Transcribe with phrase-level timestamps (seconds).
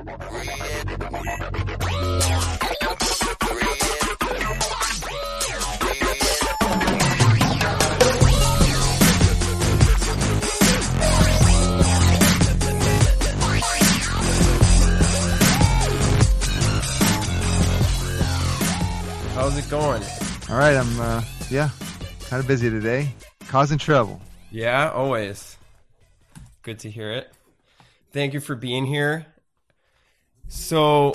[0.00, 0.08] How's
[19.58, 20.02] it going?
[20.48, 21.68] All right, I'm uh, yeah,
[22.28, 23.12] kind of busy today,
[23.48, 24.22] causing trouble.
[24.50, 25.58] Yeah, always.
[26.62, 27.30] Good to hear it.
[28.12, 29.26] Thank you for being here.
[30.50, 31.14] So,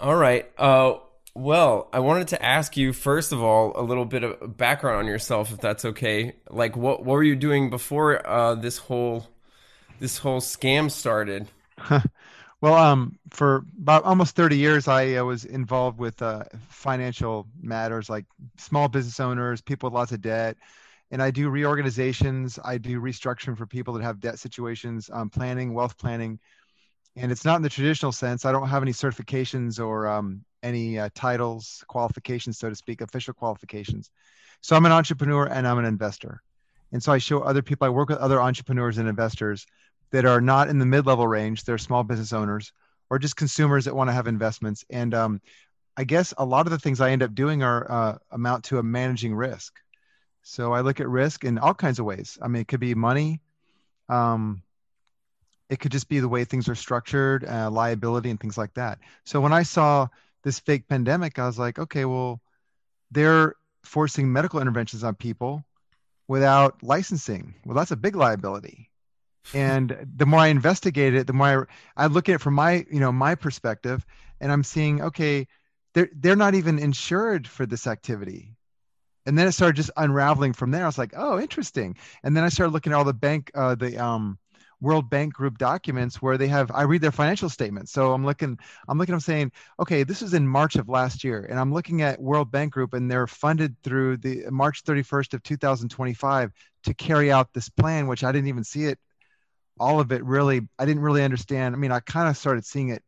[0.00, 0.50] all right.
[0.58, 0.94] Uh,
[1.34, 5.06] well, I wanted to ask you first of all a little bit of background on
[5.06, 6.34] yourself, if that's okay.
[6.50, 9.28] Like, what what were you doing before uh, this whole
[10.00, 11.48] this whole scam started?
[12.62, 18.08] Well, um, for about almost 30 years, I uh, was involved with uh, financial matters
[18.08, 18.24] like
[18.56, 20.56] small business owners, people with lots of debt,
[21.10, 22.58] and I do reorganizations.
[22.64, 26.40] I do restructuring for people that have debt situations, um, planning, wealth planning,
[27.16, 28.44] and it's not in the traditional sense.
[28.44, 33.34] I don't have any certifications or um, any uh, titles, qualifications, so to speak, official
[33.34, 34.10] qualifications.
[34.60, 36.42] So I'm an entrepreneur and I'm an investor,
[36.92, 37.86] and so I show other people.
[37.86, 39.66] I work with other entrepreneurs and investors
[40.10, 42.72] that are not in the mid-level range they're small business owners
[43.10, 45.40] or just consumers that want to have investments and um,
[45.96, 48.78] i guess a lot of the things i end up doing are uh, amount to
[48.78, 49.80] a managing risk
[50.42, 52.94] so i look at risk in all kinds of ways i mean it could be
[52.94, 53.40] money
[54.08, 54.62] um,
[55.68, 58.98] it could just be the way things are structured uh, liability and things like that.
[59.24, 60.08] So when i saw
[60.42, 62.40] this fake pandemic i was like okay well
[63.10, 65.64] they're forcing medical interventions on people
[66.28, 67.54] without licensing.
[67.64, 68.90] Well that's a big liability.
[69.54, 72.84] And the more i investigate it the more I, I look at it from my
[72.90, 74.04] you know my perspective
[74.40, 75.46] and i'm seeing okay
[75.94, 78.56] they're they're not even insured for this activity.
[79.24, 80.84] And then it started just unraveling from there.
[80.84, 81.96] I was like oh interesting.
[82.22, 84.38] And then i started looking at all the bank uh, the um,
[84.80, 87.92] world bank group documents where they have i read their financial statements.
[87.92, 91.46] So i'm looking i'm looking i'm saying okay this is in march of last year.
[91.48, 95.42] And i'm looking at world bank group and they're funded through the march 31st of
[95.42, 96.52] 2025
[96.84, 98.98] to carry out this plan which i didn't even see it
[99.78, 101.74] all of it really i didn't really understand.
[101.74, 103.02] I mean i kind of started seeing it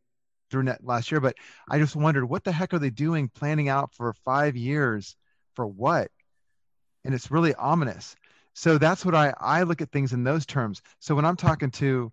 [0.49, 1.35] through net last year but
[1.69, 5.15] i just wondered what the heck are they doing planning out for five years
[5.59, 6.09] for what?
[7.03, 8.15] And it's really ominous
[8.59, 11.71] so that's what i i look at things in those terms so when i'm talking
[11.71, 12.11] to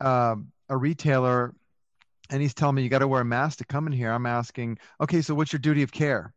[0.00, 1.54] um, a retailer
[2.30, 4.26] and he's telling me you got to wear a mask to come in here i'm
[4.26, 6.32] asking okay so what's your duty of care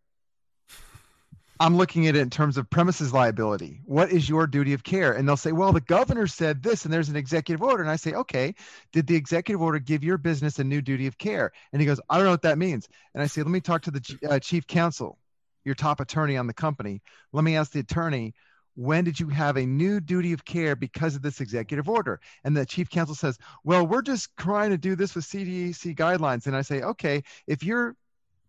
[1.61, 3.81] I'm looking at it in terms of premises liability.
[3.83, 5.11] What is your duty of care?
[5.11, 7.83] And they'll say, well, the governor said this, and there's an executive order.
[7.83, 8.55] And I say, okay,
[8.93, 11.51] did the executive order give your business a new duty of care?
[11.73, 12.87] And he goes, I don't know what that means.
[13.13, 15.17] And I say, let me talk to the uh, chief counsel,
[15.65, 17.01] your top attorney on the company.
[17.33, 18.35] Let me ask the attorney,
[18.79, 22.21] when did you have a new duty of care because of this executive order?
[22.45, 26.47] And the chief counsel says, well, we're just trying to do this with CDC guidelines.
[26.47, 27.97] And I say, okay, if you're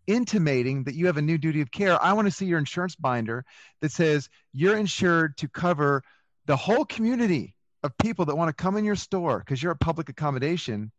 [0.06, 2.94] intimating that you have a new duty of care, I want to see your insurance
[2.94, 3.44] binder
[3.80, 6.04] that says you're insured to cover
[6.46, 9.76] the whole community of people that want to come in your store because you're a
[9.76, 10.92] public accommodation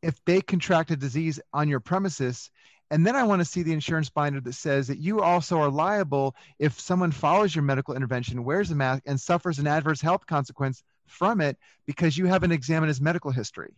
[0.00, 2.50] if they contract a disease on your premises.
[2.94, 5.68] And then I want to see the insurance binder that says that you also are
[5.68, 10.28] liable if someone follows your medical intervention, wears a mask, and suffers an adverse health
[10.28, 13.74] consequence from it because you haven't examined his medical history.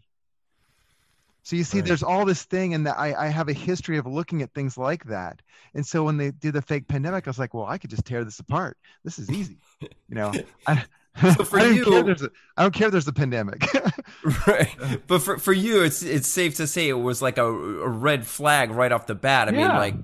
[1.45, 1.87] So you see, right.
[1.87, 5.07] there's all this thing, and I, I have a history of looking at things like
[5.07, 5.41] that.
[5.73, 8.05] And so when they did the fake pandemic, I was like, well, I could just
[8.05, 8.77] tear this apart.
[9.03, 10.31] This is easy, you know.
[10.67, 10.85] I,
[11.21, 13.65] so for I you, a, I don't care if there's a pandemic.
[14.47, 14.77] right.
[15.07, 18.27] But for, for you, it's it's safe to say it was like a, a red
[18.27, 19.49] flag right off the bat.
[19.49, 19.69] I yeah.
[19.69, 19.95] mean, like,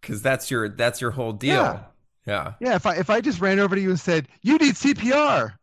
[0.00, 1.54] because that's your that's your whole deal.
[1.54, 1.80] Yeah.
[2.26, 2.52] Yeah.
[2.60, 2.74] Yeah.
[2.76, 5.54] If I if I just ran over to you and said you need CPR,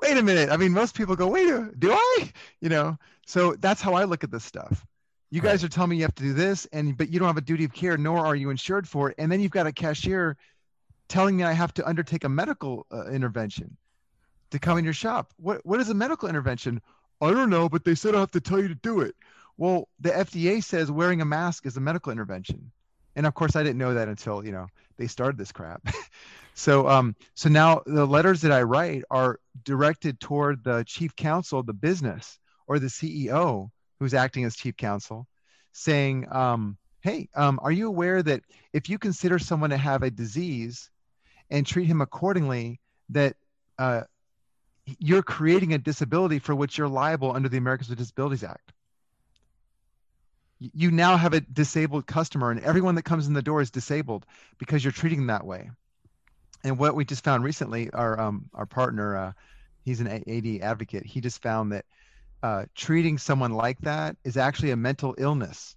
[0.00, 0.50] wait a minute.
[0.50, 2.32] I mean, most people go, wait, do I?
[2.60, 4.86] You know, so that's how I look at this stuff.
[5.32, 7.36] You guys are telling me you have to do this, and but you don't have
[7.36, 9.14] a duty of care, nor are you insured for it.
[9.16, 10.36] And then you've got a cashier
[11.10, 13.76] telling me I have to undertake a medical uh, intervention
[14.50, 15.34] to come in your shop.
[15.36, 16.80] What what is a medical intervention?
[17.20, 19.14] I don't know, but they said I have to tell you to do it.
[19.58, 22.70] Well, the FDA says wearing a mask is a medical intervention,
[23.16, 25.82] and of course I didn't know that until you know they started this crap.
[26.52, 31.60] So um so now the letters that I write are directed toward the chief counsel
[31.60, 35.26] of the business or the CEO who's acting as chief counsel,
[35.72, 38.42] saying, um, "Hey, um, are you aware that
[38.74, 40.90] if you consider someone to have a disease
[41.50, 42.80] and treat him accordingly,
[43.10, 43.36] that
[43.78, 44.02] uh,
[44.98, 48.72] you're creating a disability for which you're liable under the Americans with Disabilities Act?"
[50.58, 54.26] You now have a disabled customer, and everyone that comes in the door is disabled
[54.58, 55.70] because you're treating them that way.
[56.64, 59.32] And what we just found recently, our um, our partner, uh,
[59.84, 61.06] he's an AD advocate.
[61.06, 61.86] He just found that
[62.42, 65.76] uh, treating someone like that is actually a mental illness.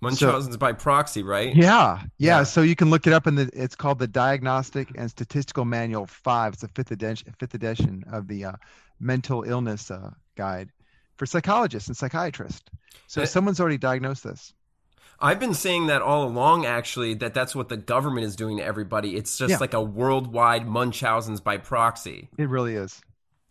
[0.00, 1.54] Munchausen's so, by proxy, right?
[1.54, 3.50] Yeah, yeah, yeah, So you can look it up in the.
[3.52, 6.54] It's called the Diagnostic and Statistical Manual Five.
[6.54, 8.52] It's a fifth edition, fifth edition of the uh,
[9.00, 10.70] mental illness uh, guide
[11.16, 12.62] for psychologists and psychiatrists.
[13.08, 14.52] So it, someone's already diagnosed this.
[15.20, 18.64] I've been saying that all along, actually, that that's what the government is doing to
[18.64, 19.16] everybody.
[19.16, 19.58] It's just yeah.
[19.58, 22.28] like a worldwide Munchausen's by proxy.
[22.38, 23.00] It really is.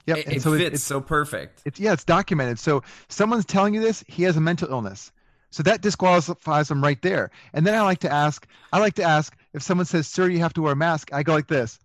[0.06, 0.18] Yep.
[0.20, 1.62] It, it so fits it's, so perfect.
[1.66, 2.58] It's yeah, it's documented.
[2.60, 5.12] So someone's telling you this, he has a mental illness.
[5.50, 7.32] So that disqualifies them right there.
[7.54, 10.40] And then I like to ask, I like to ask if someone says, "Sir, you
[10.40, 11.80] have to wear a mask." I go like this: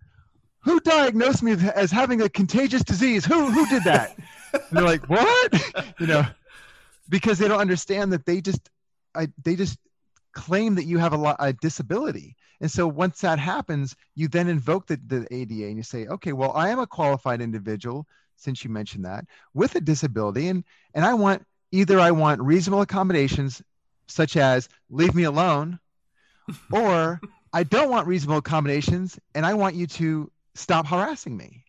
[0.61, 3.25] Who diagnosed me as having a contagious disease?
[3.25, 4.17] Who who did that?
[4.53, 6.27] and they're like, "What?" you know,
[7.09, 8.71] because they don't understand that they just,
[9.15, 9.79] I, they just
[10.33, 12.37] claim that you have a, lot, a disability.
[12.61, 16.33] And so once that happens, you then invoke the, the ADA and you say, okay,
[16.33, 18.07] well, I am a qualified individual,
[18.37, 20.49] since you mentioned that, with a disability.
[20.49, 23.63] And, and I want either I want reasonable accommodations,
[24.07, 25.81] such as leave me alone,
[26.73, 27.21] or
[27.53, 31.65] I don't want reasonable accommodations and I want you to stop harassing me.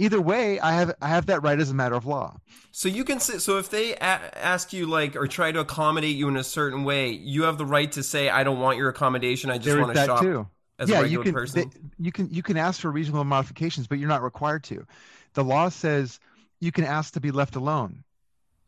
[0.00, 2.38] Either way, I have I have that right as a matter of law.
[2.70, 6.14] So you can say so if they a- ask you like or try to accommodate
[6.14, 8.88] you in a certain way, you have the right to say I don't want your
[8.88, 9.50] accommodation.
[9.50, 10.46] I just want to shop too.
[10.78, 11.52] as yeah, a regular you can.
[11.52, 11.66] They,
[11.98, 14.86] you can you can ask for reasonable modifications, but you're not required to.
[15.34, 16.20] The law says
[16.60, 18.04] you can ask to be left alone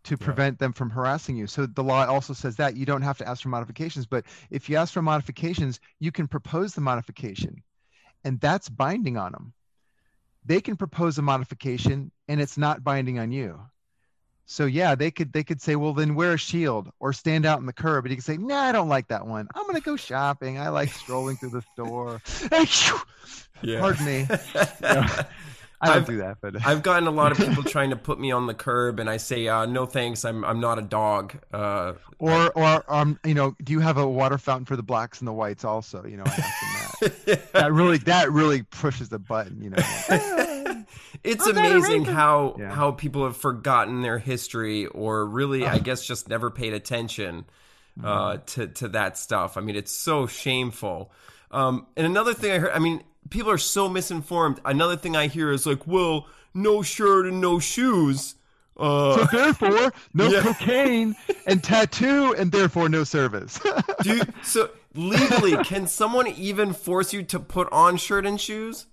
[0.04, 0.66] to prevent yeah.
[0.66, 1.46] them from harassing you.
[1.46, 4.68] So the law also says that you don't have to ask for modifications, but if
[4.68, 7.62] you ask for modifications, you can propose the modification,
[8.24, 9.52] and that's binding on them
[10.44, 13.60] they can propose a modification and it's not binding on you.
[14.46, 17.60] So yeah, they could they could say, well, then wear a shield or stand out
[17.60, 19.46] in the curb, and you can say, nah, I don't like that one.
[19.54, 20.58] I'm gonna go shopping.
[20.58, 22.20] I like strolling through the store.
[23.62, 23.80] yeah.
[23.80, 24.26] Pardon me.
[25.82, 28.20] I don't I've, do that, but I've gotten a lot of people trying to put
[28.20, 30.26] me on the curb, and I say, uh, "No, thanks.
[30.26, 34.06] I'm I'm not a dog." Uh, or or um, you know, do you have a
[34.06, 35.64] water fountain for the blacks and the whites?
[35.64, 37.52] Also, you know, I ask that.
[37.52, 39.62] that really that really pushes the button.
[39.62, 39.76] You know,
[41.24, 42.74] it's I'm amazing how yeah.
[42.74, 47.46] how people have forgotten their history, or really, I guess, just never paid attention
[48.04, 48.44] uh, mm-hmm.
[48.44, 49.56] to to that stuff.
[49.56, 51.10] I mean, it's so shameful.
[51.50, 54.60] Um, and another thing I heard, I mean, people are so misinformed.
[54.64, 58.34] Another thing I hear is like, well, no shirt and no shoes.
[58.76, 60.40] Uh, so therefore, no yeah.
[60.40, 61.14] cocaine
[61.46, 63.60] and tattoo, and therefore no service.
[64.02, 68.86] Dude, so legally, can someone even force you to put on shirt and shoes?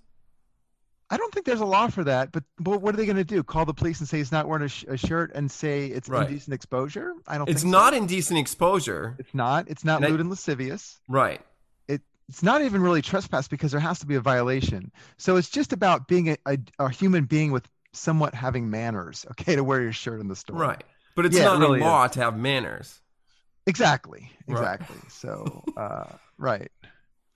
[1.10, 3.24] I don't think there's a law for that, but, but what are they going to
[3.24, 3.42] do?
[3.42, 6.06] Call the police and say he's not wearing a, sh- a shirt and say it's
[6.06, 6.28] right.
[6.28, 7.14] indecent exposure?
[7.26, 7.48] I don't.
[7.48, 7.98] It's not so.
[7.98, 9.16] indecent exposure.
[9.18, 9.68] It's not.
[9.70, 11.00] It's not and lewd I, and lascivious.
[11.08, 11.40] Right
[12.28, 14.92] it's not even really trespass because there has to be a violation.
[15.16, 19.56] So it's just about being a, a, a, human being with somewhat having manners, okay,
[19.56, 20.56] to wear your shirt in the store.
[20.56, 20.84] Right.
[21.16, 22.12] But it's yeah, not it really a law is.
[22.12, 23.00] to have manners.
[23.66, 24.30] Exactly.
[24.46, 24.96] Exactly.
[24.96, 25.12] Right.
[25.12, 26.04] So, uh,
[26.38, 26.70] right.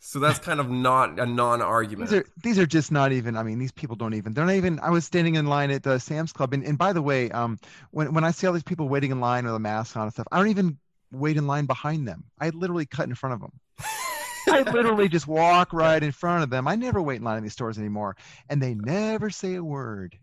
[0.05, 2.11] So that's kind of not a non-argument.
[2.11, 3.37] These are these are just not even.
[3.37, 4.35] I mean, these people don't even.
[4.35, 4.81] They're not even.
[4.81, 7.57] I was standing in line at the Sam's Club, and, and by the way, um,
[7.93, 10.13] when when I see all these people waiting in line with a mask on and
[10.13, 10.77] stuff, I don't even
[11.13, 12.25] wait in line behind them.
[12.41, 13.53] I literally cut in front of them.
[14.49, 16.67] I literally just walk right in front of them.
[16.67, 18.17] I never wait in line in these stores anymore,
[18.49, 20.19] and they never say a word.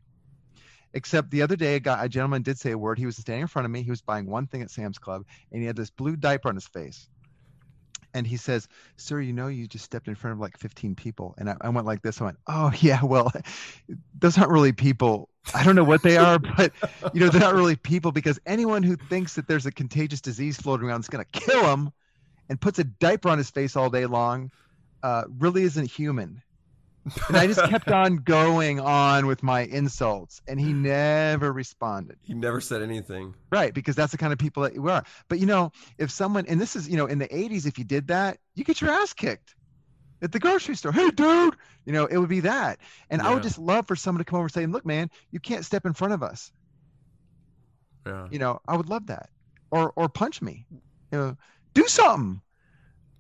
[0.94, 2.98] Except the other day, a, guy, a gentleman did say a word.
[2.98, 3.84] He was standing in front of me.
[3.84, 6.56] He was buying one thing at Sam's Club, and he had this blue diaper on
[6.56, 7.08] his face.
[8.16, 11.36] And he says, "Sir, you know, you just stepped in front of like 15 people."
[11.38, 12.20] And I, I went like this.
[12.20, 13.32] I went, "Oh yeah, well,
[14.18, 15.30] those aren't really people.
[15.54, 16.74] I don't know what they are, but
[17.14, 20.58] you know, they're not really people because anyone who thinks that there's a contagious disease
[20.58, 21.92] floating around is going to kill them."
[22.50, 24.52] And puts a diaper on his face all day long
[25.04, 26.42] uh, really isn't human.
[27.28, 32.18] And I just kept on going on with my insults, and he never responded.
[32.22, 33.34] He never said anything.
[33.52, 35.04] Right, because that's the kind of people that we are.
[35.28, 37.86] But you know, if someone, and this is, you know, in the 80s, if you
[37.86, 39.56] did that, you get your ass kicked
[40.22, 40.92] at the grocery store.
[40.92, 42.80] Hey, dude, you know, it would be that.
[43.10, 43.30] And yeah.
[43.30, 45.66] I would just love for someone to come over and say, look, man, you can't
[45.66, 46.52] step in front of us.
[48.06, 48.28] Yeah.
[48.30, 49.30] You know, I would love that.
[49.72, 50.66] Or, or punch me.
[51.12, 51.38] You know,
[51.74, 52.42] do something.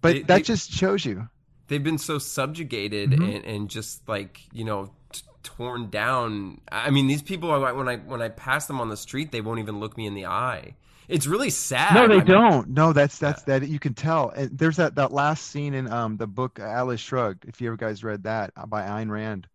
[0.01, 1.27] But they, that they, just shows you.
[1.67, 3.23] they've been so subjugated Mm-hmm.
[3.23, 6.61] and, and just like you know t- torn down.
[6.71, 9.41] I mean, these people I- when I when I pass them on the street, they
[9.41, 10.75] won't even look me in the eye.
[11.09, 11.95] It's really sad.
[11.95, 12.69] No, I they mean, don't.
[12.69, 14.29] No, that's that's that you can tell.
[14.29, 17.45] And there's that that last scene in um the book Atlas Shrugged.
[17.45, 19.47] If you ever guys read that uh, by Ayn Rand.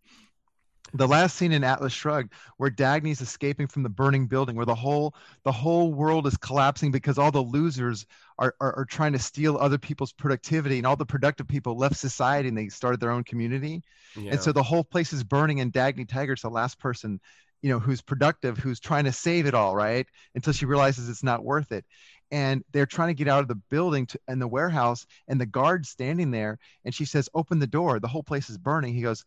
[0.96, 4.74] The last scene in Atlas Shrugged, where Dagny's escaping from the burning building, where the
[4.76, 8.06] whole the whole world is collapsing because all the losers
[8.38, 11.96] are, are are trying to steal other people's productivity, and all the productive people left
[11.96, 13.82] society and they started their own community.
[14.16, 14.32] Yeah.
[14.32, 17.20] And so the whole place is burning, and Dagny Taggart's the last person,
[17.60, 20.06] you know, who's productive, who's trying to save it all, right?
[20.36, 21.84] Until she realizes it's not worth it.
[22.30, 25.46] And they're trying to get out of the building to, and the warehouse, and the
[25.46, 28.94] guard's standing there, and she says, "Open the door." The whole place is burning.
[28.94, 29.24] He goes,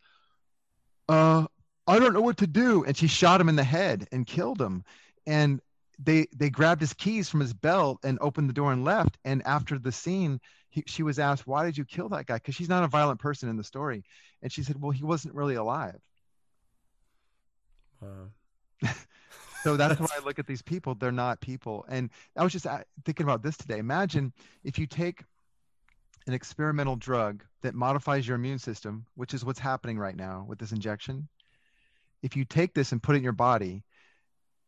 [1.08, 1.46] "Uh,
[1.88, 4.60] I don't know what to do," and she shot him in the head and killed
[4.60, 4.84] him.
[5.26, 5.60] And
[5.98, 9.18] they they grabbed his keys from his belt and opened the door and left.
[9.24, 12.54] And after the scene, he, she was asked, "Why did you kill that guy?" Because
[12.54, 14.04] she's not a violent person in the story,
[14.42, 16.00] and she said, "Well, he wasn't really alive."
[18.00, 18.28] Wow.
[19.64, 21.84] So that's why I look at these people; they're not people.
[21.88, 23.78] And I was just uh, thinking about this today.
[23.78, 25.24] Imagine if you take
[26.28, 30.60] an experimental drug that modifies your immune system, which is what's happening right now with
[30.60, 31.26] this injection.
[32.22, 33.84] If you take this and put it in your body,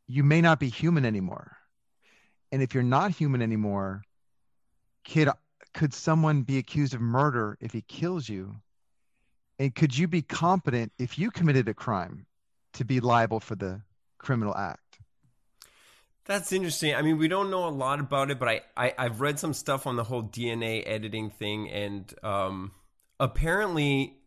[0.07, 1.57] you may not be human anymore.
[2.53, 4.03] And if you're not human anymore,
[5.05, 5.29] kid,
[5.73, 8.57] could someone be accused of murder if he kills you?
[9.59, 12.27] And could you be competent if you committed a crime
[12.75, 13.83] to be liable for the
[14.19, 14.99] criminal act?
[16.25, 16.95] That's interesting.
[16.95, 19.53] I mean, we don't know a lot about it, but I, I I've read some
[19.53, 22.73] stuff on the whole DNA editing thing, and um,
[23.19, 24.20] apparently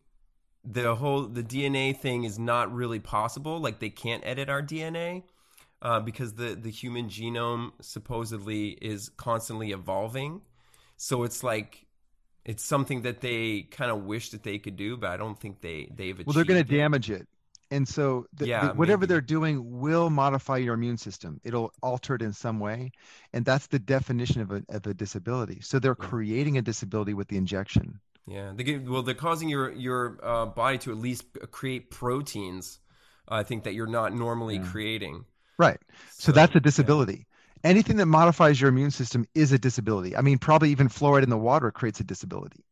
[0.66, 3.60] the whole the DNA thing is not really possible.
[3.60, 5.24] Like they can't edit our DNA
[5.82, 10.42] uh, because the the human genome supposedly is constantly evolving.
[10.98, 11.86] So it's like
[12.46, 15.62] it's something that they kind of wish that they could do, but I don't think
[15.62, 16.28] they they've achieved.
[16.28, 17.28] Well, they're going to damage it.
[17.72, 19.08] And so, the, Yeah, the- whatever maybe.
[19.08, 21.42] they're doing will modify your immune system.
[21.44, 22.92] It'll alter it in some way,
[23.34, 25.60] and that's the definition of a of a disability.
[25.62, 26.08] So they're Yeah.
[26.08, 28.00] creating a disability with the injection.
[28.26, 32.80] Yeah, they give, well, they're causing your your uh, body to at least create proteins.
[33.28, 34.68] I think that you're not normally Yeah.
[34.70, 35.26] creating.
[35.58, 35.80] Right.
[36.12, 37.26] So, that's a disability.
[37.64, 40.16] Anything that modifies your immune system is a disability.
[40.18, 42.64] I mean, probably even fluoride in the water creates a disability.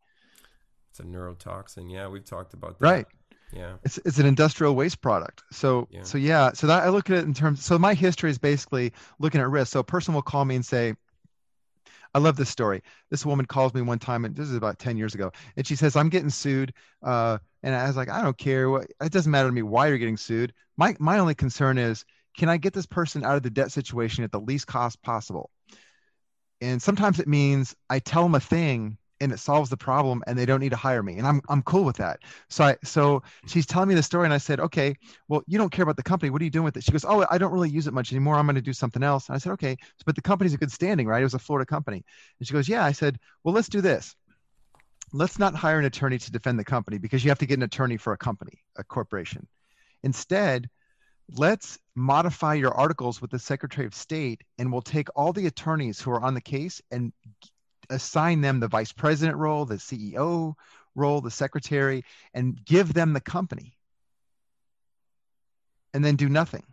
[0.89, 1.89] It's a neurotoxin.
[1.91, 2.85] Yeah, we've talked about that.
[2.85, 3.05] Right.
[3.53, 3.73] Yeah.
[3.83, 5.43] It's it's an industrial waste product.
[5.51, 6.03] So Yeah.
[6.03, 6.51] so yeah.
[6.53, 7.63] So that I look at it in terms.
[7.63, 9.71] So my history is basically looking at risk.
[9.73, 10.95] So a person will call me and say,
[12.13, 12.81] I love this story.
[13.09, 15.75] This woman calls me one time, and this is about 10 years ago, and she
[15.75, 16.73] says, I'm getting sued.
[17.01, 18.75] Uh, and I was like, I don't care.
[18.77, 20.53] It doesn't matter to me why you're getting sued.
[20.77, 22.05] My, my only concern is,
[22.37, 25.49] can I get this person out of the debt situation at the least cost possible?
[26.59, 30.37] And sometimes it means I tell them a thing and it solves the problem and
[30.37, 31.17] they don't need to hire me.
[31.17, 32.19] And I'm, I'm cool with that.
[32.49, 34.95] So I, so she's telling me the story and I said, okay,
[35.27, 36.31] well, you don't care about the company.
[36.31, 36.83] What are you doing with it?
[36.83, 38.35] She goes, oh, I don't really use it much anymore.
[38.35, 39.29] I'm going to do something else.
[39.29, 41.21] And I said, okay, but the company's a good standing, right?
[41.21, 42.03] It was a Florida company.
[42.39, 42.83] And she goes, yeah.
[42.83, 44.15] I said, well, let's do this.
[45.13, 47.63] Let's not hire an attorney to defend the company because you have to get an
[47.63, 49.47] attorney for a company, a corporation.
[50.03, 50.67] Instead,
[51.37, 56.01] let's modify your articles with the Secretary of State and we'll take all the attorneys
[56.01, 57.13] who are on the case and
[57.91, 60.55] assign them the vice president role, the CEO
[60.95, 63.77] role, the secretary, and give them the company.
[65.93, 66.63] And then do nothing.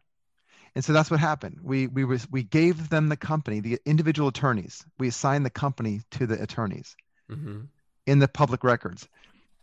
[0.74, 1.58] And so that's what happened.
[1.62, 4.84] We we was we gave them the company, the individual attorneys.
[4.98, 6.96] We assigned the company to the attorneys
[7.28, 7.62] hmm
[8.06, 9.06] in the public records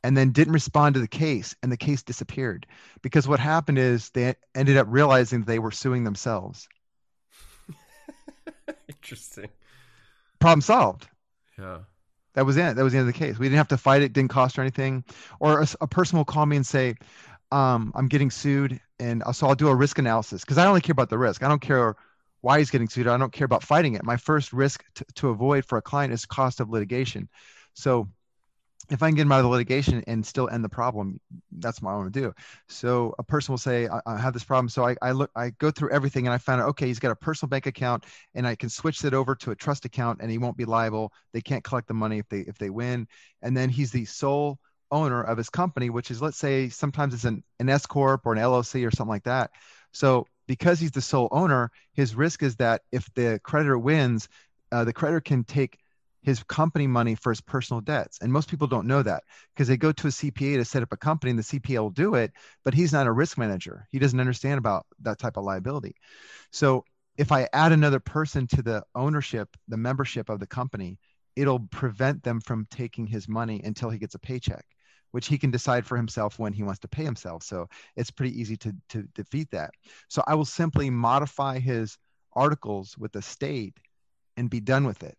[0.04, 2.68] and then didn't respond to the case and the case disappeared
[3.02, 6.70] because what happened is they ended up realizing they were suing themselves
[8.88, 9.50] Interesting.
[10.40, 11.08] problem solved
[11.58, 11.80] Yeah.
[12.34, 12.76] that was it.
[12.76, 13.40] That was the end of the case.
[13.40, 15.04] We didn't have to fight it didn't cost her anything.
[15.40, 16.96] Or a, a person will call me and say
[17.52, 20.82] um, i'm getting sued and uh, so i'll do a risk analysis because i only
[20.82, 21.44] care about the risk.
[21.44, 21.96] I don't care
[22.42, 23.08] why he's getting sued.
[23.08, 24.04] I don't care about fighting it.
[24.04, 27.30] My first risk t- to avoid for a client is cost of litigation.
[27.74, 28.10] So
[28.90, 31.20] if I can get him out of the litigation and still end the problem,
[31.60, 32.34] that's what I want to do.
[32.68, 34.70] So a person will say, I, I have this problem.
[34.70, 37.12] So I, I look, I go through everything and I found out, okay, he's got
[37.12, 40.30] a personal bank account and I can switch that over to a trust account and
[40.30, 41.12] he won't be liable.
[41.34, 43.08] They can't collect the money if they, if they win.
[43.42, 44.60] And then he's the sole
[44.92, 48.34] owner of his company, which is, let's say sometimes it's an, an S corp or
[48.34, 49.52] an LLC or something like that.
[49.92, 54.30] So because he's the sole owner, his risk is that if the creditor wins,
[54.72, 55.80] uh, the creditor can take
[56.26, 58.18] his company money for his personal debts.
[58.22, 60.92] And most people don't know that because they go to a CPA to set up
[60.92, 62.32] a company and the CPA will do it,
[62.64, 63.88] but he's not a risk manager.
[63.92, 65.96] He doesn't understand about that type of liability.
[66.52, 66.84] So
[67.18, 71.00] if I add another person to the ownership, the membership of the company,
[71.36, 74.66] it'll prevent them from taking his money until he gets a paycheck.
[75.12, 77.42] which he can decide for himself when he wants to pay himself.
[77.42, 79.72] So it's pretty easy to, to defeat that.
[80.10, 81.98] So I will simply modify his
[82.34, 83.78] articles with the state
[84.36, 85.18] and be done with it.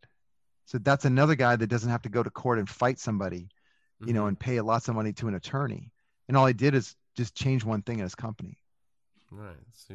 [0.66, 3.48] So that's another guy that doesn't have to go to court and fight somebody,
[4.04, 4.28] you know, Mhm.
[4.28, 5.92] and pay lots of money to an attorney.
[6.28, 8.58] And all he did is just change one thing in his company.
[9.30, 9.56] Right.
[9.72, 9.94] So,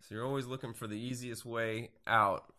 [0.00, 2.52] so you're always looking for the easiest way out.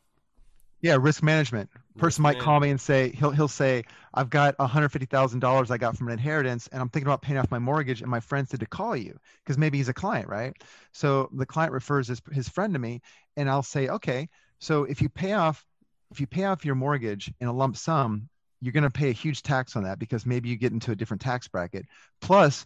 [0.82, 1.70] Yeah, risk management.
[1.98, 5.72] Person might call me and say he'll he'll say I've got hundred fifty thousand dollars
[5.72, 8.02] I got from an inheritance, and I'm thinking about paying off my mortgage.
[8.02, 10.56] And my friend said to call you because maybe he's a client, right?
[10.94, 13.02] So the client refers his his friend to me,
[13.36, 15.66] and I'll say, okay, so if you pay off
[16.12, 18.30] if you pay off your mortgage in a lump sum,
[18.62, 20.96] you're going to pay a huge tax on that because maybe you get into a
[20.96, 21.86] different tax bracket.
[22.22, 22.66] Plus,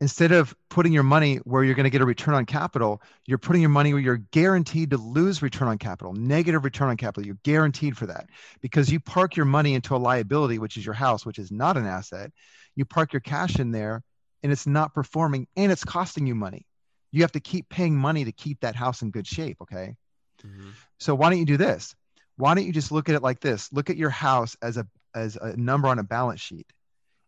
[0.00, 3.38] instead of putting your money where you're going to get a return on capital, you're
[3.38, 7.24] putting your money where you're guaranteed to lose return on capital, negative return on capital.
[7.24, 8.28] You're guaranteed for that
[8.60, 11.76] because you park your money into a liability, which is your house, which is not
[11.76, 12.32] an asset.
[12.76, 14.02] You park your cash in there
[14.42, 16.66] and it's not performing and it's costing you money.
[17.12, 19.58] You have to keep paying money to keep that house in good shape.
[19.62, 19.96] Okay.
[20.42, 20.72] Mhm.
[20.98, 21.94] So why don't you do this?
[22.40, 23.72] Why don't you just look at it like this?
[23.72, 26.66] Look at your house as a as a number on a balance sheet.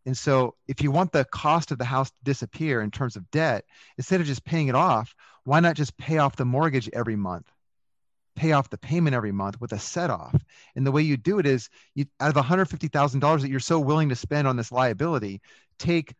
[0.07, 3.31] And so if you want the cost of the house to disappear in terms of
[3.31, 3.65] debt,
[3.99, 5.15] instead of just paying it off,
[5.45, 7.47] why not just pay off the mortgage every month?
[8.35, 10.35] Pay off the payment every month with a set off.
[10.75, 14.09] And the way you do it is you out of $150,000 that you're so willing
[14.09, 15.43] to spend on this liability,
[15.79, 16.15] take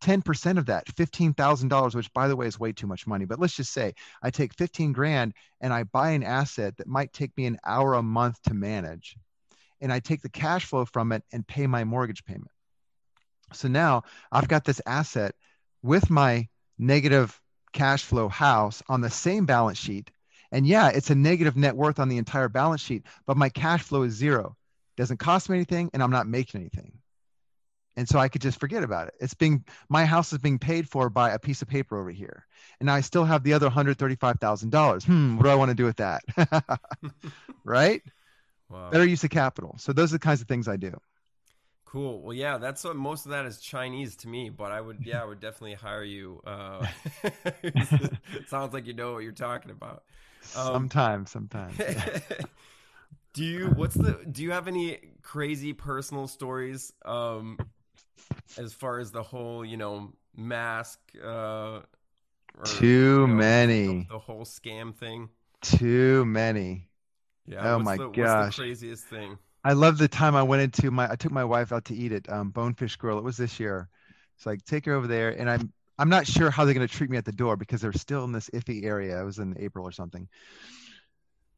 [0.00, 3.24] 10% of that, $15,000, which by the way is way too much money.
[3.24, 7.12] But let's just say I take 15 grand and I buy an asset that might
[7.12, 9.16] take me an hour a month to manage.
[9.80, 12.50] And I take the cash flow from it and pay my mortgage payment.
[13.52, 15.34] So now I've got this asset
[15.82, 17.40] with my negative
[17.72, 20.10] cash flow house on the same balance sheet.
[20.50, 23.82] And yeah, it's a negative net worth on the entire balance sheet, but my cash
[23.82, 24.56] flow is zero.
[24.96, 26.98] Doesn't cost me anything and I'm not making anything.
[27.98, 29.14] And so I could just forget about it.
[29.18, 32.46] It's being my house is being paid for by a piece of paper over here.
[32.78, 35.04] And I still have the other $135,000.
[35.04, 36.22] Hmm, what do I want to do with that?
[37.64, 38.00] right?
[38.70, 38.90] Wow.
[38.90, 39.76] Better use of capital.
[39.78, 40.92] So those are the kinds of things I do.
[41.86, 42.20] Cool.
[42.20, 45.22] Well, yeah, that's what most of that is Chinese to me, but I would, yeah,
[45.22, 46.42] I would definitely hire you.
[46.46, 46.86] Uh,
[48.46, 50.02] sounds like you know what you're talking about.
[50.54, 51.78] Um, sometimes, sometimes.
[51.78, 52.20] yeah.
[53.32, 53.68] do you?
[53.68, 54.22] What's the?
[54.30, 56.92] Do you have any crazy personal stories?
[57.06, 57.56] Um,
[58.56, 61.00] as far as the whole, you know, mask.
[61.22, 61.80] Uh,
[62.56, 63.86] or, Too you know, many.
[63.86, 65.28] The, the whole scam thing.
[65.62, 66.88] Too many.
[67.46, 67.74] Yeah.
[67.74, 68.56] Oh my the, What's gosh.
[68.56, 69.38] the craziest thing?
[69.64, 72.12] I love the time I went into my I took my wife out to eat
[72.12, 73.18] at um, Bonefish Grill.
[73.18, 73.88] It was this year.
[74.36, 76.94] It's like take her over there, and I'm I'm not sure how they're going to
[76.94, 79.20] treat me at the door because they're still in this iffy area.
[79.20, 80.28] It was in April or something.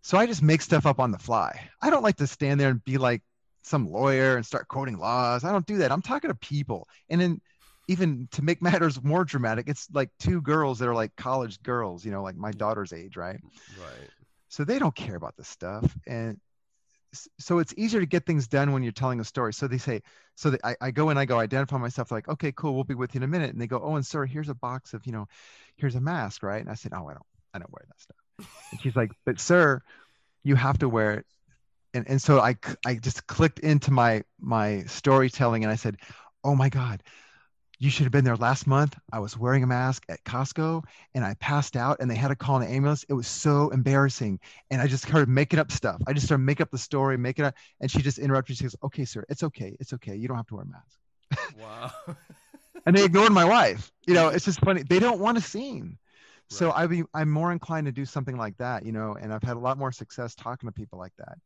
[0.03, 1.69] So I just make stuff up on the fly.
[1.83, 3.23] I don't like to stand there and be like
[3.63, 5.45] some lawyer and start quoting laws.
[5.45, 5.93] I don't do that.
[5.93, 7.41] I'm talking to people, and then
[7.89, 12.05] even to make matters more dramatic, it's like two girls that are like college girls,
[12.05, 13.41] you know, like my daughter's age, right?
[13.81, 14.09] Right.
[14.49, 16.39] so they don't care about this stuff and
[17.39, 20.01] so it's easier to get things done when you're telling a story so they say
[20.37, 22.95] so that I, I go and i go identify myself like okay cool we'll be
[22.95, 25.05] with you in a minute and they go oh and sir here's a box of
[25.07, 25.27] you know
[25.77, 28.49] here's a mask right and i said oh i don't i don't wear that stuff
[28.71, 29.81] and she's like but sir
[30.45, 31.27] you have to wear it
[31.95, 35.97] and, and so I, I just clicked into my my storytelling and i said
[36.45, 37.03] oh my god
[37.81, 38.95] you should have been there last month.
[39.11, 42.37] I was wearing a mask at Costco and I passed out and they had to
[42.37, 43.07] call an ambulance.
[43.09, 44.39] It was so embarrassing.
[44.71, 45.99] And I just started making up stuff.
[46.07, 47.55] I just started making up the story, making it up.
[47.81, 48.59] And she just interrupted.
[48.59, 49.79] She goes, okay, sir, it's okay.
[49.81, 50.15] It's okay.
[50.15, 51.57] You don't have to wear a mask.
[51.59, 51.91] Wow.
[52.87, 53.93] And they ignored my wife.
[54.07, 54.83] You know, it's just funny.
[54.83, 55.99] They don't want a scene.
[56.49, 56.79] So Right.
[56.79, 59.57] I be, I'm more inclined to do something like that, you know, and I've had
[59.57, 61.37] a lot more success talking to people like that.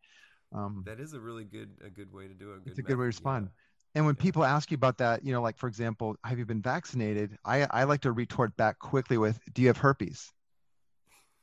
[0.55, 2.63] Um, that is a really good a good way to do it.
[2.67, 3.51] it's a good way to respond.
[3.95, 3.97] yeah.
[3.97, 4.23] And when Yeah.
[4.23, 7.39] people ask you about that, you know, like for example, have you been vaccinated?
[7.45, 10.33] I, I like to retort back quickly with, do you have herpes?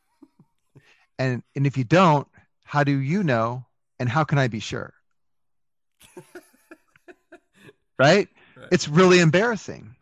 [1.19, 2.27] and and if you don't,
[2.63, 3.65] how do you know?
[3.99, 4.93] And how can I be sure?
[7.99, 8.27] right?
[8.55, 8.71] Right.
[8.71, 9.95] It's really embarrassing.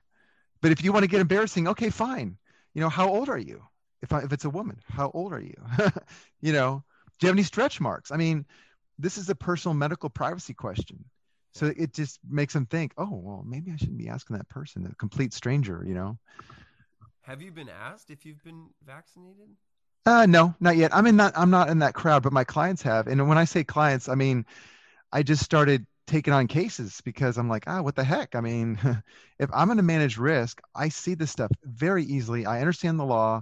[0.61, 2.37] But if you want to get embarrassing, okay, fine.
[2.73, 3.63] You know, how old are you?
[4.01, 5.55] If I, if it's a woman, how old are you?
[6.41, 6.83] you know,
[7.19, 8.11] do you have any stretch marks?
[8.11, 8.45] I mean,
[8.99, 11.03] this is a personal medical privacy question.
[11.53, 14.85] So it just makes them think, oh, well, maybe I shouldn't be asking that person,
[14.85, 16.17] a complete stranger, you know?
[17.21, 19.49] Have you been asked if you've been vaccinated?
[20.05, 20.95] Uh, no, not yet.
[20.95, 23.07] I'm in not, I'm not in that crowd, but my clients have.
[23.07, 24.45] And when I say clients, I mean,
[25.11, 28.35] I just started taking on cases because I'm like, ah, what the heck?
[28.35, 28.79] I mean,
[29.39, 32.45] if I'm going to manage risk, I see this stuff very easily.
[32.45, 33.41] I understand the law.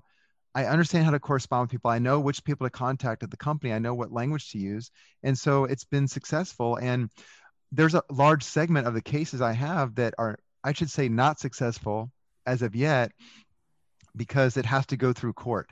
[0.58, 1.92] I understand how to correspond with people.
[1.92, 3.72] I know which people to contact at the company.
[3.72, 4.90] I know what language to use.
[5.22, 6.78] And so it's been successful.
[6.78, 7.12] And
[7.72, 11.40] there's a large segment of the cases I have that are I should say not
[11.40, 12.10] successful
[12.48, 13.12] as of yet
[14.16, 15.70] because it has to go through court.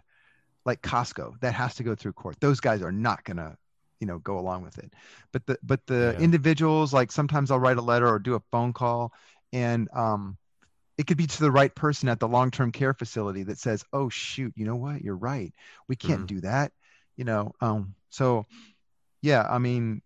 [0.65, 2.37] Like Costco, that has to go through court.
[2.39, 3.57] Those guys are not gonna,
[3.99, 4.93] you know, go along with it.
[5.33, 6.23] But the but the Yeah.
[6.23, 9.13] individuals, like sometimes I'll write a letter or do a phone call,
[9.51, 10.37] and um,
[10.97, 14.09] it could be to the right person at the long-term care facility that says, "Oh
[14.09, 15.01] shoot, you know what?
[15.01, 15.53] You're right.
[15.87, 16.27] We can't Mhm.
[16.27, 16.71] do that."
[17.17, 18.45] You know, um, so
[19.21, 20.01] yeah, I mean,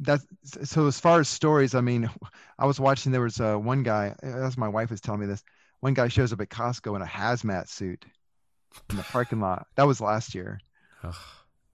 [0.00, 0.26] that's
[0.64, 1.74] so as far as stories.
[1.74, 2.08] I mean,
[2.58, 3.12] I was watching.
[3.12, 4.14] There was uh, one guy.
[4.22, 5.42] As my wife was telling me this,
[5.80, 8.04] one guy shows up at Costco in a hazmat suit
[8.90, 9.66] in the parking lot.
[9.76, 10.58] That was last year.
[11.04, 11.14] Ugh,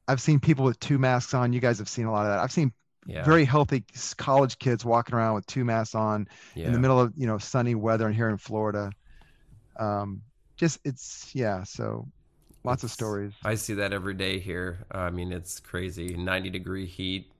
[0.08, 1.52] I've seen people with two masks on.
[1.52, 2.40] You guys have seen a lot of that.
[2.40, 2.72] I've seen
[3.06, 3.24] yeah.
[3.24, 3.84] very healthy
[4.16, 6.66] college kids walking around with two masks on yeah.
[6.66, 8.90] in the middle of you know sunny weather and here in Florida.
[9.78, 10.22] Um,
[10.56, 11.64] just it's yeah.
[11.64, 12.06] So
[12.64, 13.32] lots of stories.
[13.44, 14.84] I see that every day here.
[14.90, 16.14] I mean, it's crazy.
[16.14, 17.31] 90 degree heat.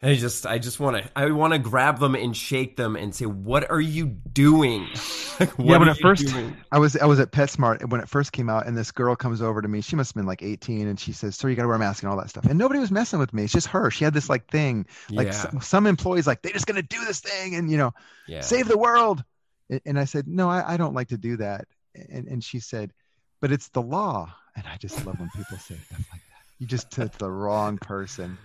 [0.00, 3.12] I just, I just want to, I want to grab them and shake them and
[3.12, 4.88] say, "What are you doing?"
[5.40, 6.56] Like, yeah, when it first, doing?
[6.72, 9.40] I was I was at PetSmart when it first came out, and this girl comes
[9.40, 9.80] over to me.
[9.80, 11.78] She must have been like 18, and she says, "Sir, you got to wear a
[11.78, 13.44] mask and all that stuff." And nobody was messing with me.
[13.44, 13.88] It's just her.
[13.88, 14.84] She had this like thing.
[15.10, 17.94] Like yeah, some, some employees, like they're just gonna do this thing, and you know,
[18.26, 18.40] yeah.
[18.40, 19.22] save the world.
[19.70, 22.58] And, and I said, "No, I, I don't like to do that." And and she
[22.58, 22.92] said,
[23.40, 26.42] "But it's the law." And I just love when people say stuff like that.
[26.58, 28.38] You just took the wrong person.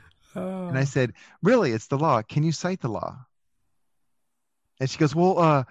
[0.69, 1.71] And I said, "Really?
[1.71, 2.21] It's the law.
[2.21, 3.25] Can you cite the law?"
[4.79, 5.63] And she goes, "Well, uh,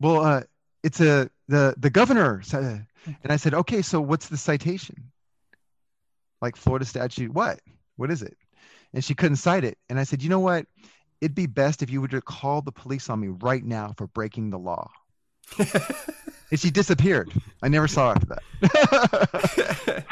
[0.00, 0.42] well, uh,
[0.82, 2.86] it's a the the governor." said-
[3.22, 5.10] And I said, "Okay, so what's the citation?"
[6.40, 7.60] Like Florida statute, what?
[7.96, 8.36] What is it?
[8.92, 9.78] And she couldn't cite it.
[9.88, 10.66] And I said, "You know what?
[11.20, 14.06] It'd be best if you would to call the police on me right now for
[14.08, 14.90] breaking the law."
[16.52, 17.32] And she disappeared.
[17.62, 18.26] I never saw her after
[18.60, 20.04] that.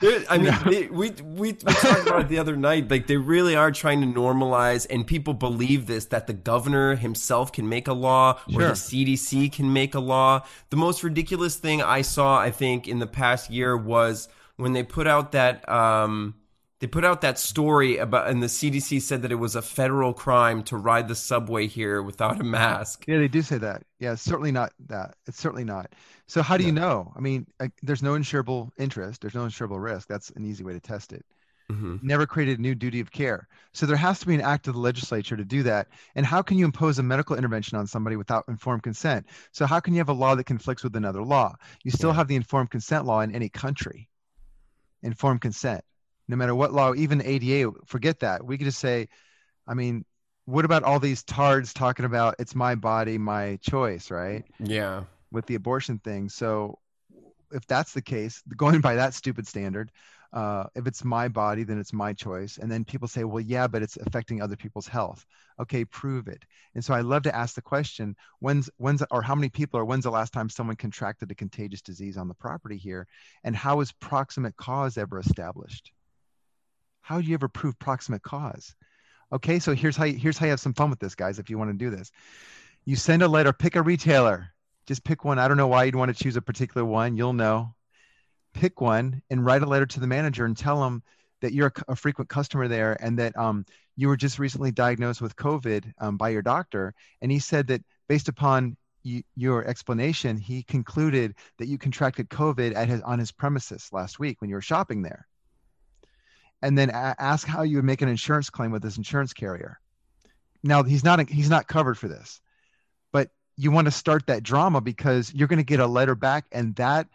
[0.30, 0.58] I mean, know?
[0.70, 2.90] they, we, we we talked about it the other night.
[2.90, 7.52] Like they really are trying to normalize, and people believe this that the governor himself
[7.52, 10.46] can make a law, or the CDC can make a law.
[10.70, 14.82] The most ridiculous thing I saw, I think, in the past year was when they
[14.82, 16.36] put out that um,
[16.80, 20.12] they put out that story about, and the CDC said that it was a federal
[20.12, 23.04] crime to ride the subway here without a mask.
[23.08, 23.82] Yeah, they do say that.
[23.98, 25.14] Yeah, it's certainly not that.
[25.26, 25.92] It's certainly not.
[26.26, 27.12] So how do you know?
[27.16, 29.22] I mean, I, there's no insurable interest.
[29.22, 30.06] There's no insurable risk.
[30.08, 31.24] That's an easy way to test it.
[31.70, 33.48] hmm Never created a new duty of care.
[33.72, 35.88] So there has to be an act of the legislature to do that.
[36.14, 39.26] And how can you impose a medical intervention on somebody without informed consent?
[39.52, 41.54] So how can you have a law that conflicts with another law?
[41.84, 42.16] You still Yeah.
[42.16, 44.10] have the informed consent law in any country.
[45.02, 45.84] Informed consent,
[46.28, 47.70] no matter what law, even ADA.
[47.86, 48.44] Forget that.
[48.44, 49.08] We could just say,
[49.66, 50.04] I mean,
[50.46, 54.44] what about all these tards talking about it's my body, my choice, right?
[54.60, 55.04] Yeah.
[55.32, 56.28] with the abortion thing.
[56.28, 56.78] So
[57.52, 59.90] if that's the case, going by that stupid standard,
[60.32, 62.58] uh, if it's my body, then it's my choice.
[62.58, 65.24] And then people say, well, yeah, but it's affecting other people's health.
[65.58, 66.44] Okay, prove it.
[66.74, 69.84] And so I love to ask the question, when's when's or how many people or
[69.84, 73.06] when's the last time someone contracted a contagious disease on the property here?
[73.44, 75.92] And how is proximate cause ever established?
[77.06, 78.74] How do you ever prove proximate cause?
[79.32, 81.38] Okay, so here's how you, here's how you have some fun with this, guys.
[81.38, 82.10] If you want to do this,
[82.84, 84.48] you send a letter, pick a retailer,
[84.88, 85.38] just pick one.
[85.38, 87.16] I don't know why you'd want to choose a particular one.
[87.16, 87.76] You'll know.
[88.54, 91.00] Pick one and write a letter to the manager and tell them
[91.42, 93.64] that you're a, a frequent customer there and that um,
[93.94, 96.92] you were just recently diagnosed with COVID um, by your doctor.
[97.22, 102.74] And he said that based upon y- your explanation, he concluded that you contracted COVID
[102.74, 105.28] at his, on his premises last week when you were shopping there.
[106.66, 109.78] And then a- ask how you would make an insurance claim with this insurance carrier.
[110.64, 112.40] Now he's not he's not covered for this,
[113.12, 116.44] but you want to start that drama because you're going to get a letter back
[116.50, 117.06] and that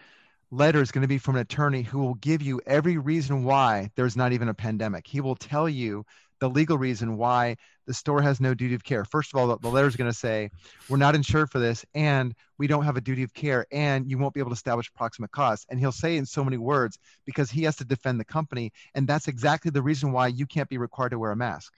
[0.52, 3.92] letter is going to be from an attorney who will give you every reason why
[3.98, 6.06] there's not even a pandemic he will tell you
[6.40, 7.58] the legal reason why
[7.92, 9.04] the store has no duty of care.
[9.04, 10.50] First of all the, letter is going to say
[10.88, 14.18] we're not insured for this and we don't have a duty of care and you
[14.18, 15.66] won't be able to establish proximate cause.
[15.70, 19.06] And he'll say in so many words because he has to defend the company and
[19.06, 21.74] that's exactly the reason why you can't be required to wear a mask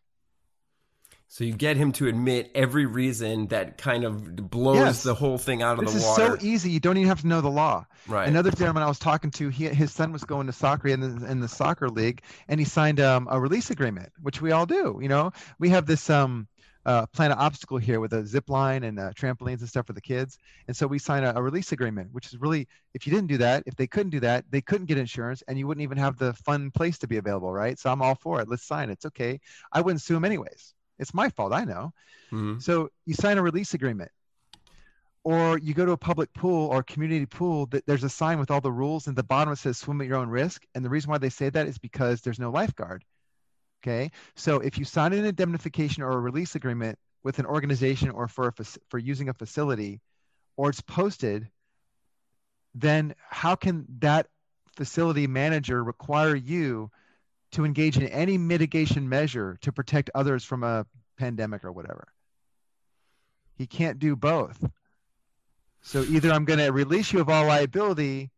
[1.33, 5.01] So you get him to admit every reason that kind of blows Yes.
[5.01, 7.27] the whole thing out of this the is so easy you don't even have to
[7.27, 8.27] know the law right.
[8.27, 11.25] Another gentleman I was talking to, he, his son was going to soccer in the,
[11.25, 14.99] in the soccer league, and he signed um, a release agreement, which we all do.
[15.01, 16.47] You know, we have this um,
[16.85, 20.01] uh, planet obstacle here with a zip line and uh, trampolines and stuff for the
[20.01, 23.29] kids, and so we sign a, a release agreement, which is really, if you didn't
[23.29, 25.97] do that, if they couldn't do that, they couldn't get insurance, and you wouldn't even
[25.97, 27.79] have the fun place to be available, right?
[27.79, 28.47] So I'm all for it.
[28.47, 28.93] Let's sign it.
[28.93, 29.39] It's okay.
[29.71, 30.75] I wouldn't sue him anyways.
[30.99, 31.53] It's my fault.
[31.53, 31.93] I know.
[32.31, 32.61] Mhm.
[32.61, 34.11] So you sign a release agreement,
[35.23, 38.51] or you go to a public pool or community pool that there's a sign with
[38.51, 40.65] all the rules, and the bottom it says swim at your own risk.
[40.75, 43.03] And the reason why they say that is because there's no lifeguard.
[43.81, 44.11] Okay.
[44.35, 48.47] So if you sign an indemnification or a release agreement with an organization or for
[48.47, 50.01] a, for using a facility,
[50.55, 51.49] or it's posted,
[52.75, 54.27] then how can that
[54.75, 56.91] facility manager require you
[57.53, 60.85] to engage in any mitigation measure to protect others from a
[61.17, 62.07] pandemic or whatever?
[63.55, 64.63] He can't do both.
[65.81, 68.31] So either I'm going to release you of all liability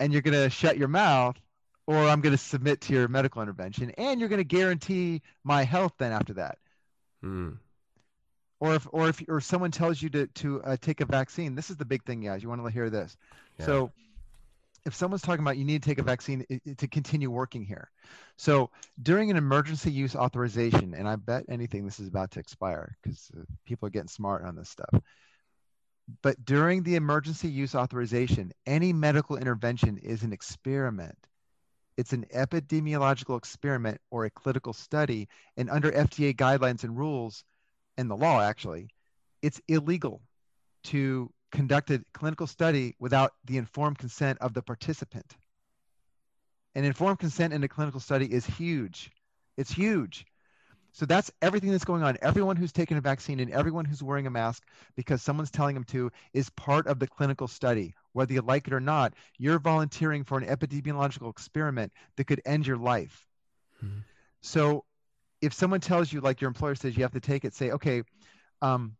[0.00, 1.36] and you're going to shut your mouth,
[1.86, 5.64] or I'm going to submit to your medical intervention and you're going to guarantee my
[5.64, 6.58] health then after that.
[7.22, 7.52] Hmm.
[8.60, 11.70] Or if, or if, or someone tells you to, to uh, take a vaccine, this
[11.70, 12.42] is the big thing, guys.
[12.42, 13.16] You want to hear this.
[13.58, 13.66] Yeah.
[13.66, 13.92] So
[14.84, 16.44] if someone's talking about you need to take a vaccine
[16.76, 17.90] to continue working here.
[18.36, 18.70] So
[19.02, 23.30] during an emergency use authorization, and I bet anything this is about to expire because
[23.36, 25.00] uh, people are getting smart on this stuff.
[26.22, 31.18] But during the emergency use authorization, any medical intervention is an experiment.
[31.98, 35.28] It's an epidemiological experiment or a clinical study.
[35.56, 37.44] And under FDA guidelines and rules,
[37.98, 38.88] and the law actually,
[39.42, 40.22] it's illegal
[40.84, 45.36] to conduct a clinical study without the informed consent of the participant.
[46.74, 49.10] And informed consent in a clinical study is huge.
[49.56, 50.26] It's huge.
[50.92, 52.16] So that's everything that's going on.
[52.22, 54.64] Everyone who's taken a vaccine and everyone who's wearing a mask
[54.96, 57.94] because someone's telling them to is part of the clinical study.
[58.12, 62.66] Whether you like it or not, you're volunteering for an epidemiological experiment that could end
[62.66, 63.26] your life.
[63.82, 64.02] Mhm.
[64.40, 64.84] So
[65.40, 68.02] if someone tells you, like your employer says you have to take it, say, okay,
[68.60, 68.96] um,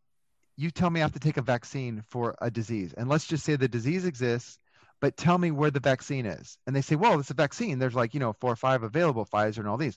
[0.58, 2.92] you tell me I have to take a vaccine for a disease.
[2.92, 4.58] And let's just say the disease exists,
[5.00, 6.58] but tell me where the vaccine is.
[6.66, 7.78] And they say, well, it's a vaccine.
[7.78, 9.96] There's like, you know, four or five available, Pfizer and all these.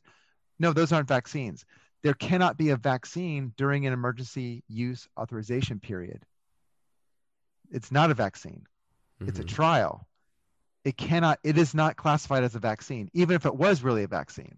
[0.60, 1.66] No, those aren't vaccines.
[2.04, 6.24] There cannot be a vaccine during an emergency use authorization period.
[7.72, 8.68] It's not a vaccine,
[9.22, 9.48] it's a Mhm.
[9.48, 10.08] trial.
[10.84, 14.08] It cannot, it is not classified as a vaccine, even if it was really a
[14.08, 14.58] vaccine.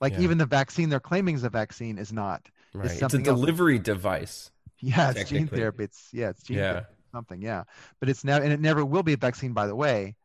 [0.00, 0.20] Like Yeah.
[0.20, 2.48] even the vaccine they're claiming is a vaccine is not.
[2.74, 2.84] right.
[2.86, 3.40] It's a something else.
[3.40, 4.50] delivery device.
[4.80, 5.84] Yeah, it's gene therapy.
[5.84, 6.72] It's yeah, it's gene Yeah.
[6.72, 7.42] therapy, something.
[7.42, 7.64] Yeah,
[8.00, 10.16] but it's now and it never will be a vaccine, by the way.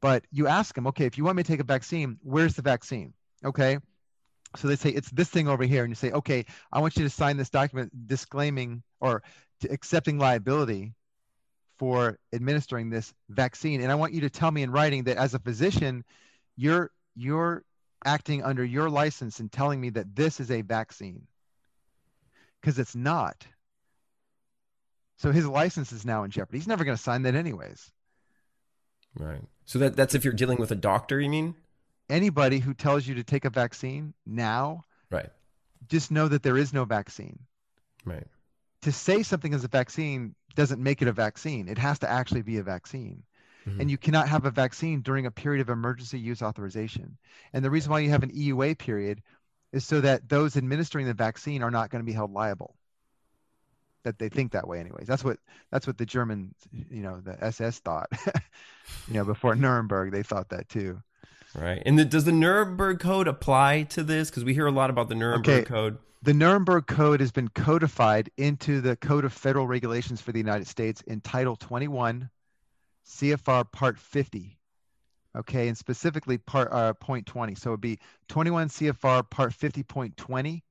[0.00, 2.62] But you ask them, okay, if you want me to take a vaccine, where's the
[2.62, 3.14] vaccine?
[3.44, 3.78] Okay,
[4.56, 7.04] so they say it's this thing over here, and you say, okay, I want you
[7.04, 9.22] to sign this document disclaiming or
[9.60, 10.94] to accepting liability
[11.78, 15.34] for administering this vaccine, and I want you to tell me in writing that as
[15.34, 16.04] a physician,
[16.56, 17.64] you're you're
[18.04, 21.26] acting under your license and telling me that this is a vaccine
[22.60, 23.46] because it's not.
[25.16, 26.58] So his license is now in jeopardy.
[26.58, 27.90] He's never going to sign that anyways.
[29.16, 29.42] Right.
[29.64, 31.54] So that that's if you're dealing with a doctor, you mean?
[32.10, 35.30] Anybody who tells you to take a vaccine now, Right.
[35.88, 37.38] just know that there is no vaccine.
[38.04, 38.26] Right.
[38.82, 41.68] To say something is a vaccine doesn't make it a vaccine.
[41.68, 43.22] It has to actually be a vaccine.
[43.66, 43.80] Mhm.
[43.80, 47.16] And you cannot have a vaccine during a period of emergency use authorization.
[47.52, 49.22] And the reason why you have an EUA period
[49.72, 52.76] is so that those administering the vaccine are not going to be held liable.
[54.04, 55.06] That they think that way, anyways.
[55.06, 55.38] That's what
[55.72, 56.54] that's what the German,
[56.90, 58.08] you know, the SS thought.
[59.08, 61.02] you know, before Nuremberg, they thought that too.
[61.54, 61.82] Right.
[61.86, 64.28] And the, does the Nuremberg Code apply to this?
[64.28, 65.64] Because we hear a lot about the Nuremberg Okay.
[65.64, 65.98] Code.
[66.22, 70.66] The Nuremberg Code has been codified into the Code of Federal Regulations for the United
[70.66, 72.30] States in Title 21,
[73.06, 74.58] CFR Part 50.
[75.36, 77.54] Okay, and specifically Part uh, Point 20.
[77.56, 80.62] So it'd be 21 CFR Part 50.20,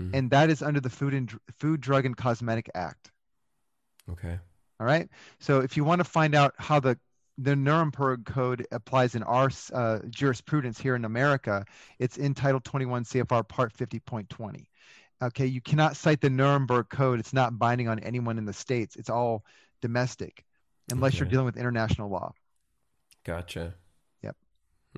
[0.00, 0.10] Mhm.
[0.14, 3.10] and that is under the Food and Food, Drug, and Cosmetic Act.
[4.08, 4.38] Okay.
[4.78, 5.08] All right.
[5.38, 6.98] So if you want to find out how the
[7.38, 11.64] the Nuremberg Code applies in our uh, jurisprudence here in America,
[11.98, 14.66] it's in Title 21 CFR Part 50.20.
[15.22, 17.18] Okay, you cannot cite the Nuremberg Code.
[17.18, 18.96] It's not binding on anyone in the states.
[18.96, 19.44] It's all
[19.80, 20.44] domestic,
[20.90, 22.34] unless you're dealing with international law.
[23.24, 23.74] Gotcha.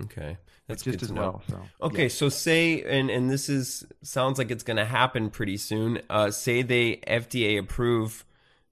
[0.00, 0.38] Okay.
[0.68, 1.42] That's just good as well.
[1.48, 5.56] So Okay, so say and and this is sounds like it's going to happen pretty
[5.56, 6.00] soon.
[6.08, 8.24] Uh, say they FDA approve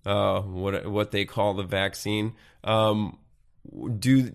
[0.06, 2.34] uh, what what they call the vaccine.
[2.64, 3.18] Um,
[3.98, 4.32] do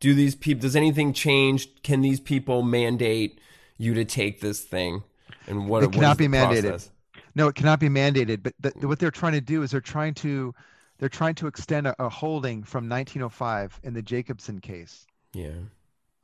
[0.00, 0.60] do these people?
[0.62, 1.82] Does anything change?
[1.82, 3.40] Can these people mandate
[3.78, 5.02] you to take this thing?
[5.46, 6.68] And what It cannot be mandated.
[6.68, 6.90] process?
[7.34, 8.42] No, it cannot be mandated.
[8.42, 10.54] But the, what they're trying to do is they're trying to
[10.98, 15.06] they're trying to extend a, a holding from 1905 in the Jacobson case.
[15.32, 15.52] Yeah.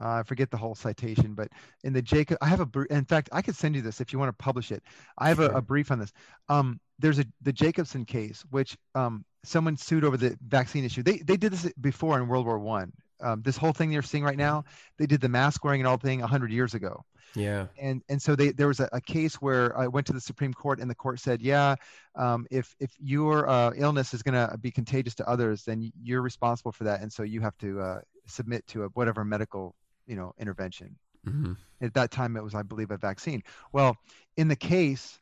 [0.00, 1.48] Uh, I forget the whole citation, but
[1.84, 2.68] in the Jacob, I have a.
[2.90, 4.82] In fact, I could send you this if you want to publish it.
[5.16, 6.12] I have a, a brief on this.
[6.48, 11.02] Um, there's a the Jacobson case, which um, someone sued over the vaccine issue.
[11.02, 12.92] They they did this before in World War One.
[13.22, 14.64] Um, this whole thing you're seeing right now,
[14.98, 17.02] they did the mask wearing and all thing hundred years ago
[17.34, 17.68] Yeah.
[17.80, 20.52] and and so they there was a, a case where I went to the Supreme
[20.52, 21.76] Court and the court said, yeah,
[22.14, 26.20] um, if if your uh, illness is going to be contagious to others, then you're
[26.20, 29.74] responsible for that, and so you have to uh, submit to a whatever medical
[30.06, 30.96] you know intervention.
[31.24, 33.42] hmm At that time, it was I believe a vaccine.
[33.72, 33.96] Well,
[34.36, 35.20] in the case,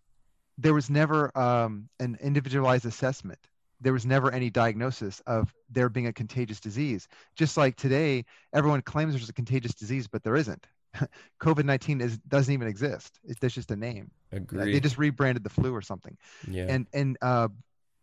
[0.58, 3.38] there was never um, an individualized assessment.
[3.80, 7.08] There was never any diagnosis of there being a contagious disease.
[7.36, 10.66] Just like today, everyone claims there's a contagious disease, but there isn't.
[11.40, 13.18] COVID nineteen is doesn't even exist.
[13.24, 14.10] It's there's just a name.
[14.32, 14.72] Agree.
[14.72, 16.16] They just rebranded the flu or something.
[16.48, 16.66] yeah.
[16.68, 17.48] And and uh,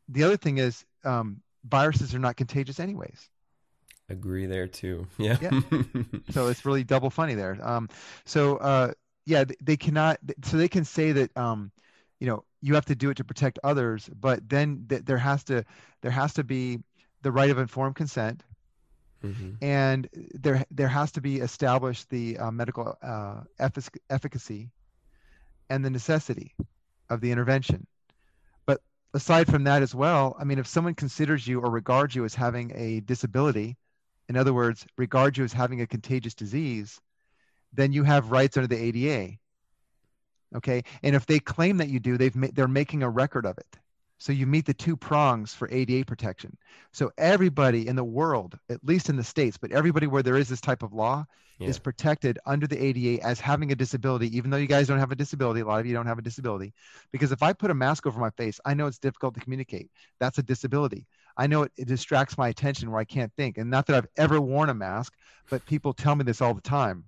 [0.10, 3.30] the other thing is um, viruses are not contagious anyways.
[4.12, 5.08] Agree there too.
[5.18, 5.38] Yeah.
[6.32, 7.58] so it's really double funny there.
[7.62, 7.90] Um,
[8.26, 8.92] so uh,
[9.26, 10.20] yeah, they, cannot.
[10.44, 11.72] So they can say that um,
[12.20, 15.44] you know you have to do it to protect others, but then th- there has
[15.46, 15.64] to
[16.02, 16.80] there has to be
[17.22, 18.44] the right of informed consent,
[19.24, 19.58] Mhm.
[19.62, 24.72] and there there has to be established the uh, medical uh, effic- efficacy
[25.70, 26.54] and the necessity
[27.10, 27.88] of the intervention.
[28.66, 28.82] But
[29.14, 32.36] aside from that as well, I mean, if someone considers you or regards you as
[32.36, 33.78] having a disability,
[34.32, 37.02] in other words, regard you as having a contagious disease,
[37.74, 39.34] then you have rights under the ADA.
[40.56, 43.58] Okay, and if they claim that you do, they've ma- they're making a record of
[43.58, 43.78] it.
[44.20, 46.58] So you meet the two prongs for ADA protection.
[46.94, 50.48] So everybody in the world, at least in the states, but everybody where there is
[50.48, 51.26] this type of law,
[51.60, 51.68] Yeah.
[51.70, 55.12] is protected under the ADA as having a disability, even though you guys don't have
[55.12, 55.60] a disability.
[55.62, 56.74] A lot of you don't have a disability.
[57.12, 59.92] Because if I put a mask over my face, I know it's difficult to communicate.
[60.20, 61.06] That's a disability.
[61.38, 63.58] I know it, it distracts my attention where I can't think.
[63.58, 65.14] And not that I've ever worn a mask,
[65.50, 67.06] but people tell me this all the time.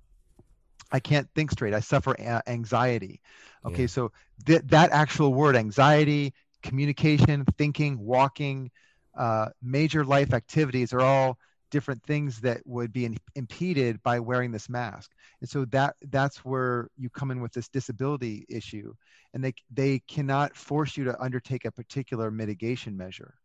[0.92, 1.74] I can't think straight.
[1.74, 3.22] I suffer a- anxiety.
[3.66, 3.88] Okay, Yeah.
[3.88, 4.12] so
[4.46, 8.72] th- that actual word, anxiety, communication, thinking, walking,
[9.18, 11.38] uh, major life activities are all
[11.72, 15.12] different things that would be in, impeded by wearing this mask.
[15.42, 18.94] And so that that's where you come in with this disability issue,
[19.34, 23.36] and they they cannot force you to undertake a particular mitigation measure,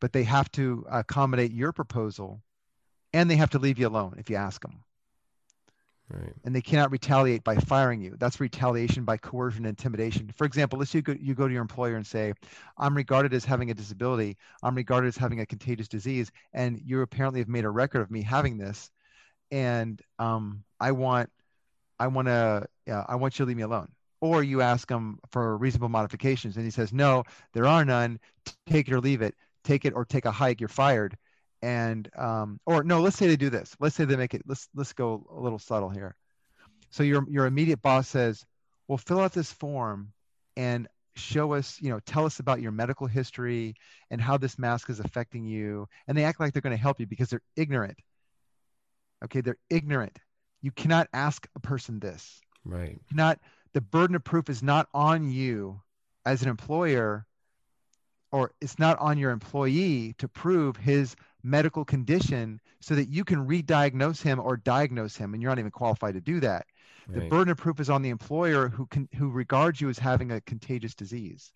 [0.00, 2.42] but they have to accommodate your proposal,
[3.12, 4.82] and they have to leave you alone if you ask them
[6.08, 6.34] Right.
[6.44, 8.14] and they cannot retaliate by firing you.
[8.16, 10.30] That's retaliation by coercion and intimidation.
[10.36, 12.32] For example, let's say you go, you go to your employer and say,
[12.78, 17.00] I'm regarded as having a disability, I'm regarded as having a contagious disease, and you
[17.00, 18.92] apparently have made a record of me having this,
[19.50, 21.28] and um, I want,
[21.98, 23.88] I want to, yeah, I want you to leave me alone.
[24.20, 28.20] Or you ask him for reasonable modifications, and he says, No, there are none.
[28.66, 29.34] Take it or leave it.
[29.66, 30.60] Take it or take a hike.
[30.60, 31.16] You're fired.
[31.60, 33.74] And um, or no let's say they do this.
[33.80, 36.14] Let's say they make it let's let's go a little subtle here.
[36.90, 38.44] So your your immediate boss says
[38.86, 40.12] well fill out this form
[40.56, 43.74] and show us you know tell us about your medical history
[44.10, 45.88] and how this mask is affecting you.
[46.06, 47.98] And they act like they're going to help you because they're ignorant.
[49.24, 50.16] Okay they're ignorant.
[50.62, 52.40] You cannot ask a person this.
[52.64, 53.00] Right.
[53.12, 53.40] not
[53.72, 55.80] the burden of proof is not on you
[56.24, 57.26] as an employer
[58.32, 63.46] or it's not on your employee to prove his medical condition so that you can
[63.46, 66.66] re-diagnose him or diagnose him and you're not even qualified to do that.
[67.14, 70.32] The burden of proof is on the employer who can who regards you as having
[70.32, 71.52] a contagious disease.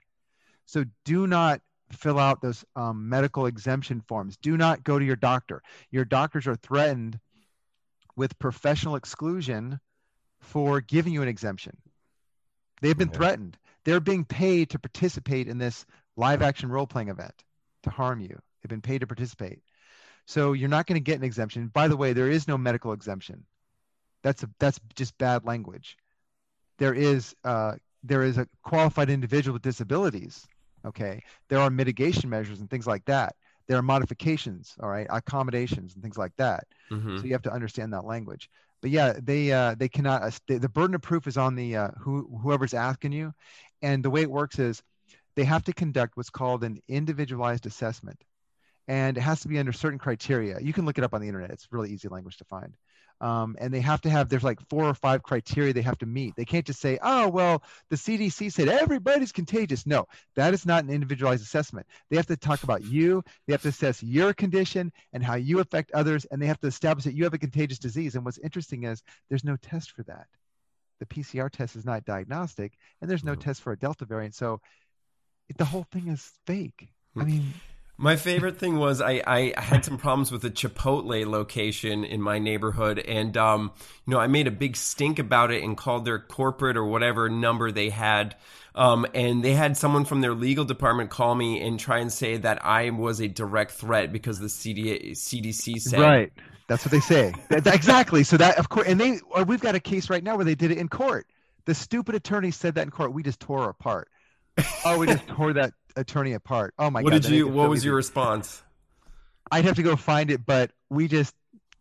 [0.66, 1.60] So do not
[1.92, 4.36] fill out those um, medical exemption forms.
[4.36, 5.62] Do not go to your doctor.
[5.90, 7.18] Your doctors are threatened
[8.16, 9.80] with professional exclusion
[10.40, 11.76] for giving you an exemption.
[12.80, 13.16] They've been Okay.
[13.16, 13.58] threatened.
[13.84, 15.84] They're being paid to participate in this
[16.16, 17.34] live action role playing event
[17.84, 18.38] to harm you.
[18.62, 19.60] They've been paid to participate.
[20.26, 21.68] So you're not going to get an exemption.
[21.68, 23.44] By the way there is no medical exemption.
[24.22, 25.96] That's a that's just bad language.
[26.78, 30.46] There is uh, there is a qualified individual with disabilities
[30.86, 31.22] okay?
[31.50, 33.36] There are mitigation measures and things like that.
[33.66, 35.06] There are modifications all right?
[35.10, 36.66] Accommodations and things like that.
[36.90, 37.18] Mhm.
[37.20, 38.50] so you have to understand that language.
[38.80, 41.76] But yeah they uh, they cannot uh, the, the burden of proof is on the
[41.76, 43.32] uh, who whoever's asking you.
[43.82, 44.82] And the way it works is
[45.36, 48.22] they have to conduct what's called an individualized assessment.
[48.88, 50.58] And it has to be under certain criteria.
[50.60, 51.50] You can look it up on the internet.
[51.50, 52.74] It's really easy language to find.
[53.20, 56.06] Um, and they have to have there's like four or five criteria they have to
[56.06, 56.34] meet.
[56.36, 59.86] They can't just say oh well the cdc said everybody's contagious.
[59.86, 61.86] No that is not an individualized assessment.
[62.08, 63.22] They have to talk about you.
[63.46, 66.24] They have to assess your condition and how you affect others.
[66.30, 68.14] And they have to establish that you have a contagious disease.
[68.14, 70.26] And what's interesting is there's no test for that.
[71.00, 73.36] The pcr test is not diagnostic and there's no No.
[73.36, 74.34] test for a delta variant.
[74.34, 74.62] So
[75.56, 76.88] the whole thing is fake.
[77.16, 77.54] I mean
[78.02, 82.38] My favorite thing was I, I had some problems with a Chipotle location in my
[82.38, 83.72] neighborhood, and um,
[84.06, 87.28] you know I made a big stink about it and called their corporate or whatever
[87.28, 88.36] number they had,
[88.74, 92.38] um, and they had someone from their legal department call me and try and say
[92.38, 96.32] that I was a direct threat because the CD, CDC said right.
[96.68, 97.34] That's what they say.
[97.50, 98.24] Exactly.
[98.24, 100.70] So that of course and they we've got a case right now where they did
[100.70, 101.26] it in court.
[101.66, 103.12] The stupid attorney said that in court.
[103.12, 104.08] We just tore apart
[104.84, 107.48] oh we just tore that attorney apart oh my What god did you?
[107.48, 107.86] What so was easy.
[107.86, 108.62] your response?
[109.52, 111.34] i'd have to go find it but we just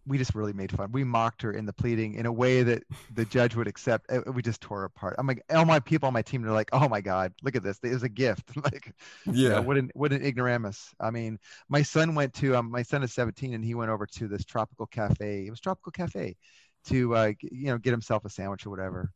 [0.07, 0.91] we just really made fun.
[0.91, 2.81] We mocked her in the pleading in a way that
[3.13, 4.09] the judge would accept.
[4.11, 5.15] Uh, We just tore her apart.
[5.19, 7.61] I'm like, all my people on my team are like, oh my god, look at
[7.61, 7.77] this.
[7.83, 8.49] It was a gift.
[8.63, 8.91] like,
[9.27, 9.59] you know, Yeah.
[9.59, 10.95] what an what an ignoramus.
[10.99, 14.07] I mean, my son went to um, my son is 17 and he went over
[14.07, 15.45] to this tropical cafe.
[15.45, 16.37] It was tropical cafe
[16.85, 19.11] to uh, you know get himself a sandwich or whatever.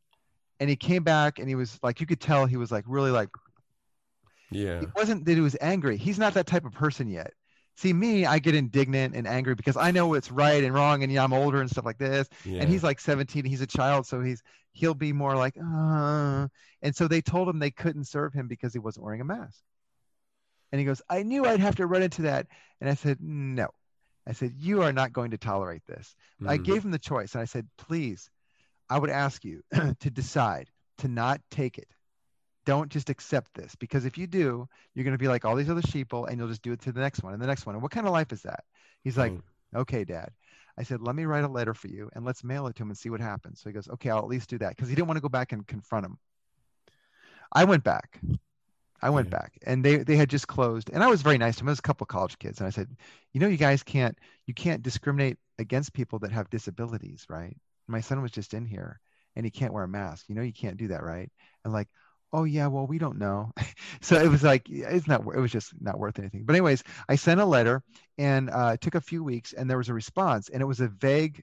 [0.60, 3.10] And he came back and he was like, you could tell he was like really
[3.10, 3.30] like
[4.50, 4.82] Yeah.
[4.82, 5.96] it wasn't that he was angry.
[5.96, 7.32] He's not that type of person yet.
[7.76, 11.10] See me, I get indignant and angry because I know what's right and wrong, and
[11.12, 12.28] yeah, I'm older and stuff like this.
[12.44, 12.60] Yeah.
[12.60, 14.42] And he's like 17, he's a child, so he's
[14.72, 16.46] he'll be more like, uh.
[16.82, 19.60] And so they told him they couldn't serve him because he wasn't wearing a mask.
[20.72, 22.46] And he goes, I knew I'd have to run into that.
[22.80, 23.68] And I said, No.
[24.26, 26.14] I said, You are not going to tolerate this.
[26.46, 26.64] I Mhm.
[26.64, 28.30] gave him the choice, and I said, Please,
[28.88, 29.62] I would ask you
[30.00, 31.88] to decide to not take it
[32.64, 35.70] don't just accept this because if you do, you're going to be like all these
[35.70, 37.74] other sheeple and you'll just do it to the next one and the next one.
[37.74, 38.64] And what kind of life is that?
[39.02, 39.42] He's like, Mm.
[39.74, 40.30] okay, dad.
[40.78, 42.90] I said, let me write a letter for you and let's mail it to him
[42.90, 43.60] and see what happens.
[43.60, 45.28] So he goes, okay, I'll at least do that because he didn't want to go
[45.28, 46.18] back and confront him.
[47.52, 48.20] I went back.
[49.02, 49.30] I went Yeah.
[49.30, 51.68] back and they, they had just closed and I was very nice to him.
[51.68, 52.58] It was a couple of college kids.
[52.60, 52.88] And I said,
[53.32, 57.56] you know, you guys can't, you can't discriminate against people that have disabilities, right?
[57.86, 59.00] My son was just in here
[59.36, 60.26] and he can't wear a mask.
[60.28, 61.30] You know, you can't do that, right?
[61.64, 61.88] And like,
[62.34, 63.52] oh yeah well we don't know.
[64.02, 66.44] So it was like it's not it was just not worth anything.
[66.44, 67.82] But anyways i sent a letter
[68.18, 70.80] and uh, it took a few weeks and there was a response and it was
[70.80, 71.42] a vague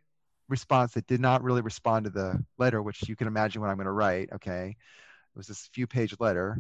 [0.50, 3.78] response that did not really respond to the letter which you can imagine what i'm
[3.78, 4.76] going to write okay?
[5.34, 6.58] It was this few page letter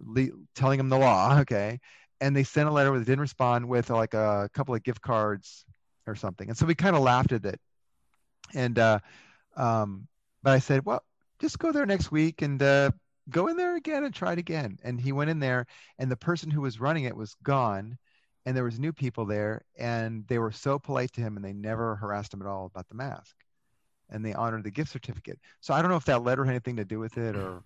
[0.00, 1.80] le- telling them the law okay?
[2.20, 5.64] And they sent a letter that didn't respond with like a couple of gift cards
[6.06, 6.48] or something.
[6.48, 7.60] And so we kind of laughed at it.
[8.54, 8.98] And uh
[9.56, 10.08] um
[10.42, 11.02] but i said well
[11.40, 12.90] just go there next week and uh
[13.30, 14.78] go in there again and try it again.
[14.82, 15.66] And he went in there,
[15.98, 17.98] and the person who was running it was gone,
[18.44, 21.52] and there was new people there, and they were so polite to him, and they
[21.52, 23.36] never harassed him at all about the mask,
[24.10, 25.38] and they honored the gift certificate.
[25.60, 27.62] So I don't know if that letter had anything to do with it or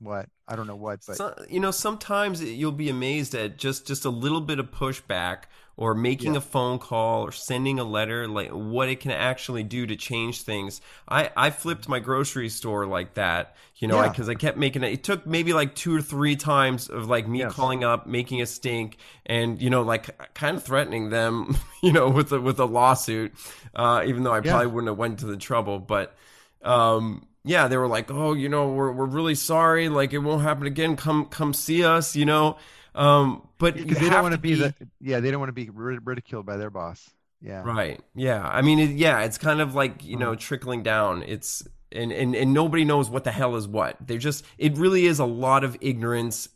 [0.00, 0.28] what.
[0.48, 4.04] I don't know what, but So- you know, sometimes you'll be amazed at just just
[4.04, 5.44] a little bit of pushback
[5.76, 6.38] or making Yeah.
[6.38, 10.42] a phone call or sending a letter, like what it can actually do to change
[10.42, 10.80] things.
[11.08, 14.08] I I flipped my grocery store like that, you know, Yeah.
[14.08, 14.92] because I kept making it.
[14.92, 17.54] It took maybe like two or three times of like me Yes.
[17.54, 18.96] calling up, making a stink,
[19.26, 23.32] and you know, like kind of threatening them, you know, with a with a lawsuit,
[23.74, 24.50] uh, even though I Yeah.
[24.50, 26.14] probably wouldn't have went to the trouble, but
[26.62, 30.42] um yeah they were like oh you know we're we're really sorry like it won't
[30.42, 32.56] happen again come come see us you know
[32.94, 35.70] um but they don't want to to be the yeah they don't want to be
[35.70, 37.08] ridiculed by their boss.
[37.42, 37.62] Yeah.
[37.64, 41.66] right yeah i mean it, yeah it's kind of like you know trickling down it's
[41.90, 45.18] and, and and nobody knows what the hell is what they're just it really is
[45.18, 46.48] a lot of ignorance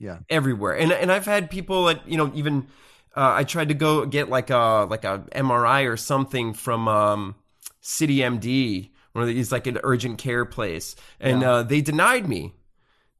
[0.00, 0.18] Yeah.
[0.30, 0.72] everywhere.
[0.78, 2.68] And and I've had people at you know even
[3.14, 7.34] uh, I tried to go get like a like a MRI or something from um,
[7.82, 11.50] City MD, one of these like an urgent care place, and Yeah.
[11.50, 12.54] uh, they denied me.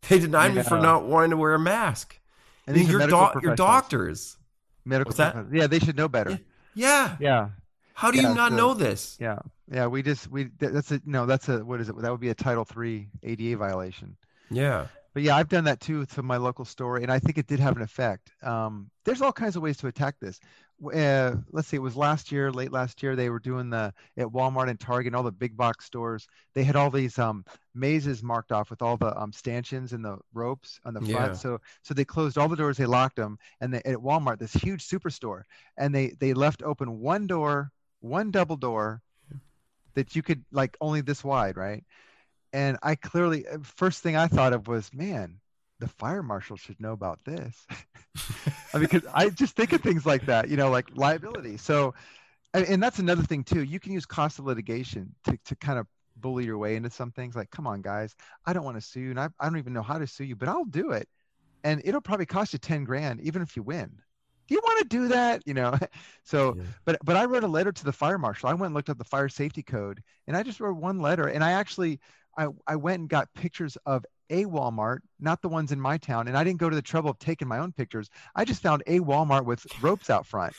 [0.09, 2.19] They denied me for not wanting to wear a mask.
[2.67, 4.37] And these your, doc- your doctors.
[4.85, 5.15] Medical?
[5.53, 6.41] Yeah, they should know better.
[6.75, 7.17] Yeah.
[7.21, 7.51] Yeah.
[7.95, 9.19] How do you not so- know this?
[9.21, 9.41] Yeah.
[9.71, 9.89] Yeah.
[9.89, 11.27] We just we that's a no.
[11.27, 11.97] That's a what is it?
[12.01, 14.17] That would be a Title Three ADA violation.
[14.51, 14.87] Yeah.
[15.13, 17.59] But yeah, I've done that too to my local store, and I think it did
[17.61, 18.31] have an effect.
[18.43, 20.39] Um, there's all kinds of ways to attack this.
[20.83, 24.27] Uh, let's see, it was last year, late last year, they were doing the at
[24.27, 26.27] Walmart and Target and all the big box stores.
[26.55, 30.19] They had all these um, mazes marked off with all the um, stanchions and the
[30.33, 31.33] ropes on the front.
[31.33, 31.35] Yeah.
[31.35, 34.53] So so they closed all the doors, they locked them, and they, at Walmart, this
[34.53, 35.43] huge superstore,
[35.77, 39.03] and they they left open one door, one double door,
[39.95, 41.85] that you could like only this wide, right?
[42.53, 45.41] and I clearly uh, first thing I thought of was, man,
[45.81, 47.67] the fire marshal should know about this.
[48.75, 51.57] I mean, because I just think of things like that, you know, like liability.
[51.57, 51.95] So,
[52.55, 53.63] and, and that's another thing too.
[53.65, 57.13] You can use cost of litigation to to kind of bully your way into some
[57.13, 57.37] things.
[57.37, 58.15] Like, come on, guys,
[58.47, 60.25] I don't want to sue you, and I, I don't even know how to sue
[60.25, 61.09] you, but I'll do it,
[61.65, 63.91] and it'll probably cost you ten grand, even if you win.
[64.49, 65.43] Do you want to do that?
[65.47, 65.79] You know,
[66.25, 66.65] so Yeah.
[66.85, 68.49] but but I wrote a letter to the fire marshal.
[68.49, 71.29] I went and looked up the fire safety code, and I just wrote one letter.
[71.29, 72.01] And I actually,
[72.39, 76.29] I I went and got pictures of a Walmart, not the ones in my town.
[76.29, 78.09] And I didn't go to the trouble of taking my own pictures.
[78.35, 80.55] I just found a Walmart with ropes out front,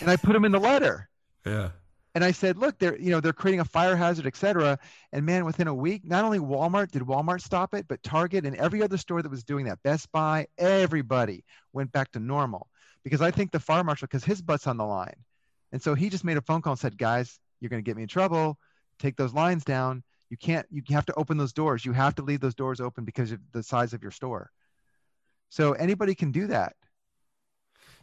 [0.00, 1.08] and I put them in the letter.
[1.46, 1.70] Yeah.
[2.14, 4.78] And I said, look, they're you know they're creating a fire hazard, et cetera.
[5.10, 8.54] And man, within a week, not only Walmart did Walmart stop it, but Target and
[8.56, 12.68] every other store that was doing that, Best Buy, everybody went back to normal.
[13.04, 15.16] Because I think the fire marshal, because his butt's on the line,
[15.72, 17.96] and so he just made a phone call and said, guys, you're going to get
[17.96, 18.58] me in trouble.
[18.98, 20.02] Take those lines down.
[20.30, 20.66] You can't.
[20.70, 21.84] You have to open those doors.
[21.84, 24.50] You have to leave those doors open because of the size of your store.
[25.50, 26.76] So anybody can do that.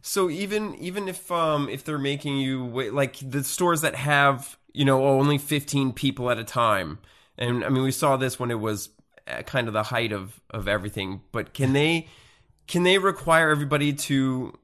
[0.02, 4.58] So even even if um if they're making you wait, like the stores that have
[4.74, 7.00] you know only fifteen people at a time,
[7.38, 8.90] and I mean we saw this when it was
[9.46, 11.22] kind of the height of of everything.
[11.32, 12.08] But can they
[12.68, 14.58] can they require everybody to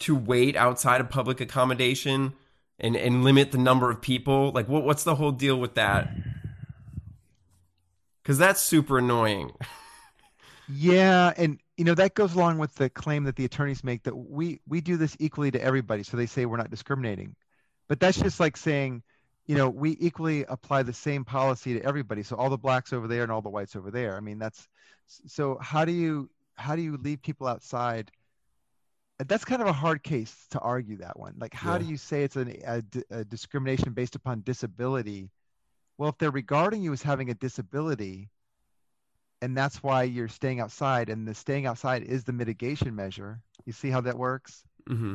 [0.00, 2.34] to wait outside of public accommodation
[2.78, 4.52] and and limit the number of people?
[4.52, 6.10] Like what what's the whole deal with that?
[8.24, 9.52] Because that's super annoying.
[10.68, 14.16] Yeah, and you know that goes along with the claim that the attorneys make that
[14.16, 16.02] we we do this equally to everybody.
[16.02, 17.36] So they say we're not discriminating,
[17.86, 19.02] but that's just like saying,
[19.46, 22.22] you know, we equally apply the same policy to everybody.
[22.22, 24.16] So all the blacks over there and all the whites over there.
[24.16, 24.66] I mean, that's
[25.06, 25.58] so.
[25.60, 28.10] How do you how do you leave people outside?
[29.18, 31.34] That's kind of a hard case to argue that one.
[31.38, 31.78] Like, how yeah.
[31.78, 35.30] do you say it's an, a, a discrimination based upon disability?
[35.98, 38.30] Well, if they're regarding you as having a disability,
[39.42, 43.40] and that's why you're staying outside and the staying outside is the mitigation measure.
[43.66, 44.64] You see how that works?
[44.88, 45.14] Mm-hmm.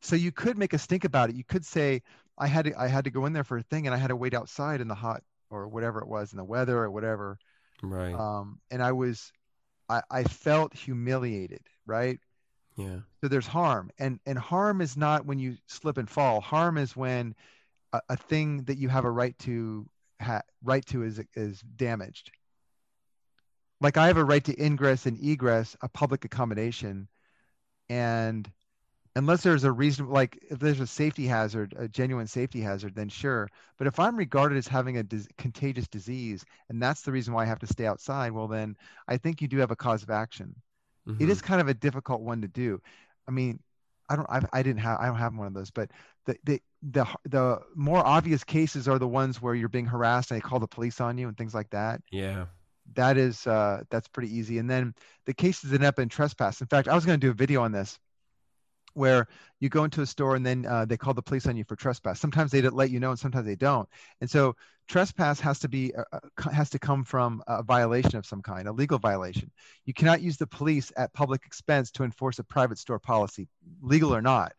[0.00, 1.36] so you could make a stink about it.
[1.36, 2.02] You could say
[2.38, 4.08] i had to i had to go in there for a thing and i had
[4.08, 7.38] to wait outside in the hot or whatever it was in the weather or whatever.
[7.82, 8.14] Right.
[8.14, 9.32] Um and i was
[9.90, 12.18] i i felt humiliated right?
[12.76, 13.00] Yeah.
[13.20, 16.40] So there's harm and and harm is not when you slip and fall.
[16.40, 17.34] Harm is when
[17.92, 19.86] a, a thing that you have a right to
[20.20, 22.30] ha- right to is is damaged
[23.80, 27.08] like I have a right to ingress and egress a public accommodation,
[27.88, 28.50] and
[29.16, 33.08] unless there's a reason, like if there's a safety hazard, a genuine safety hazard, then
[33.08, 33.48] sure.
[33.78, 37.42] But if I'm regarded as having a dis- contagious disease, and that's the reason why
[37.42, 38.76] I have to stay outside, well, then
[39.08, 40.54] I think you do have a cause of action.
[41.08, 41.22] Mm-hmm.
[41.22, 42.80] It is kind of a difficult one to do.
[43.26, 43.60] I mean,
[44.08, 45.90] I don't, I've, I, didn't have, I don't have one of those, but
[46.26, 50.36] the, the, the, the more obvious cases are the ones where you're being harassed and
[50.36, 52.00] they call the police on you and things like that.
[52.10, 52.46] Yeah
[52.94, 54.58] that is uh, that's pretty easy.
[54.58, 54.94] And then
[55.26, 56.60] the cases in EPA and trespass.
[56.60, 57.98] In fact, I was going to do a video on this
[58.94, 59.28] where
[59.60, 61.76] you go into a store and then uh, they call the police on you for
[61.76, 62.18] trespass.
[62.18, 63.88] Sometimes they let you know, and sometimes they don't.
[64.20, 64.56] And so
[64.88, 68.66] trespass has to be uh, uh has to come from a violation of some kind,
[68.66, 69.50] a legal violation.
[69.84, 73.48] You cannot use the police at public expense to enforce a private store policy,
[73.80, 74.52] legal or not.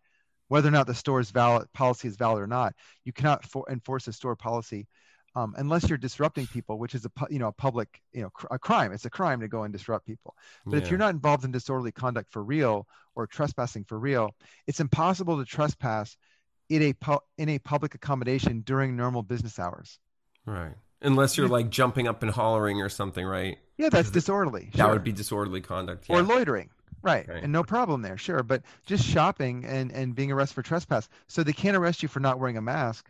[0.51, 2.73] Whether or not the store's valid policy is valid or not,
[3.05, 4.85] you cannot for, enforce a store policy
[5.33, 8.47] um, unless you're disrupting people, which is a you know a public you know cr-
[8.51, 8.91] a crime.
[8.91, 10.35] It's a crime to go and disrupt people.
[10.65, 10.81] But yeah.
[10.83, 12.85] if you're not involved in disorderly conduct for real
[13.15, 14.35] or trespassing for real,
[14.67, 16.17] it's impossible to trespass
[16.67, 19.99] in a pu- in a public accommodation during normal business hours.
[20.45, 20.73] Right.
[21.01, 23.57] Unless you're like jumping up and hollering or something, right?
[23.77, 24.69] Yeah, that's disorderly.
[24.75, 26.07] That would be disorderly conduct.
[26.09, 26.17] Yeah.
[26.17, 26.71] Or loitering.
[27.03, 27.27] Right.
[27.27, 27.43] right.
[27.43, 28.43] And no problem there, sure.
[28.43, 31.09] But just shopping and, and being arrested for trespass.
[31.27, 33.09] So they can't arrest you for not wearing a mask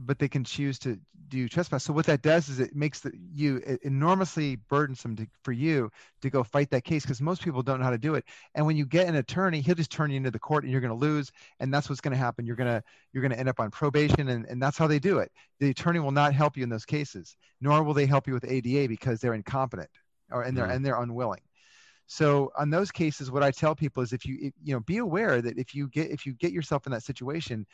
[0.00, 1.84] but they can choose to do trespass.
[1.84, 5.90] So what that does is it makes the, you enormously burdensome to, for you
[6.22, 8.24] to go fight that case because most people don't know how to do it.
[8.54, 10.80] And when you get an attorney, he'll just turn you into the court and you're
[10.80, 11.30] going to lose.
[11.60, 12.46] And that's what's going to happen.
[12.46, 14.98] You're going to you're going to end up on probation, and, and that's how they
[14.98, 15.30] do it.
[15.60, 18.44] The attorney will not help you in those cases, nor will they help you with
[18.44, 19.90] ADA because they're incompetent
[20.30, 20.74] or and they're mm.
[20.74, 21.40] and they're unwilling.
[22.12, 25.40] So on those cases, what I tell people is if you you know be aware
[25.40, 27.64] that if you get if you get yourself in that situation,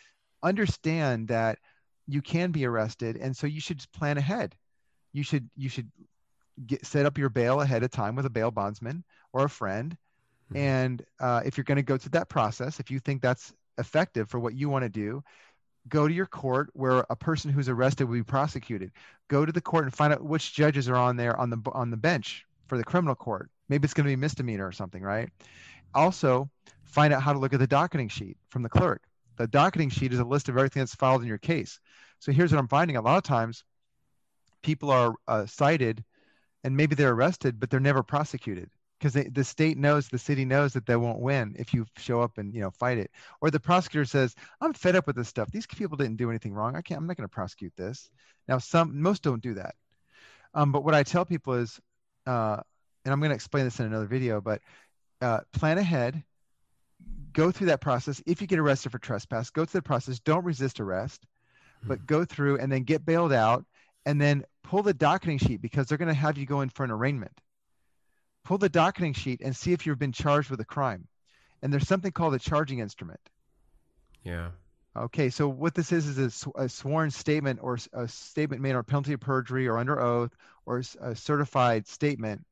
[0.42, 1.58] understand that
[2.06, 4.54] you can be arrested and so you should plan ahead.
[5.14, 5.90] You should you should
[6.66, 9.96] get set up your bail ahead of time with a bail bondsman or a friend.
[10.52, 10.56] Mm-hmm.
[10.58, 14.30] and uh, if you're going to go through that process if you think that's effective
[14.30, 15.20] for what you want to do
[15.88, 18.92] go to your court where a person who's arrested will be prosecuted.
[19.28, 21.90] Go to the court and find out which judges are on there on the on
[21.90, 25.28] the bench for the criminal court maybe it's going to be misdemeanor or something right
[25.94, 26.48] also
[26.84, 29.02] find out how to look at the docketing sheet from the clerk
[29.36, 31.78] the docketing sheet is a list of everything that's filed in your case.
[32.18, 33.64] So here's what I'm finding: a lot of times,
[34.62, 36.04] people are uh, cited,
[36.64, 40.72] and maybe they're arrested, but they're never prosecuted because the state knows, the city knows
[40.72, 43.10] that they won't win if you show up and you know fight it.
[43.40, 45.50] Or the prosecutor says, "I'm fed up with this stuff.
[45.50, 46.76] These people didn't do anything wrong.
[46.76, 46.98] I can't.
[46.98, 48.10] I'm not going to prosecute this."
[48.48, 49.74] Now, some most don't do that.
[50.54, 51.78] Um, but what I tell people is,
[52.26, 52.60] uh,
[53.06, 54.60] and I'm going to explain this in another video, but
[55.22, 56.22] uh, plan ahead
[57.32, 58.22] go through that process.
[58.26, 60.18] If you get arrested for trespass, go through the process.
[60.20, 61.24] Don't resist arrest,
[61.84, 62.04] but hmm.
[62.06, 63.64] go through and then get bailed out
[64.06, 66.82] and then pull the docketing sheet because they're going to have you go in for
[66.82, 67.38] an arraignment.
[68.44, 71.06] Pull the docketing sheet and see if you've been charged with a crime.
[71.62, 73.20] And there's something called a charging instrument.
[74.24, 74.50] Yeah.
[74.96, 78.74] Okay, so what this is is a, sw- a sworn statement or a statement made
[78.74, 80.34] on penalty of perjury or under oath
[80.64, 82.44] or a certified statement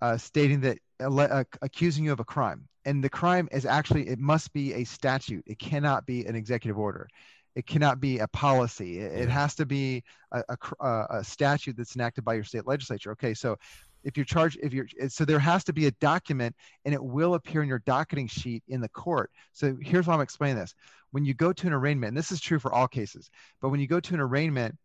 [0.00, 2.68] uh, stating that uh, accusing you of a crime.
[2.84, 5.44] And the crime is actually it must be a statute.
[5.46, 7.08] It cannot be an executive order.
[7.54, 9.00] It cannot be a policy.
[9.00, 10.44] It, it has to be a,
[10.80, 13.12] a, a, statute that's enacted by your state legislature.
[13.12, 13.56] Okay so
[14.04, 17.34] if you're charged if you're so there has to be a document and it will
[17.34, 19.30] appear in your docketing sheet in the court.
[19.52, 20.74] So here's why i'm explaining this.
[21.10, 23.30] When you go to an arraignment and this is true for all cases
[23.60, 24.76] but when you go to an arraignment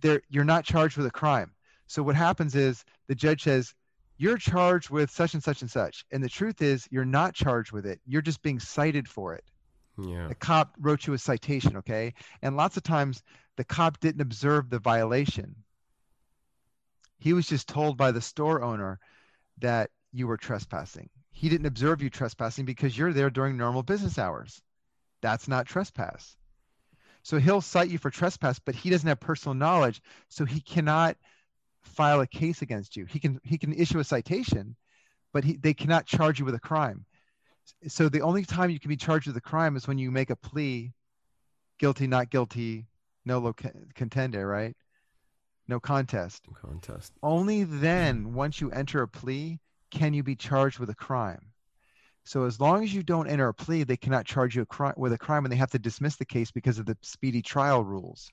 [0.00, 1.50] there you're not charged with a crime.
[1.88, 3.74] So what happens is the judge says
[4.18, 6.04] you're charged with such and such and such.
[6.10, 8.00] And the truth is you're not charged with it.
[8.04, 9.44] You're just being cited for it.
[10.00, 10.28] Yeah.
[10.28, 12.14] the cop wrote you a citation okay?
[12.42, 13.22] And lots of times
[13.56, 15.56] the cop didn't observe the violation.
[17.18, 19.00] He was just told by the store owner
[19.58, 21.08] that you were trespassing.
[21.32, 24.62] He didn't observe you trespassing because you're there during normal business hours.
[25.20, 26.36] That's not trespass.
[27.22, 31.16] So he'll cite you for trespass but he doesn't have personal knowledge so he cannot
[31.88, 33.06] file a case against you.
[33.06, 34.76] He can he can issue a citation
[35.32, 37.04] but he, they cannot charge you with a crime.
[37.86, 40.30] So the only time you can be charged with a crime is when you make
[40.30, 40.92] a plea
[41.78, 42.86] guilty not guilty
[43.24, 43.62] no loc-
[43.94, 44.74] contender right?
[45.68, 46.46] No contest.
[46.60, 47.12] Contest.
[47.22, 49.60] only then once you enter a plea
[49.90, 51.52] can you be charged with a crime.
[52.24, 54.94] So as long as you don't enter a plea they cannot charge you a crime
[54.96, 57.84] with a crime and they have to dismiss the case because of the speedy trial
[57.84, 58.30] rules.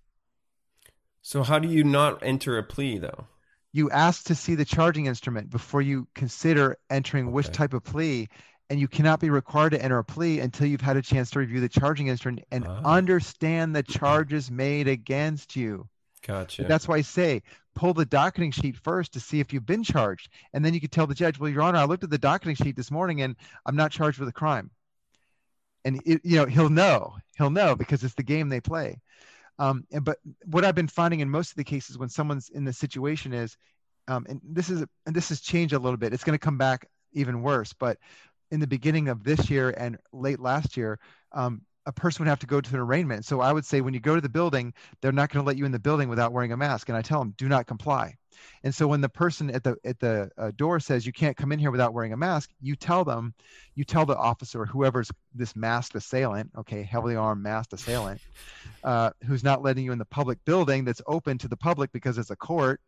[1.21, 3.27] So how do you not enter a plea though?
[3.75, 8.29] You ask to see the charging instrument before you consider entering which type of plea
[8.69, 11.39] and you cannot be required to enter a plea until you've had a chance to
[11.39, 12.81] review the charging instrument and Ah.
[12.85, 15.89] understand the charges made against you.
[16.25, 16.63] Gotcha.
[16.63, 17.43] that's why i say
[17.75, 20.89] pull the docketing sheet first to see if you've been charged and then you can
[20.89, 23.35] tell the judge well your honor i looked at the docketing sheet this morning and
[23.65, 24.71] i'm not charged with a crime.
[25.83, 27.17] And it, you know he'll know.
[27.37, 29.01] He'll know because it's the game they play
[29.59, 32.65] um, and but what I've been finding in most of the cases when someone's in
[32.65, 33.57] the situation is,
[34.07, 36.13] um, and this is and this has changed a little bit.
[36.13, 37.73] It's going to come back even worse.
[37.73, 37.97] But
[38.51, 40.99] in the beginning of this year and late last year,
[41.31, 43.25] um, a person would have to go to an arraignment.
[43.25, 45.57] So I would say when you go to the building, they're not going to let
[45.57, 48.15] you in the building without wearing a mask, and I tell them do not comply.
[48.63, 51.51] And so when the person at the at the uh, door says you can't come
[51.51, 53.33] in here without wearing a mask, you tell them,
[53.75, 58.21] you tell the officer, whoever's this masked assailant, okay, heavily armed masked assailant,
[58.83, 62.17] uh, who's not letting you in the public building that's open to the public because
[62.17, 62.81] it's a court.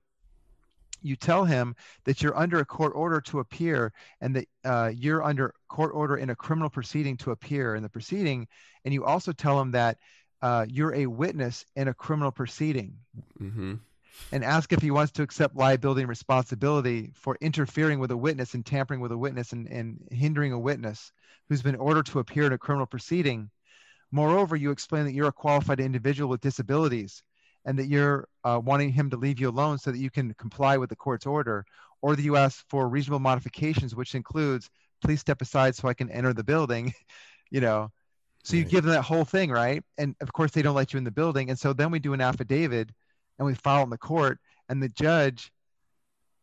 [1.01, 1.75] You tell him
[2.05, 6.17] that you're under a court order to appear and that uh, you're under court order
[6.17, 8.47] in a criminal proceeding to appear in the proceeding.
[8.83, 9.97] And you also tell him that
[10.41, 12.95] uh, you're a witness in a criminal proceeding
[13.41, 13.75] mm-hmm.
[14.31, 18.53] and ask if he wants to accept liability and responsibility for interfering with a witness
[18.53, 21.11] and tampering with a witness and, and hindering a witness
[21.49, 23.49] who's been ordered to appear in a criminal proceeding.
[24.11, 27.23] Moreover, you explain that you're a qualified individual with disabilities
[27.67, 30.77] and that you're uh, wanting him to leave you alone so that you can comply
[30.77, 31.65] with the court's order,
[32.01, 34.69] or that you ask for reasonable modifications, which includes,
[35.03, 36.93] please step aside so I can enter the building,
[37.51, 37.89] you know.
[38.45, 39.83] So you give them that whole thing, right?
[39.97, 41.49] And of course, they don't let you in the building.
[41.49, 42.89] And so then we do an affidavit
[43.37, 44.39] and we file in the court,
[44.69, 45.51] and the judge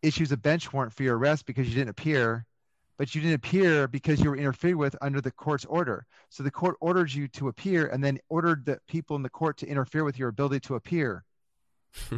[0.03, 2.45] issues a bench warrant for your arrest because you didn't appear,
[2.97, 6.07] but you didn't appear because you were interfered with under the court's order.
[6.31, 9.59] So the court ordered you to appear and then ordered the people in the court
[9.59, 11.25] to interfere with your ability to appear.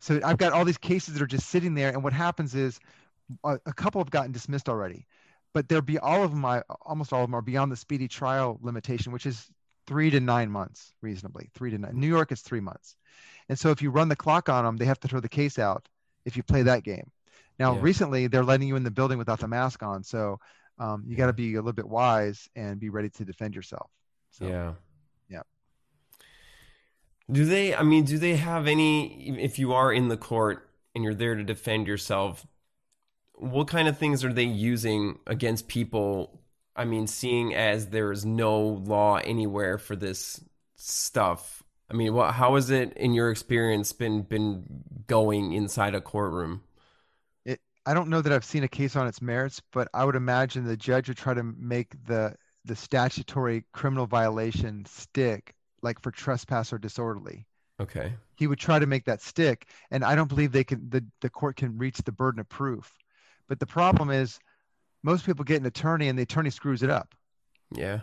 [0.00, 2.78] So I've got all these cases that are just sitting there, and what happens is
[3.44, 5.06] a, a couple have gotten dismissed already,
[5.52, 8.08] but there be all of them, I, almost all of them are beyond the speedy
[8.08, 9.48] trial limitation, which is
[9.86, 11.98] three to nine months, reasonably three to nine.
[11.98, 12.96] New York is three months,
[13.48, 15.58] and so if you run the clock on them, they have to throw the case
[15.58, 15.88] out
[16.24, 17.10] if you play that game.
[17.58, 17.82] Now, Yeah.
[17.82, 20.38] recently they're letting you in the building without the mask on, so
[20.78, 23.90] um, you got to be a little bit wise and be ready to defend yourself.
[24.30, 24.74] So, yeah.
[25.28, 25.42] Yeah.
[27.30, 27.74] Do they?
[27.74, 29.28] I mean, do they have any?
[29.42, 32.46] If you are in the court and you're there to defend yourself,
[33.34, 36.40] what kind of things are they using against people?
[36.76, 40.40] I mean, seeing as there is no law anywhere for this
[40.76, 41.62] stuff.
[41.90, 42.34] I mean, what?
[42.34, 44.64] How has it, in your experience, been been
[45.06, 46.62] going inside a courtroom?
[47.88, 50.64] I don't know that i've seen a case on its merits but i would imagine
[50.64, 52.34] the judge would try to make the
[52.64, 57.46] the statutory criminal violation stick like for trespass or disorderly.
[57.80, 58.12] Okay.
[58.34, 61.30] he would try to make that stick and i don't believe they can the, the
[61.30, 62.92] court can reach the burden of proof.
[63.48, 64.38] But the problem is
[65.02, 67.14] most people get an attorney and the attorney screws it up.
[67.72, 68.00] Yeah.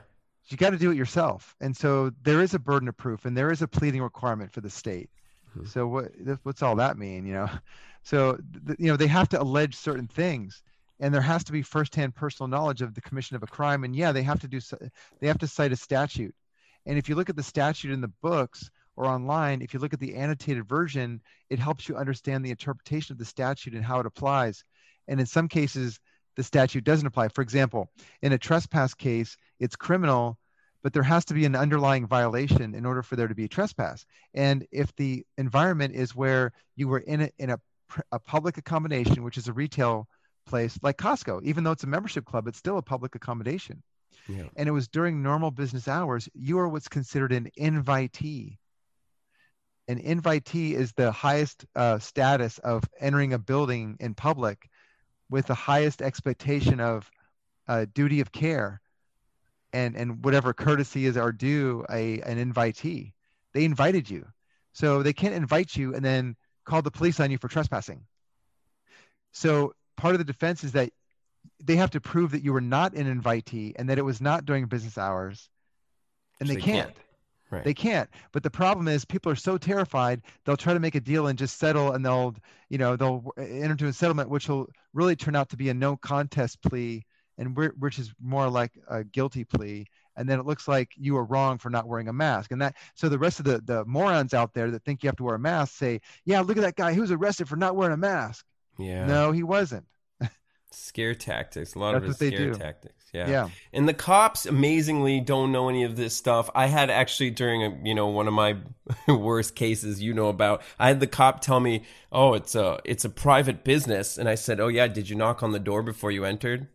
[0.47, 1.55] you got to do it yourself.
[1.59, 4.61] And so there is a burden of proof and there is a pleading requirement for
[4.61, 5.09] the state
[5.57, 5.67] Mhm.
[5.67, 6.11] so what
[6.43, 7.49] what's all that mean you know?
[8.03, 8.37] So
[8.67, 10.61] th- you know they have to allege certain things
[10.99, 13.95] and there has to be firsthand personal knowledge of the commission of a crime and
[13.95, 14.59] yeah they have to do
[15.19, 16.35] they have to cite a statute.
[16.85, 19.93] And if you look at the statute in the books or online if you look
[19.93, 23.99] at the annotated version it helps you understand the interpretation of the statute and how
[23.99, 24.63] it applies.
[25.07, 25.99] And in some cases
[26.35, 27.29] the statute doesn't apply.
[27.29, 27.89] For example
[28.21, 30.37] in a trespass case it's criminal
[30.85, 33.49] but there has to be an underlying violation in order for there to be a
[33.49, 34.05] trespass
[34.35, 37.59] and if the environment is where you were in a, in a
[38.11, 40.07] a public accommodation, which is a retail
[40.45, 41.43] place like Costco.
[41.43, 43.81] Even though it's a membership club, it's still a public accommodation.
[44.27, 44.45] Yeah.
[44.55, 46.29] And it was during normal business hours.
[46.33, 48.57] You are what's considered an invitee.
[49.87, 54.67] An invitee is the highest uh, status of entering a building in public
[55.29, 57.09] with the highest expectation of
[57.67, 58.81] uh, duty of care
[59.75, 63.11] and and whatever courtesy is are due a an invitee.
[63.53, 64.25] They invited you,
[64.73, 68.05] so they can't invite you and then call the police on you for trespassing.
[69.33, 70.91] So part of the defense is that
[71.63, 74.45] they have to prove that you were not an invitee and that it was not
[74.45, 75.49] during business hours,
[76.39, 76.87] and they, they can't.
[76.87, 76.97] can't.
[77.51, 77.63] Right.
[77.63, 78.09] They can't.
[78.31, 81.37] But the problem is people are so terrified they'll try to make a deal and
[81.37, 82.33] just settle and they'll
[82.69, 85.73] you know they'll enter into a settlement which will really turn out to be a
[85.73, 87.05] no contest plea
[87.37, 89.85] and we're, which is more like a guilty plea
[90.17, 92.75] and then it looks like you were wrong for not wearing a mask and that
[92.93, 95.35] so the rest of the the morons out there that think you have to wear
[95.35, 97.97] a mask say yeah look at that guy who was arrested for not wearing a
[97.97, 98.45] mask
[98.77, 99.05] yeah.
[99.05, 99.85] no he wasn't
[100.77, 101.75] Scare tactics.
[101.75, 102.53] A lot That's of it's scare do.
[102.53, 103.05] tactics.
[103.13, 103.29] Yeah.
[103.29, 106.49] yeah And the cops amazingly don't know any of this stuff.
[106.53, 108.57] I had actually during a, you know, one of my
[109.07, 113.05] worst cases you know about, I had the cop tell me, "Oh, it's a it's
[113.05, 116.11] a private business." And I said, "Oh yeah, did you knock on the door before
[116.11, 116.67] you entered?"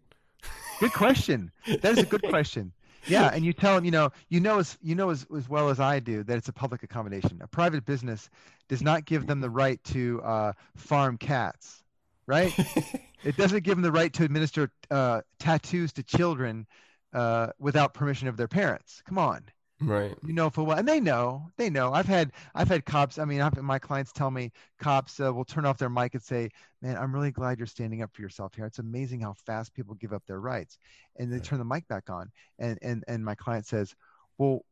[0.81, 1.53] Good question.
[1.67, 2.73] That is a good question.
[3.07, 5.71] Yeah and you tell them you know you know as you know as, as well
[5.71, 7.39] as i do that it's a public accommodation.
[7.41, 8.29] A private business
[8.69, 11.83] does not give them the right to uh, farm cats
[12.27, 12.53] right?
[13.23, 16.67] It doesn't give them the right to administer uh, tattoos to children
[17.13, 19.03] uh, without permission of their parents.
[19.07, 19.43] Come on
[19.81, 20.15] right.
[20.27, 21.93] you know for what and they know they know.
[21.93, 25.45] I've had i've had cops i mean I've, my clients tell me cops uh, will
[25.45, 26.51] turn off their mic and say
[26.83, 28.67] man i'm really glad you're standing up for yourself here.
[28.67, 30.79] It's amazing how fast people give up their rights.
[31.19, 33.95] And they turn the mic back on and and and my client says
[34.39, 34.65] well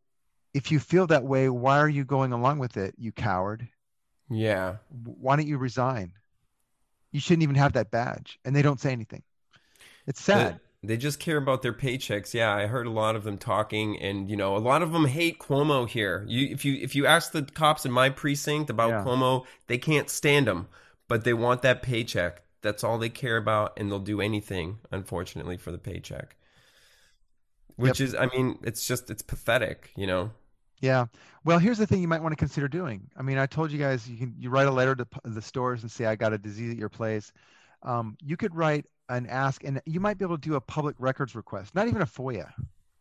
[0.55, 3.69] if you feel that way why are you going along with it you coward?
[4.31, 4.77] Yeah.
[4.91, 6.13] why don't you resign?
[7.13, 8.39] You shouldn't even have that badge.
[8.45, 9.23] And they don't say anything.
[10.07, 12.35] It's sad They, just care about their paychecks.
[12.35, 15.07] Yeah, I heard a lot of them talking, and you know, a lot of them
[15.07, 16.25] hate Cuomo here.
[16.29, 19.05] You, if you if you ask the cops in my precinct about Yeah.
[19.05, 20.69] Cuomo, they can't stand him,
[21.09, 22.43] but they want that paycheck.
[22.63, 26.37] That's all they care about, and they'll do anything, unfortunately, for the paycheck.
[27.77, 30.33] Which is, I mean, it's just it's pathetic, you know.
[30.81, 31.07] Yeah.
[31.45, 33.09] Well, here's the thing you might want to consider doing.
[33.17, 35.83] I mean, I told you guys you can you write a letter to the stores
[35.83, 37.33] and say I got a disease at your place.
[37.83, 40.97] Um, you could write an ask, and you might be able to do a public
[40.99, 42.53] records request, not even a FOIA,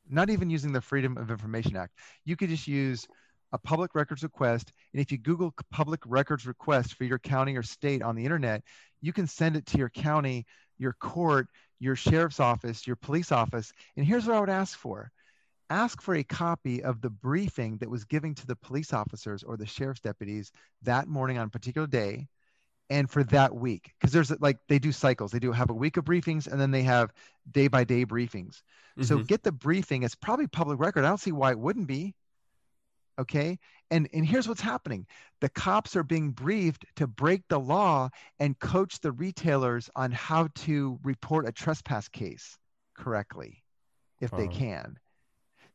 [0.10, 1.94] not even using the Freedom of Information Act.
[2.26, 3.08] You could just use
[3.52, 7.64] a public records request, and if you Google public records request for your county or
[7.64, 8.64] state on the internet,
[9.02, 10.46] you can send it to your county,
[10.78, 11.48] your court,
[11.80, 13.72] your sheriff's office, your police office.
[13.96, 15.12] And here's what I would ask for
[15.70, 19.58] ask for a copy of the briefing that was given to the police officers or
[19.58, 20.52] the sheriff's deputies
[20.84, 22.28] that morning on a particular day
[22.90, 25.32] and for that week because there's like they do cycles.
[25.32, 27.12] They do have a week of briefings and then they have
[27.52, 28.62] day by day briefings.
[29.02, 29.28] So Mhm.
[29.28, 30.04] get the briefing.
[30.04, 31.06] It's probably public record.
[31.06, 32.16] I don't see why it wouldn't be.
[33.20, 33.58] Okay?
[33.90, 35.08] And and here's what's happening.
[35.42, 38.10] The cops are being briefed to break the law
[38.40, 42.58] and coach the retailers on how to report a trespass case
[42.96, 43.64] correctly
[44.20, 44.58] if they Uh-huh.
[44.60, 45.00] can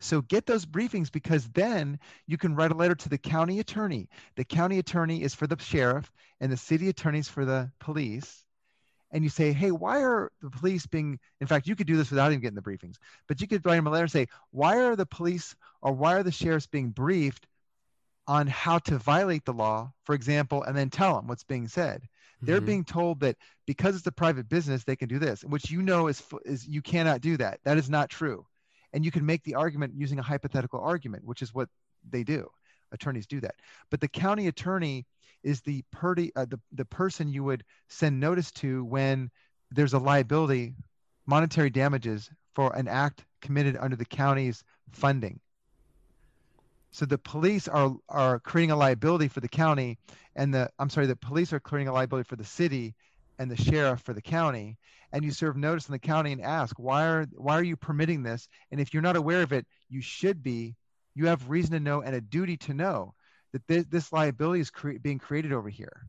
[0.03, 4.09] so get those briefings because then you can write a letter to the county attorney.
[4.35, 8.45] The county attorney is for the sheriff and the city attorney is for the police.
[9.13, 12.11] And you say, hey, why are the police being, in fact, you could do this
[12.11, 12.97] without even getting the briefings,
[13.29, 16.15] but you could write them a letter and say, why are the police or why
[16.15, 17.47] are the sheriffs being briefed
[18.27, 22.09] on how to violate the law, for example, and then tell them what's being said.
[22.41, 22.67] They're Mhm.
[22.67, 23.37] being told that
[23.67, 26.83] because it's a private business, they can do this, which you know is, is you
[26.83, 27.61] cannot do that.
[27.63, 28.47] That is not true
[28.93, 31.69] and you can make the argument using a hypothetical argument, which is what
[32.11, 32.49] they do.
[32.93, 33.55] Attorneys do that.
[33.91, 35.07] But the county attorney
[35.43, 39.31] is the, uh, the, the person you would send notice to when
[39.71, 40.75] there's a liability,
[41.27, 44.63] monetary damages for an act committed under the county's
[44.93, 45.41] funding.
[46.91, 49.99] So the police are, are creating a liability for the county,
[50.37, 52.95] and the I'm sorry, the police are creating a liability for the city,
[53.43, 54.79] and the sheriff for the county
[55.13, 58.23] and you serve notice in the county and ask why are why are you permitting
[58.23, 60.75] this and if you're not aware of it you should be
[61.15, 63.15] you have reason to know and a duty to know
[63.53, 66.07] that this, this liability is cre- being created over here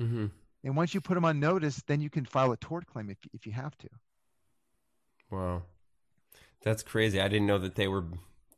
[0.00, 0.26] mm-hmm.
[0.62, 3.18] and once you put them on notice then you can file a tort claim if,
[3.32, 3.88] if you have to
[5.30, 5.62] Wow.
[6.62, 7.20] That's crazy.
[7.20, 8.04] I didn't know that they were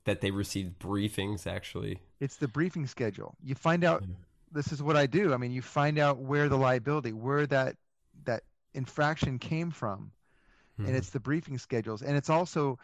[0.05, 1.99] that they received briefings actually.
[2.21, 4.05] it's the briefing schedule you find out
[4.53, 7.75] this is what i do i mean you find out where the liability where that
[8.25, 8.43] that
[8.75, 10.13] infraction came from
[10.79, 10.87] Mhm.
[10.87, 12.79] and it's the briefing schedules and it's also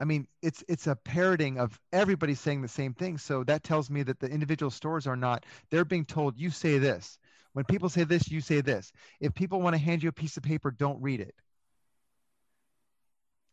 [0.00, 3.90] i mean it's it's a parroting of everybody saying the same thing so that tells
[3.90, 7.18] me that the individual stores are not they're being told you say this
[7.52, 8.92] When people say this, you say this.
[9.20, 11.34] If people want to hand you a piece of paper, don't read it.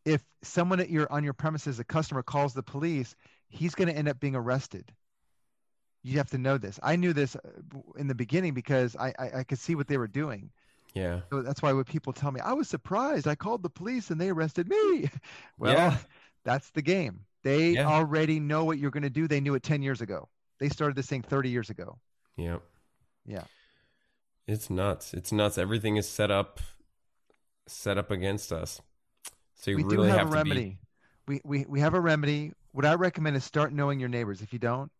[0.05, 3.15] If someone at your on your premises, a customer calls the police,
[3.49, 4.93] he's going to end up being arrested.
[6.03, 6.80] You have to know this.
[6.82, 7.39] I knew this uh,
[7.97, 10.51] in the beginning because I, I, I could see what they were doing.
[10.93, 11.21] Yeah.
[11.29, 13.27] So that's why when people tell me, I was surprised.
[13.27, 15.09] I called the police and they arrested me.
[15.57, 15.97] Well, Yeah.
[16.43, 17.25] that's the game.
[17.43, 17.85] They Yeah.
[17.87, 19.27] already know what you're going to do.
[19.27, 20.27] They knew it 10 years ago.
[20.59, 21.99] They started this thing 30 years ago.
[22.37, 22.57] Yeah.
[23.25, 23.43] Yeah.
[24.47, 25.13] It's nuts.
[25.13, 25.57] It's nuts.
[25.57, 26.59] Everything is set up
[27.67, 28.81] set up against us.
[29.55, 30.79] So you we really do have, have a to remedy.
[31.27, 32.53] We, we, we have a remedy.
[32.71, 34.41] What I recommend is start knowing your neighbors.
[34.41, 34.91] If you don't,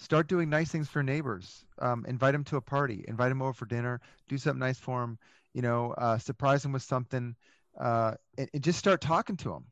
[0.00, 1.64] start doing nice things for neighbors.
[1.78, 3.04] Um, invite them to a party.
[3.06, 4.00] Invite them over for dinner.
[4.28, 5.18] Do something nice for them.
[5.52, 7.36] You know, uh, surprise them with something.
[7.78, 9.64] Uh, and, and just start talking to them.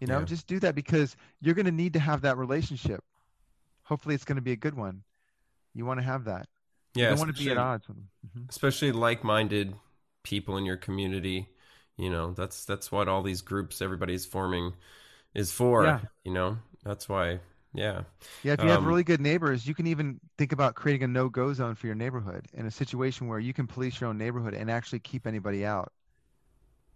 [0.00, 0.24] You know, Yeah.
[0.24, 3.02] just do that because you're going to need to have that relationship.
[3.84, 5.02] Hopefully, it's going to be a good one.
[5.74, 6.48] You want to have that.
[6.94, 8.08] yeah, you don't want to be at odds with them.
[8.36, 8.50] Mhm.
[8.50, 9.74] especially like-minded
[10.22, 11.48] people in your community
[11.96, 14.74] you know that's that's what all these groups everybody's forming
[15.34, 16.00] is for Yeah.
[16.22, 17.40] you know that's why
[17.72, 18.02] yeah
[18.42, 21.08] Yeah, if you have Um, really good neighbors, you can even think about creating a
[21.08, 24.54] no-go zone for your neighborhood in a situation where you can police your own neighborhood
[24.54, 25.92] and actually keep anybody out.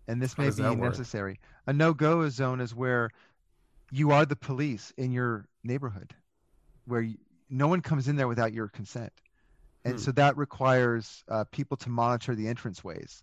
[0.08, 0.76] And this may be work?
[0.76, 1.38] necessary.
[1.66, 3.10] A no-go zone is where
[3.92, 6.14] you are the police in your neighborhood,
[6.86, 7.18] where you,
[7.50, 9.12] no one comes in there without your consent.
[9.84, 10.00] And Hmm.
[10.00, 13.22] so that requires uh, people to monitor the entranceways.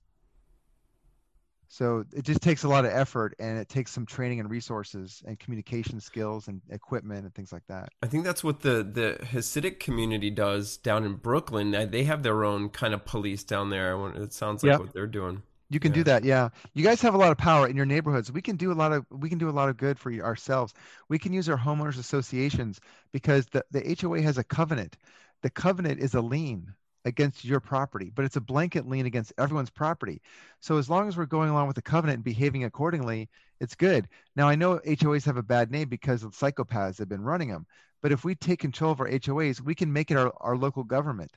[1.74, 5.24] So it just takes a lot of effort and it takes some training and resources
[5.26, 7.90] and communication skills and equipment and things like that.
[8.04, 12.44] i think that's what the the hasidic community does down in brooklyn they have their
[12.44, 14.80] own kind of police down there it sounds like Yep.
[14.82, 15.96] what they're doing You can Yeah.
[16.02, 16.50] do that, yeah.
[16.76, 18.32] You guys have a lot of power in your neighborhoods.
[18.32, 20.72] We can do a lot of we can do a lot of good for ourselves.
[21.10, 22.80] We can use our homeowners associations
[23.12, 24.98] because the, the HOA has a covenant.
[25.42, 26.62] The covenant is a lien
[27.06, 30.22] against your property, but it's a blanket lien against everyone's property.
[30.60, 33.30] So as long as we're going along with the covenant and behaving accordingly,
[33.60, 34.08] it's good.
[34.36, 37.66] Now I know HOAs have a bad name because of psychopaths have been running them.
[38.02, 40.84] But if we take control of our HOAs, we can make it our, our local
[40.84, 41.32] government.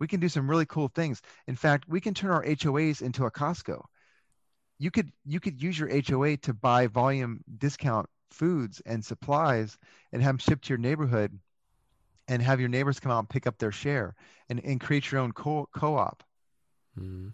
[0.00, 1.22] We can do some really cool things.
[1.46, 3.84] In fact, we can turn our HOAs into a Costco.
[4.78, 9.78] You could you could use your HOA to buy volume discount foods and supplies
[10.12, 11.38] and have them shipped to your neighborhood
[12.28, 14.14] and have your neighbors come out and pick up their share
[14.48, 16.22] and, and create your own co- co-op.
[16.98, 17.32] Mhm.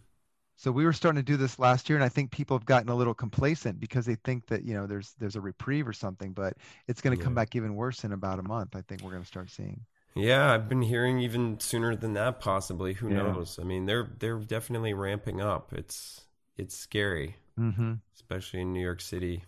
[0.56, 2.88] So we were starting to do this last year, and I think people have gotten
[2.88, 6.32] a little complacent because they think that you know there's there's a reprieve or something,
[6.32, 6.54] but
[6.88, 8.74] it's going to come back even worse in about a month.
[8.74, 9.86] I think we're going to start seeing.
[10.14, 13.16] yeah i've been hearing even sooner than that possibly who Yeah.
[13.16, 16.22] knows i mean they're they're definitely ramping up it's
[16.56, 17.94] it's scary Mm-hmm.
[18.14, 19.44] especially in new york city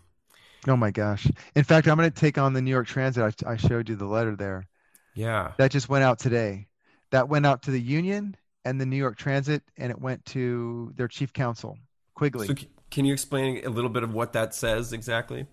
[0.69, 1.27] Oh my gosh!
[1.55, 3.43] In fact, I'm going to take on the New York Transit.
[3.47, 4.67] I, I showed you the letter there.
[5.15, 6.69] Yeah That just went out today.
[7.11, 10.93] That went out to the union and the New York Transit, and it went to
[10.97, 11.79] their chief counsel,
[12.15, 12.47] Quigley.
[12.47, 12.55] So
[12.91, 15.47] can you explain a little bit of what that says exactly?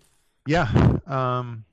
[0.45, 0.97] Yeah.
[1.05, 1.65] Um,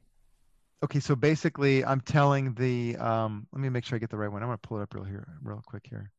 [0.83, 1.01] okay.
[1.01, 2.97] So basically, I'm telling the.
[2.97, 4.43] Um, let me make sure I get the right one.
[4.43, 6.11] I'm going to pull it up real here, real quick here.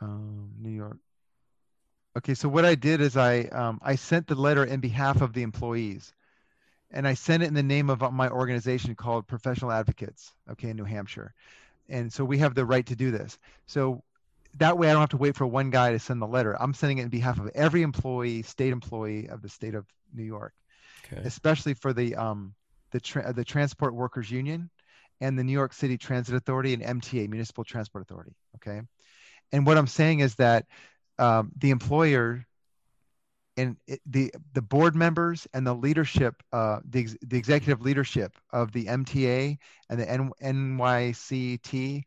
[0.00, 0.98] Um, New York.
[2.18, 2.34] Okay.
[2.34, 5.42] So what I did is I um, I sent the letter in behalf of the
[5.42, 6.12] employees,
[6.92, 10.32] and I sent it in the name of my organization called Professional Advocates.
[10.50, 11.34] Okay, in New Hampshire,
[11.88, 13.38] and so we have the right to do this.
[13.66, 14.02] So
[14.58, 16.60] that way, I don't have to wait for one guy to send the letter.
[16.60, 20.24] I'm sending it in behalf of every employee, state employee of the state of New
[20.24, 20.52] York
[21.04, 21.22] Okay.
[21.24, 22.54] especially for the um,
[22.92, 24.70] the tra- the Transport Workers Union
[25.20, 28.34] and the New York City Transit Authority and MTA Municipal Transport Authority.
[28.56, 28.82] Okay,
[29.52, 30.66] and what I'm saying is that
[31.18, 32.46] um, the employer
[33.56, 38.72] and it, the the board members and the leadership, uh, the the executive leadership of
[38.72, 39.58] the MTA
[39.90, 42.02] and the N- NYCT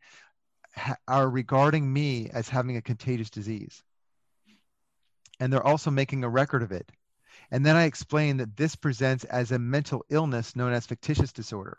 [0.74, 3.82] ha- are regarding me as having a contagious disease,
[5.40, 6.90] and they're also making a record of it.
[7.50, 11.78] And then I explain that this presents as a mental illness known as factitious disorder.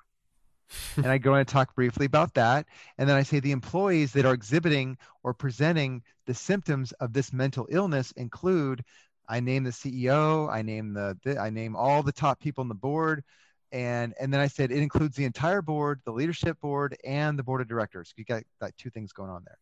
[0.97, 2.65] and I go and talk briefly about that.
[2.97, 7.31] And then I say the employees that are exhibiting or presenting the symptoms of this
[7.31, 8.83] mental illness include
[9.27, 12.69] I name the CEO, I name the, the I name all the top people on
[12.69, 13.23] the board.
[13.71, 17.43] And and then I said it includes the entire board, the leadership board, and the
[17.43, 18.13] board of directors.
[18.15, 19.57] You got that two things going on there.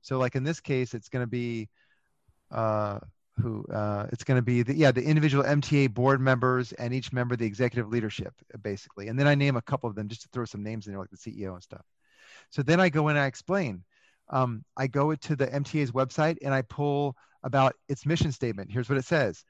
[0.00, 1.68] So like in this case, it's going to be
[2.52, 3.00] uh,
[3.40, 7.12] who uh, it's going to be the yeah the individual MTA board members and each
[7.12, 10.28] member the executive leadership basically, and then I name a couple of them just to
[10.32, 11.84] throw some names in there like the CEO and stuff.
[12.50, 13.84] So then I go in and I explain.
[14.30, 18.70] Um, I go to the MTA's website and I pull about its mission statement.
[18.70, 19.44] Here's what it says: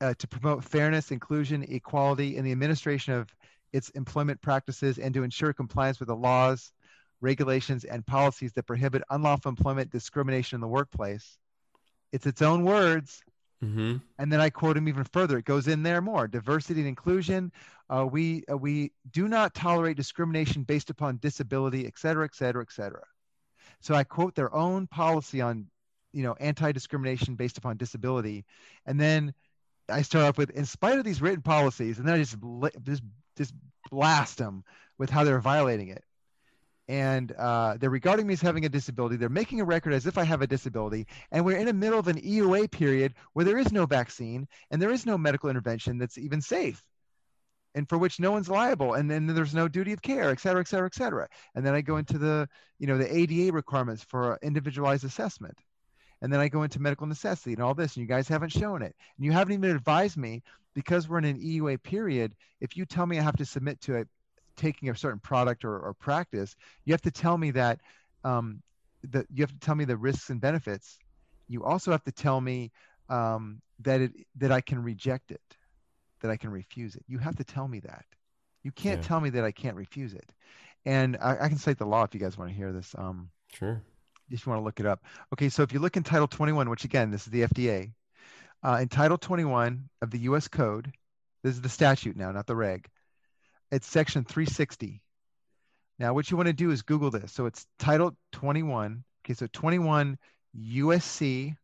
[0.00, 3.28] uh, to promote fairness, inclusion, equality in the administration of
[3.72, 6.72] its employment practices, and to ensure compliance with the laws
[7.20, 11.38] regulations, and policies that prohibit unlawful employment discrimination in the workplace.
[12.12, 13.22] It's its own words.
[13.64, 13.96] Mm-hmm.
[14.18, 15.38] And then I quote him even further.
[15.38, 17.50] It goes in there more diversity and inclusion.
[17.88, 22.62] Uh, we, uh, we do not tolerate discrimination based upon disability, et cetera, et cetera,
[22.62, 23.04] et cetera.
[23.80, 25.66] So I quote their own policy on,
[26.14, 28.44] you know, anti-discrimination based upon disability,
[28.86, 29.34] and then
[29.88, 32.36] I start off with, in spite of these written policies, and then I just
[32.84, 33.02] just
[33.36, 33.54] just
[33.90, 34.64] blast them
[34.96, 36.04] with how they're violating it.
[36.86, 39.16] And uh, they're regarding me as having a disability.
[39.16, 41.98] They're making a record as if I have a disability, and we're in the middle
[41.98, 45.98] of an EUA period where there is no vaccine and there is no medical intervention
[45.98, 46.82] that's even safe
[47.74, 48.94] and for which no one's liable.
[48.94, 51.28] And then there's no duty of care et cetera et cetera et cetera.
[51.54, 52.48] And then i go into the
[52.78, 55.58] you know the ada requirements for individualized assessment
[56.22, 58.82] and then i go into medical necessity and all this and you guys haven't shown
[58.82, 60.42] it and you haven't even advised me
[60.74, 63.94] because we're in an eua period if you tell me i have to submit to
[63.94, 64.08] it,
[64.56, 67.80] taking a certain product or, or practice you have to tell me that
[68.24, 68.62] um,
[69.10, 70.98] that you have to tell me the risks and benefits
[71.48, 72.70] you also have to tell me
[73.10, 75.56] um, that it that i can reject it
[76.24, 77.04] that I can refuse it.
[77.06, 78.06] You have to tell me that.
[78.62, 79.08] You can't yeah.
[79.08, 80.32] tell me that I can't refuse it.
[80.86, 82.94] And I, I, can cite the law if you guys want to hear this.
[82.96, 83.82] Um, sure.
[84.30, 85.04] If you want to look it up.
[85.32, 87.92] Okay, so if you look in Title 21, which again, this is the FDA,
[88.62, 90.48] uh, in Title 21 of the U.S.
[90.48, 90.92] Code,
[91.42, 92.88] this is the statute now, not the reg.
[93.70, 95.02] It's Section 360.
[95.98, 97.32] Now, what you want to do is Google this.
[97.32, 99.04] So it's Title 21.
[99.24, 100.18] Okay, so 21
[100.58, 101.56] USC,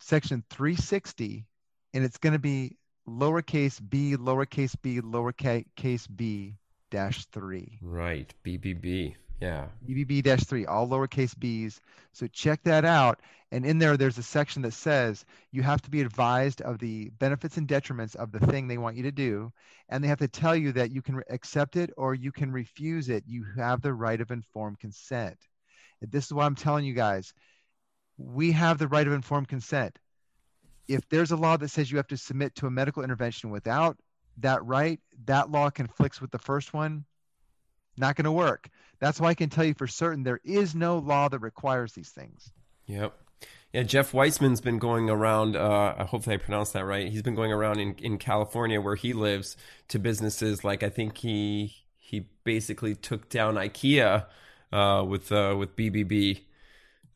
[0.00, 1.46] Section 360,
[1.94, 2.76] and it's going to be
[3.08, 6.54] lowercase b, lowercase b, lowercase b
[6.90, 7.78] dash three.
[7.82, 9.14] Right, BBB.
[9.40, 9.66] Yeah.
[9.86, 11.80] BBB dash three, all lowercase b's.
[12.12, 13.20] So check that out.
[13.50, 17.10] And in there, there's a section that says you have to be advised of the
[17.18, 19.52] benefits and detriments of the thing they want you to do.
[19.88, 23.08] And they have to tell you that you can accept it or you can refuse
[23.08, 23.24] it.
[23.26, 25.38] You have the right of informed consent.
[26.00, 27.32] And this is what I'm telling you guys.
[28.16, 29.98] We have the right of informed consent
[30.88, 33.96] if there's a law that says you have to submit to a medical intervention without
[34.38, 37.04] that right, that law conflicts with the first one.
[37.96, 38.68] Not going to work.
[39.00, 42.10] That's why I can tell you for certain there is no law that requires these
[42.10, 42.50] things.
[42.86, 43.14] Yep.
[43.72, 45.56] Yeah, Jeff Weissman's been going around.
[45.56, 47.08] Uh, hopefully, I pronounced that right.
[47.08, 49.56] He's been going around in, in California, where he lives,
[49.88, 54.26] to businesses like I think he he basically took down IKEA
[54.72, 56.42] uh, with uh, with BBB.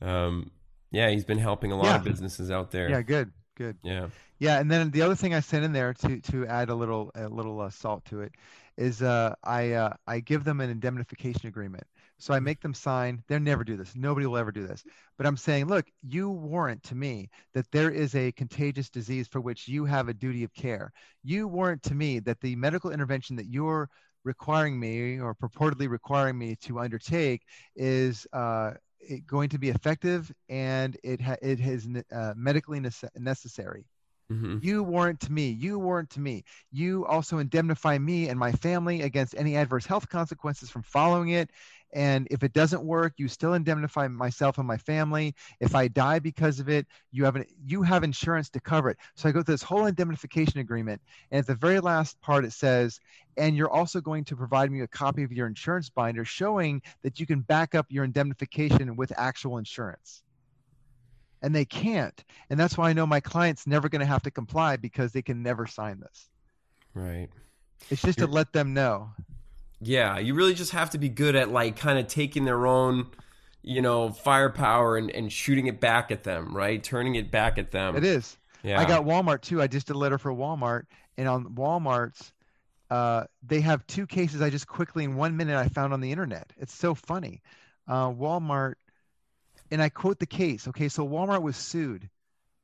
[0.03, 0.51] Um,
[0.91, 1.97] yeah, he's been helping a lot yeah.
[1.97, 2.91] of businesses out there.
[2.91, 3.77] Yeah, good good.
[3.83, 4.09] Yeah.
[4.41, 7.11] Yeah, and then the other thing I sent in there to to add a little
[7.15, 8.33] a little uh, salt to it
[8.79, 11.85] is uh, I uh, I give them an indemnification agreement.
[12.21, 13.23] So I make them sign.
[13.29, 13.95] They'll never do this.
[13.95, 14.83] Nobody will ever do this.
[15.17, 19.41] But I'm saying, look, you warrant to me that there is a contagious disease for
[19.41, 20.93] which you have a duty of care.
[21.23, 23.89] You warrant to me that the medical intervention that you're
[24.25, 27.43] requiring me or purportedly requiring me to undertake
[27.77, 32.91] is uh, it going to be effective and it ha- it is uh, medically ne-
[33.17, 33.87] necessary.
[34.33, 34.59] Mm-hmm.
[34.61, 35.51] You warrant to me.
[35.51, 36.45] You warrant to me.
[36.71, 41.51] You also indemnify me and my family against any adverse health consequences from following it.
[41.95, 45.35] And if it doesn't work, you still indemnify myself and my family.
[45.61, 48.99] If I die because of it, you have an, you have insurance to cover it.
[49.15, 51.01] So I go through this whole indemnification agreement,
[51.31, 53.01] and at the very last part, it says,
[53.39, 57.19] and you're also going to provide me a copy of your insurance binder showing that
[57.19, 60.23] you can back up your indemnification with actual insurance
[61.43, 62.25] and they can't.
[62.51, 65.23] And that's why i know my client's never going to have to comply because they
[65.23, 66.29] can never sign this.
[66.95, 67.29] Right.
[67.91, 69.11] It's just You're, to let them know.
[69.81, 73.07] Yeah you really just have to be good at like kind of taking their own
[73.63, 76.83] you know firepower and, and shooting it back at them right?
[76.83, 77.97] Turning it back at them.
[77.97, 78.37] It is.
[78.65, 78.81] Yeah.
[78.81, 79.63] i got walmart too.
[79.63, 80.85] I just did a letter for walmart
[81.17, 82.33] and on walmart's
[82.91, 86.11] uh, they have two cases i just quickly in one minute i found on the
[86.11, 86.53] internet.
[86.57, 87.43] It's so funny.
[87.87, 88.75] Uh, walmart
[89.71, 90.69] and I quote the case.
[90.69, 92.09] Okay, so Walmart was sued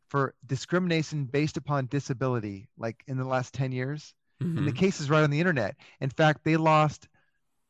[0.08, 4.14] for discrimination based upon disability, like in the last 10 years.
[4.42, 4.58] Mm-hmm.
[4.58, 4.78] And the mm-hmm.
[4.80, 5.76] case is right on the internet.
[6.00, 7.08] In fact, they lost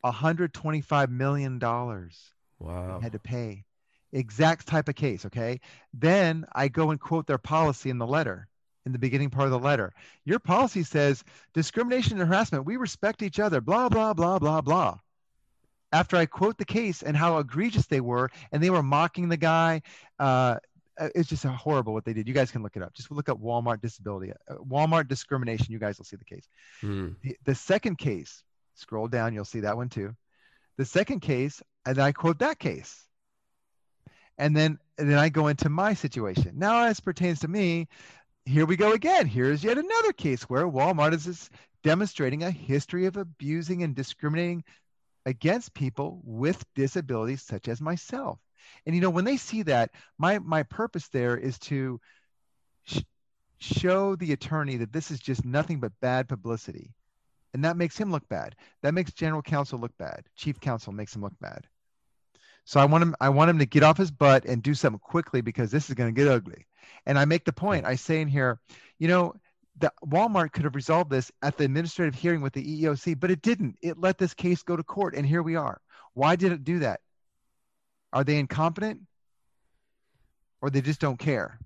[0.03, 1.59] $125 million.
[1.59, 2.99] Wow.
[3.01, 3.65] Had to pay.
[4.11, 5.25] Exact type of case.
[5.25, 5.59] Okay.
[5.93, 8.47] Then I go and quote their policy in the letter,
[8.85, 9.93] in the beginning part of the letter.
[10.23, 11.23] Your policy says
[11.53, 14.99] discrimination and harassment, we respect each other, blah, blah, blah, blah, blah
[15.95, 19.37] after I quote the case and how egregious they were, and they were mocking the
[19.37, 19.81] guy.
[20.19, 20.57] Uh,
[20.99, 22.27] uh it's just horrible what they did.
[22.27, 22.93] You guys can look it up.
[22.93, 25.67] Just look up Walmart disability, uh, Walmart discrimination.
[25.69, 26.47] You guys will see the case.
[26.81, 27.09] Hmm.
[27.23, 28.43] The, the, second case,
[28.73, 30.13] scroll down, you'll see that one too.
[30.77, 33.01] The second case, and I quote that case.
[34.37, 36.51] And then, and then I go into my situation.
[36.55, 37.87] Now, as pertains to me,
[38.45, 39.27] here we go again.
[39.27, 41.49] Here's yet another case where Walmart is
[41.83, 44.65] demonstrating a history of abusing and discriminating
[45.25, 48.39] against people with disabilities such as myself.
[48.85, 51.99] And you know, when they see that, my my purpose there is to
[52.83, 53.01] sh-
[53.59, 56.93] show the attorney that this is just nothing but bad publicity.
[57.53, 58.55] And that makes him look bad.
[58.81, 60.25] That makes general counsel look bad.
[60.35, 61.65] Chief counsel makes him look bad.
[62.65, 64.99] So I want him I want him to get off his butt and do something
[64.99, 66.65] quickly because this is going to get ugly.
[67.05, 67.85] And I make the point.
[67.85, 68.59] I say in here,
[68.99, 69.33] you know,
[69.77, 73.41] the Walmart could have resolved this at the administrative hearing with the EEOC, but it
[73.41, 73.77] didn't.
[73.81, 75.81] It let this case go to court, and here we are.
[76.13, 77.01] Why did it do that?
[78.13, 79.01] Are they incompetent,
[80.61, 81.59] or they just don't care?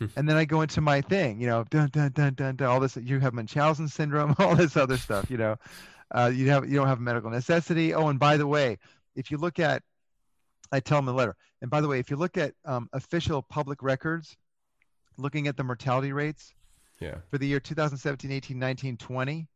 [0.16, 2.68] and then I go into my thing, you know, dun dun dun dun dun.
[2.68, 5.56] All this you have Munchausen syndrome, all this other stuff, you know.
[6.10, 7.94] Uh, you have you don't have medical necessity.
[7.94, 8.78] Oh, and by the way,
[9.14, 9.82] if you look at,
[10.72, 11.36] I tell them the letter.
[11.62, 14.36] And by the way, if you look at um, official public records,
[15.16, 16.52] looking at the mortality rates,
[17.00, 17.16] Yeah.
[17.30, 19.46] for the year 2017, 18, 19, 20,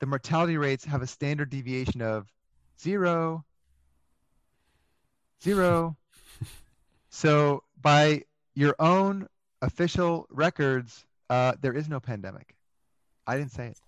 [0.00, 2.32] the mortality rates have a standard deviation of
[2.80, 3.44] zero,
[5.42, 5.96] zero.
[7.10, 8.22] so by
[8.54, 9.28] your own
[9.62, 12.54] official records, uh, there is no pandemic.
[13.26, 13.78] I didn't say it.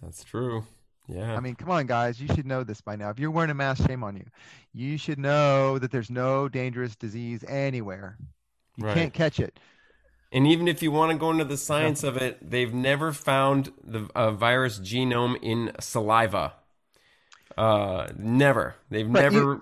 [0.00, 0.64] That's true.
[1.08, 1.34] Yeah.
[1.36, 2.20] I mean, come on, guys.
[2.20, 3.10] You should know this by now.
[3.10, 4.26] If you're wearing a mask, shame on you.
[4.72, 8.16] You should know that there's no dangerous disease anywhere.
[8.76, 8.94] You Right.
[8.94, 9.58] can't catch it.
[10.32, 13.70] And even if you want to go into the science of it, they've never found
[13.84, 16.54] the uh, virus genome in saliva.
[17.56, 18.76] Uh, never.
[18.90, 19.60] They've Right, never.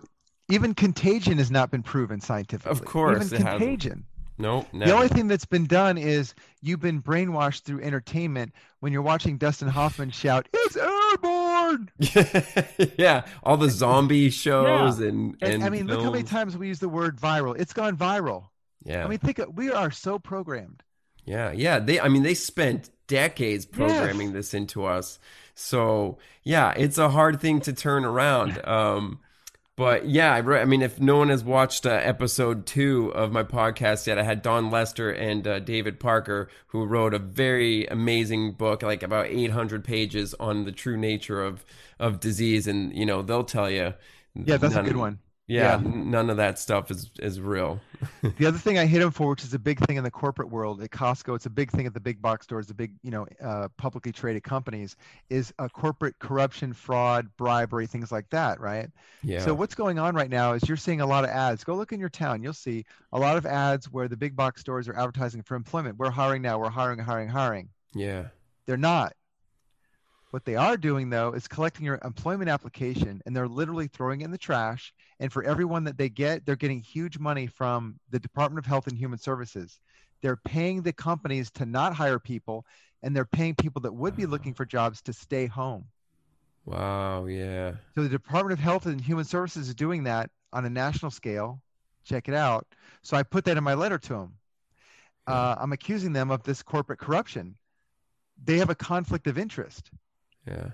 [0.49, 2.71] Even contagion has not been proven scientifically.
[2.71, 3.61] Of course Even hasn't.
[3.61, 4.05] contagion.
[4.39, 4.67] nope.
[4.73, 9.39] The only thing that's been done is you've been brainwashed through entertainment when you're watching
[9.39, 11.91] Dustin Hoffman shout, "It's airborne!"
[12.99, 16.69] yeah, all the zombie shows and And, and I mean, look how many times we
[16.69, 17.57] use the word viral.
[17.59, 18.50] It's gone viral.
[18.85, 20.83] Yeah, I mean, think of, we are so programmed.
[21.25, 21.79] yeah, yeah.
[21.79, 25.19] They, I mean, they spent decades programming this into us.
[25.55, 28.61] So yeah, it's a hard thing to turn around.
[28.67, 29.21] Um,
[29.77, 33.45] but yeah, I, I mean, if no one has watched uh, episode two of my
[33.45, 38.53] podcast yet, I had Dawn Lester and uh, David Parker, who wrote a very amazing
[38.53, 41.65] book, like about 800 pages on the true nature of
[41.99, 43.95] of disease, and you know they'll tell you.
[44.35, 45.19] Yeah, that's a good one.
[45.51, 45.91] Yeah, Yeah.
[45.95, 47.81] none of that stuff is is real.
[48.39, 50.49] The other thing I hit him for, which is a big thing in the corporate
[50.51, 53.11] world at Costco, it's a big thing at the big box stores, the big, you
[53.11, 54.97] know, uh, publicly traded companies,
[55.29, 58.89] is uh, corporate corruption, fraud, bribery, things like that, right?
[59.23, 59.41] Yeah.
[59.41, 61.65] So what's going on right now is you're seeing a lot of ads.
[61.65, 62.43] Go look in your town.
[62.43, 65.99] You'll see a lot of ads where the big box stores are advertising for employment.
[65.99, 66.59] We're hiring now.
[66.59, 67.69] We're hiring, hiring, hiring.
[67.95, 68.29] yeah.
[68.67, 69.15] They're not.
[70.31, 74.25] What they are doing though is collecting your employment application and they're literally throwing it
[74.25, 74.95] in the trash.
[75.19, 78.87] And for everyone that they get, they're getting huge money from the Department of Health
[78.87, 79.81] and Human Services.
[80.23, 82.65] They're paying the companies to not hire people
[83.03, 85.87] and they're paying people that would be looking for jobs to stay home.
[86.65, 87.27] Wow.
[87.27, 87.73] Yeah.
[87.95, 91.61] So the Department of Health and Human Services is doing that on a national scale.
[92.05, 92.67] Check it out.
[93.03, 94.35] So I put that in my letter to them.
[95.27, 97.57] Uh, I'm accusing them of this corporate corruption.
[98.45, 99.91] They have a conflict of interest.
[100.51, 100.71] Yeah.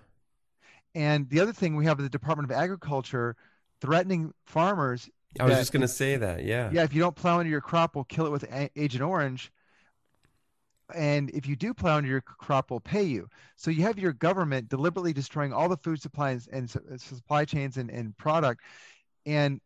[0.95, 3.37] And the other thing we have the Department of Agriculture
[3.81, 5.11] threatening farmers.
[5.39, 6.45] I was just gonna say that.
[6.45, 6.71] Yeah.
[6.73, 9.53] Yeah, if you don't plow into your crop, we'll kill it with A- Agent Orange.
[10.95, 13.29] And if you do plow into your crop, we'll pay you.
[13.57, 17.77] So you have your government deliberately destroying all the food supplies and uh, supply chains
[17.77, 18.63] and, and product.
[19.27, 19.61] And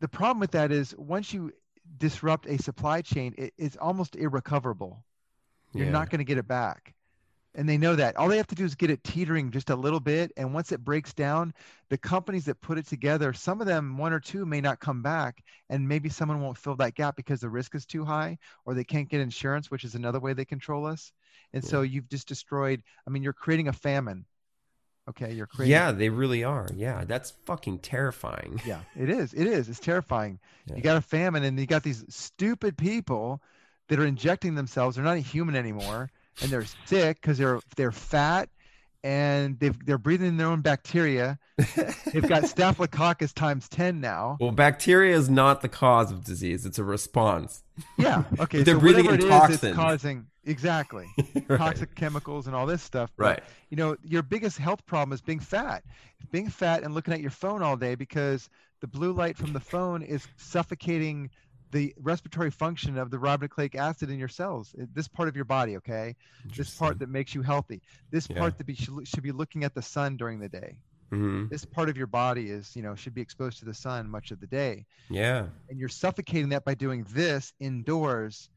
[0.00, 1.52] the problem with that is once you
[1.98, 5.04] disrupt a supply chain, it, it's almost irrecoverable.
[5.74, 5.92] You're Yeah.
[5.92, 6.94] not going to get it back.
[7.54, 8.16] And they know that.
[8.16, 10.32] All they have to do is get it teetering just a little bit.
[10.38, 11.52] And once it breaks down,
[11.90, 15.02] the companies that put it together, some of them, one or two, may not come
[15.02, 15.44] back.
[15.68, 18.84] And maybe someone won't fill that gap because the risk is too high or they
[18.84, 21.12] can't get insurance, which is another way they control us.
[21.52, 24.24] And so you've just destroyed, I mean, you're creating a famine.
[25.10, 25.34] Okay.
[25.34, 25.72] You're creating.
[25.72, 26.68] Yeah, they really are.
[26.74, 28.62] Yeah, that's fucking terrifying.
[28.64, 29.34] Yeah, it is.
[29.34, 29.68] It is.
[29.68, 30.38] It's terrifying.
[30.66, 30.76] Yeah.
[30.76, 33.42] You got a famine and you got these stupid people
[33.88, 34.96] that are injecting themselves.
[34.96, 36.10] They're not human anymore
[36.40, 38.48] and they're sick because they're they're fat
[39.04, 41.38] and they've they're breathing in their own bacteria.
[42.12, 44.36] They've got staphylococcus times 10 now.
[44.40, 47.62] Well, bacteria is not the cause of disease; it's a response.
[47.98, 48.24] Yeah.
[48.40, 48.62] Okay.
[48.62, 49.64] They're so breathing in it is, toxins.
[49.64, 51.06] it's causing exactly
[51.48, 51.58] Right.
[51.58, 53.10] toxic chemicals and all this stuff.
[53.16, 53.42] But, Right.
[53.70, 55.82] You know, your biggest health problem is being fat.
[56.30, 58.48] Being fat and looking at your phone all day because
[58.80, 61.30] the blue light from the phone is suffocating
[61.72, 64.74] the respiratory function of the ribonucleic acid in your cells.
[64.94, 66.14] This part of your body, okay?
[66.56, 67.82] This part that makes you healthy.
[68.10, 68.38] This Yeah.
[68.38, 70.78] part that be, should, should be looking at the sun during the day.
[71.10, 74.08] hmm This part of your body is, you know, should be exposed to the sun
[74.08, 75.46] much of the day Yeah.
[75.68, 78.50] and you're suffocating that by doing this indoors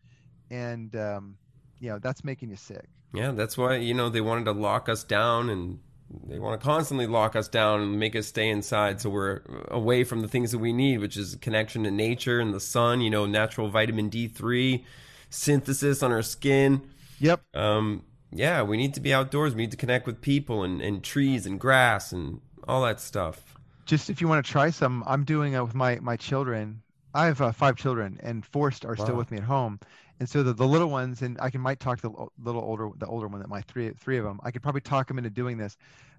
[0.52, 1.38] and um,
[1.80, 4.90] you know that's making you sick Yeah, that's why you know they wanted to lock
[4.90, 5.80] us down and
[6.28, 10.04] they want to constantly lock us down and make us stay inside so we're away
[10.04, 13.10] from the things that we need which is connection to nature and the sun you
[13.10, 14.84] know natural vitamin d3
[15.30, 16.82] synthesis on our skin
[17.20, 17.42] Yep.
[17.56, 21.04] um, yeah we need to be outdoors we need to connect with people and, and
[21.04, 23.56] trees and grass and all that stuff
[23.86, 26.82] Just if you want to try some, I'm doing uh, with my my children.
[27.14, 29.80] I have uh, five children, and forced are still with me at home.
[30.20, 32.90] And so the, the little ones, and I can might talk to the little older,
[32.98, 34.40] the older one that my three three of them.
[34.44, 35.78] I could probably talk them into doing this.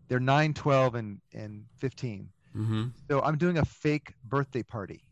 [0.09, 2.28] They're 9, 12, and and 15.
[2.56, 2.85] mm-hmm.
[3.10, 5.02] So I'm doing a fake birthday party,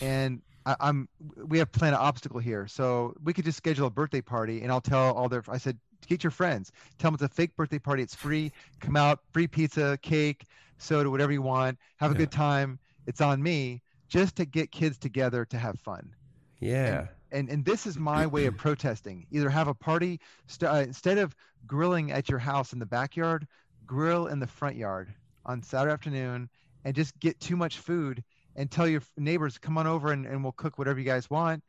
[0.00, 1.08] and I, I'm
[1.46, 4.70] we have planned an obstacle here, so we could just schedule a birthday party, and
[4.72, 5.42] I'll tell all their.
[5.48, 8.02] I said, get your friends, tell them it's a fake birthday party.
[8.02, 8.52] It's free.
[8.80, 10.44] Come out, free pizza, cake,
[10.78, 11.78] soda, whatever you want.
[11.98, 12.18] Have a Yeah.
[12.18, 12.78] good time.
[13.06, 16.14] It's on me, just to get kids together to have fun.
[16.60, 19.26] yeah And and and this is my way of protesting.
[19.30, 21.34] Either have a party st- uh, instead of
[21.66, 23.46] grilling at your house in the backyard,
[23.86, 25.12] grill in the front yard
[25.44, 26.48] on Saturday afternoon,
[26.84, 28.22] and just get too much food
[28.56, 31.62] and tell your neighbors come on over and, and we'll cook whatever you guys want.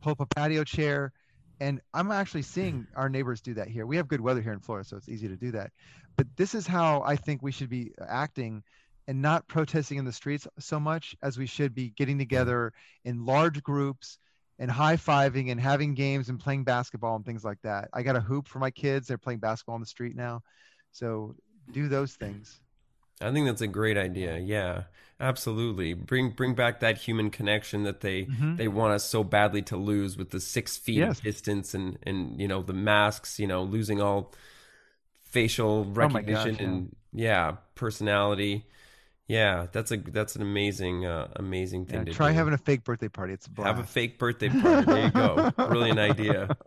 [0.00, 1.12] Pull up a patio chair,
[1.60, 3.86] and I'm actually seeing our neighbors do that here.
[3.86, 5.72] We have good weather here in Florida, so it's easy to do that.
[6.16, 8.62] But this is how I think we should be acting.
[9.06, 12.74] And not protesting in the streets so much as we should be getting together
[13.06, 14.18] in large groups
[14.58, 17.88] and high fiving and having games and playing basketball and things like that.
[17.92, 19.06] I got a hoop for my kids.
[19.06, 20.42] They're playing basketball on the street now.
[20.92, 21.36] So
[21.72, 22.60] do those things.
[23.20, 24.38] I think that's a great idea.
[24.38, 24.84] Yeah,
[25.18, 25.92] absolutely.
[25.94, 28.56] Bring bring back that human connection that they Mhm.
[28.56, 31.20] they want us so badly to lose with the six feet Yes.
[31.20, 33.40] distance and and you know the masks.
[33.40, 34.32] You know, losing all
[35.22, 36.66] facial Oh recognition gosh, yeah.
[36.68, 38.66] and yeah, personality.
[39.28, 42.34] Yeah, that's a that's an amazing uh, amazing thing Yeah, to try do.
[42.34, 43.34] having a fake birthday party.
[43.34, 43.66] It's a blast.
[43.76, 44.86] Have a fake birthday party.
[44.86, 45.50] There you go.
[45.56, 46.56] Brilliant idea.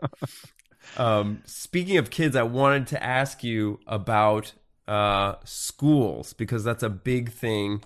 [0.97, 4.53] Um, speaking of kids, I wanted to ask you about
[4.87, 7.83] uh, schools because that's a big thing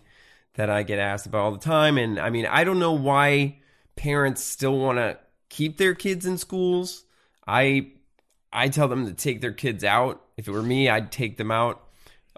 [0.54, 1.98] that I get asked about all the time.
[1.98, 3.58] And I mean, I don't know why
[3.98, 5.18] parents still want to
[5.50, 7.04] keep their kids in schools.
[7.46, 7.92] I
[8.52, 10.22] I tell them to take their kids out.
[10.38, 11.84] If it were me, I'd take them out.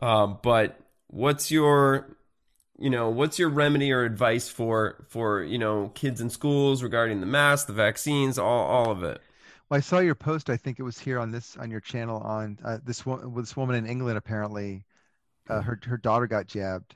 [0.02, 2.16] Um, but what's your
[2.80, 7.20] you know what's your remedy or advice for for you know kids in schools regarding
[7.20, 9.20] the masks the vaccines all all of it
[9.70, 10.49] Well, I saw your post.
[10.49, 13.34] I think it was here on this on your channel on uh, this one.
[13.36, 14.86] This woman in England apparently,
[15.49, 16.95] uh, her her daughter got jabbed.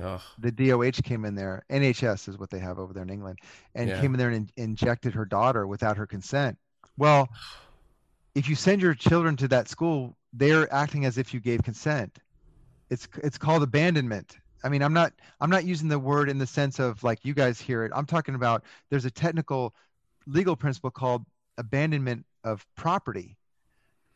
[0.00, 0.20] Ugh.
[0.38, 1.62] The DOH came in there.
[1.70, 3.38] NHS is what they have over there in England,
[3.74, 4.00] and Yeah.
[4.00, 6.58] came in there and in- injected her daughter without her consent.
[6.98, 7.28] Well,
[8.34, 12.18] if you send your children to that school, they're acting as if you gave consent.
[12.90, 14.36] It's it's called abandonment.
[14.62, 17.34] I mean, I'm not I'm not using the word in the sense of like you
[17.34, 17.92] guys hear it.
[17.94, 19.74] I'm talking about there's a technical
[20.26, 21.24] legal principle called
[21.58, 23.36] abandonment of property.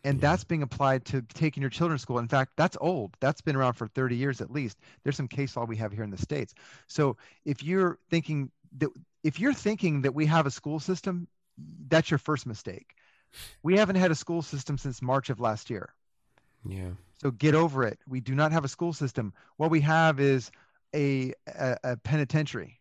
[0.07, 0.31] And Yeah.
[0.31, 2.19] that's being applied to taking your children to school.
[2.19, 3.17] In fact, that's old.
[3.21, 4.79] That's been around for 30 years at least.
[5.03, 6.55] There's some case law we have here in the States.
[6.89, 7.17] So
[7.47, 8.91] if you're thinking that
[9.23, 11.27] if you're thinking that we have a school system,
[11.89, 12.95] that's your first mistake.
[13.63, 15.95] We haven't had a school system since March of last year.
[16.67, 16.91] yeah
[17.25, 17.99] So get over it.
[18.07, 19.33] We do not have a school system.
[19.57, 20.51] What we have is
[20.95, 22.79] a, a, a penitentiary.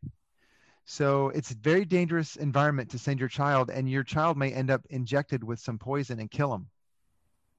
[0.84, 4.70] So it's a very dangerous environment to send your child, and your child may end
[4.70, 6.68] up injected with some poison and kill him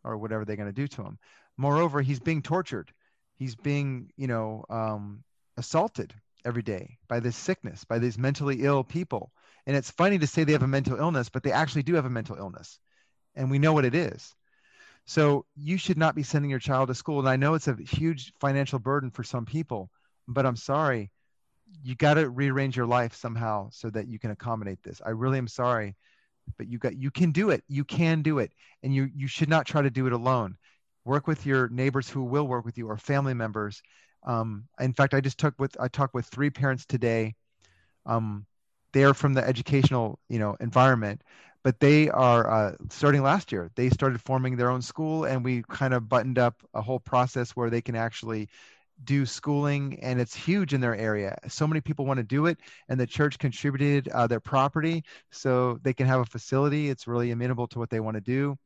[0.04, 1.18] or whatever they're going to do to him.
[1.56, 2.92] Moreover, he's being tortured.
[3.38, 5.24] He's being, you know, um,
[5.56, 6.12] assaulted
[6.44, 9.32] every day by this sickness, by these mentally ill people.
[9.66, 12.04] And it's funny to say they have a mental illness, but they actually do have
[12.04, 12.78] a mental illness.
[13.34, 14.34] And we know what it is.
[15.06, 17.18] So you should not be sending your child to school.
[17.18, 19.90] And I know it's a huge financial burden for some people,
[20.26, 21.10] but I'm sorry.
[21.82, 25.02] You got to rearrange your life somehow so that you can accommodate this.
[25.04, 25.96] I really am sorry,
[26.56, 27.64] but you got you can do it.
[27.68, 28.52] You can do it,
[28.82, 30.56] and you you should not try to do it alone.
[31.04, 33.82] Work with your neighbors who will work with you or family members.
[34.22, 37.34] Um, in fact, I just took with I talked with three parents today.
[38.06, 38.46] Um,
[38.94, 41.22] they are from the educational you know environment,
[41.64, 43.70] but they are uh, starting last year.
[43.76, 47.52] They started forming their own school, and we kind of buttoned up a whole process
[47.52, 48.48] where they can actually
[49.04, 51.38] do schooling, and it's huge in their area.
[51.48, 55.80] So many people want to do it, and the church contributed uh, their property so
[55.82, 56.90] they can have a facility.
[56.90, 58.56] It's really amenable to what they want to do.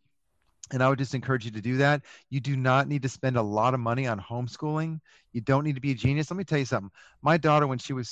[0.70, 2.02] And I would just encourage you to do that.
[2.30, 5.00] You do not need to spend a lot of money on homeschooling.
[5.32, 6.30] You don't need to be a genius.
[6.30, 6.90] Let me tell you something.
[7.22, 8.10] My daughter, when she was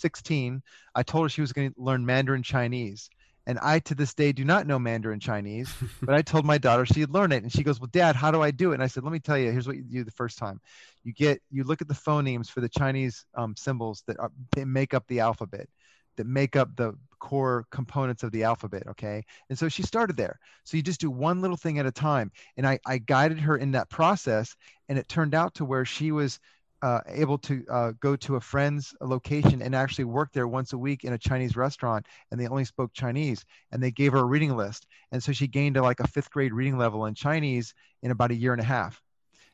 [0.00, 0.62] 16,
[0.94, 3.10] I told her she was going to learn Mandarin Chinese.
[3.46, 5.72] And I, to this day, do not know Mandarin Chinese,
[6.02, 7.42] but I told my daughter she'd learn it.
[7.42, 8.74] And she goes, Well, Dad, how do I do it?
[8.74, 10.60] And I said, Let me tell you, here's what you do the first time.
[11.04, 14.64] You get, you look at the phonemes for the Chinese um, symbols that are, they
[14.64, 15.68] make up the alphabet,
[16.16, 18.84] that make up the core components of the alphabet.
[18.88, 19.24] Okay.
[19.48, 20.38] And so she started there.
[20.64, 22.30] So you just do one little thing at a time.
[22.56, 24.54] And I, I guided her in that process.
[24.88, 26.40] And it turned out to where she was
[26.82, 30.78] uh, able to uh, go to a friend's location and actually work there once a
[30.78, 33.44] week in a Chinese restaurant, and they only spoke Chinese.
[33.72, 36.30] And they gave her a reading list, and so she gained to like a fifth
[36.30, 39.02] grade reading level in Chinese in about a year and a half.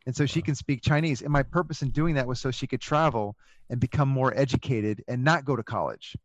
[0.07, 1.23] And so she can speak Chinese.
[1.23, 3.37] And my purpose in doing that was so she could travel
[3.69, 6.17] and become more educated and not go to college.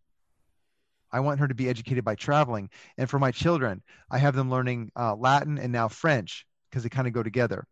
[1.11, 2.69] I want her to be educated by traveling.
[2.97, 6.89] And for my children, I have them learning uh, Latin and now French because they
[6.89, 7.65] kind of go together.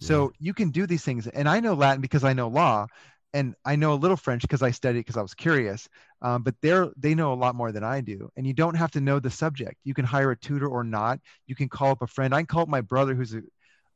[0.00, 1.26] So you can do these things.
[1.26, 2.86] And I know Latin because I know law,
[3.34, 5.88] and I know a little French because I studied because I was curious.
[6.22, 8.30] Um, but they're they know a lot more than I do.
[8.36, 9.76] And you don't have to know the subject.
[9.84, 11.20] You can hire a tutor or not.
[11.46, 12.34] You can call up a friend.
[12.34, 13.42] I can call up my brother who's a,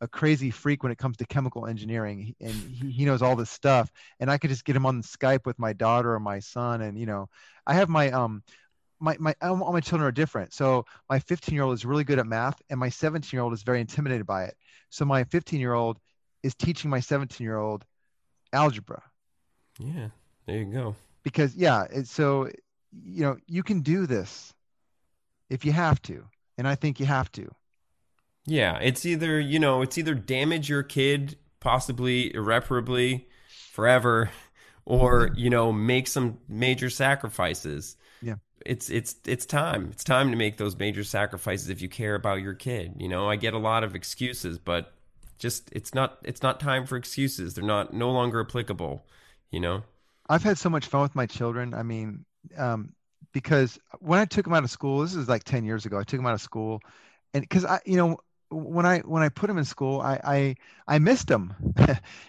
[0.03, 3.51] a crazy freak when it comes to chemical engineering and he, he knows all this
[3.51, 3.89] stuff
[4.19, 6.99] and i could just get him on skype with my daughter or my son and
[6.99, 7.29] you know
[7.69, 8.43] i have my um
[9.03, 12.19] my, my all my children are different so my 15 year old is really good
[12.19, 14.55] at math and my 17 year old is very intimidated by it
[14.91, 15.99] so my 15 year old
[16.43, 17.85] is teaching my 17 year old
[18.53, 19.03] algebra.
[19.79, 20.09] Yeah,
[20.47, 20.97] there you go.
[21.23, 22.51] Because yeah, so
[22.93, 24.53] you know you can do this
[25.49, 26.25] if you have to,
[26.59, 27.51] and I think you have to.
[28.45, 33.29] Yeah, it's either you know it's either damage your kid possibly irreparably
[33.71, 34.31] forever,
[34.85, 37.97] or you know make some major sacrifices.
[38.21, 38.37] Yeah
[38.67, 39.89] it's it's it's time.
[39.93, 42.95] It's time to make those major sacrifices if you care about your kid.
[42.99, 44.93] You know, I get a lot of excuses, but
[45.39, 47.55] just it's not it's not time for excuses.
[47.55, 49.05] They're not no longer applicable.
[49.51, 49.83] You know.
[50.29, 51.75] I've had so much fun with my children.
[51.75, 52.25] I mean,
[52.57, 52.93] um,
[53.33, 55.99] because when I took them out of school, this is like ten years ago.
[55.99, 56.81] I took them out of school,
[57.35, 58.19] and because I, you know,
[58.51, 60.57] when I when I put them in school, I I,
[60.87, 61.55] I missed them.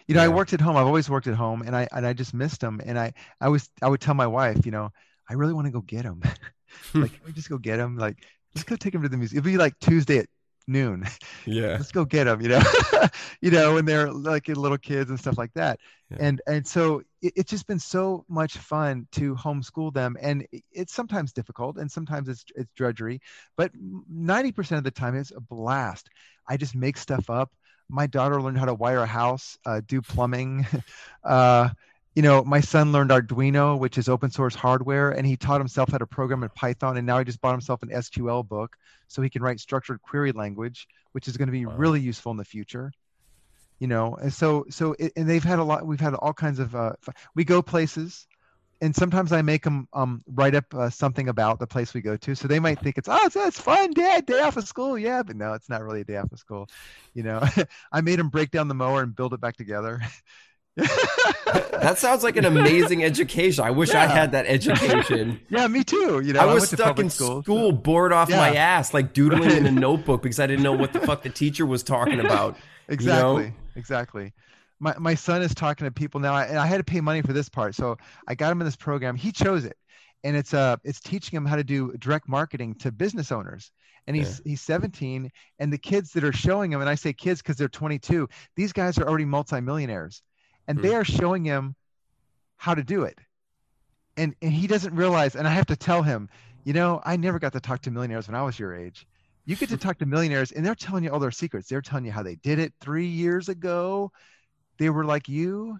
[0.08, 0.24] you know, yeah.
[0.24, 0.76] I worked at home.
[0.76, 2.82] I've always worked at home, and I and I just missed them.
[2.84, 4.92] And I I was I would tell my wife, you know,
[5.30, 6.22] I really want to go get him.
[6.94, 7.98] like, can we just go get him?
[7.98, 8.24] Like,
[8.56, 9.40] let's go take him to the museum.
[9.40, 10.28] It'd be like Tuesday at
[10.68, 11.06] noon.
[11.46, 11.74] Yeah.
[11.74, 12.62] let's go get them, you know,
[13.42, 15.78] you know, when they're like little kids and stuff like that.
[16.10, 16.18] Yeah.
[16.22, 20.16] And, and so it, it's just been so much fun to homeschool them.
[20.22, 23.20] And it's sometimes difficult and sometimes it's, it's drudgery,
[23.58, 26.10] but 90% of the time it's a blast.
[26.48, 27.52] I just make stuff up.
[27.90, 30.66] My daughter learned how to wire a house, uh, do plumbing,
[31.26, 31.70] uh,
[32.16, 35.90] you know, my son learned Arduino, which is open source hardware, and he taught himself
[35.92, 36.98] how to program in Python.
[36.98, 38.78] And now he just bought himself an SQL book
[39.08, 41.76] so he can write structured query language, which is going to be wow.
[41.76, 42.92] really useful in the future.
[43.80, 45.86] You know, and so so it, and they've had a lot.
[45.86, 46.76] We've had all kinds of.
[46.76, 46.94] Uh,
[47.36, 48.28] we go places,
[48.82, 52.16] and sometimes I make them um, write up uh, something about the place we go
[52.16, 52.36] to.
[52.36, 55.36] So they might think it's oh, that's fun, Dad, day off of school, yeah, but
[55.36, 56.70] no, it's not really a day off of school.
[57.14, 57.44] You know,
[57.92, 60.02] I made them break down the mower and build it back together.
[60.76, 63.64] that sounds like an amazing education.
[63.64, 64.04] I wish yeah.
[64.04, 65.40] I had that education.
[65.50, 66.22] Yeah, me too.
[66.22, 67.78] You know, I was I stuck in school, school so.
[67.78, 68.38] bored off yeah.
[68.38, 69.58] my ass, like doodling right.
[69.58, 72.58] in a notebook because I didn't know what the fuck the teacher was talking about.
[72.88, 73.44] Exactly.
[73.44, 73.56] You know?
[73.76, 74.34] Exactly.
[74.80, 77.34] My my son is talking to people now, and I had to pay money for
[77.34, 77.98] this part, so
[78.28, 79.16] I got him in this program.
[79.16, 79.78] He chose it,
[80.24, 83.72] and it's uh it's teaching him how to do direct marketing to business owners
[84.08, 84.52] and he's yeah.
[84.52, 87.68] he's 17 and the kids that are showing him and i say kids because they're
[87.68, 90.22] 22 these guys are already multimillionaires
[90.68, 90.96] and they hmm.
[90.96, 91.76] are showing him
[92.58, 93.18] how to do it.
[94.18, 96.30] And and he doesn't realize and i have to tell him
[96.66, 99.08] you know i never got to talk to millionaires when i was your age.
[99.46, 101.68] You get to talk to millionaires and they're telling you all their secrets.
[101.68, 104.12] They're telling you how they did it three years ago.
[104.78, 105.78] They were like you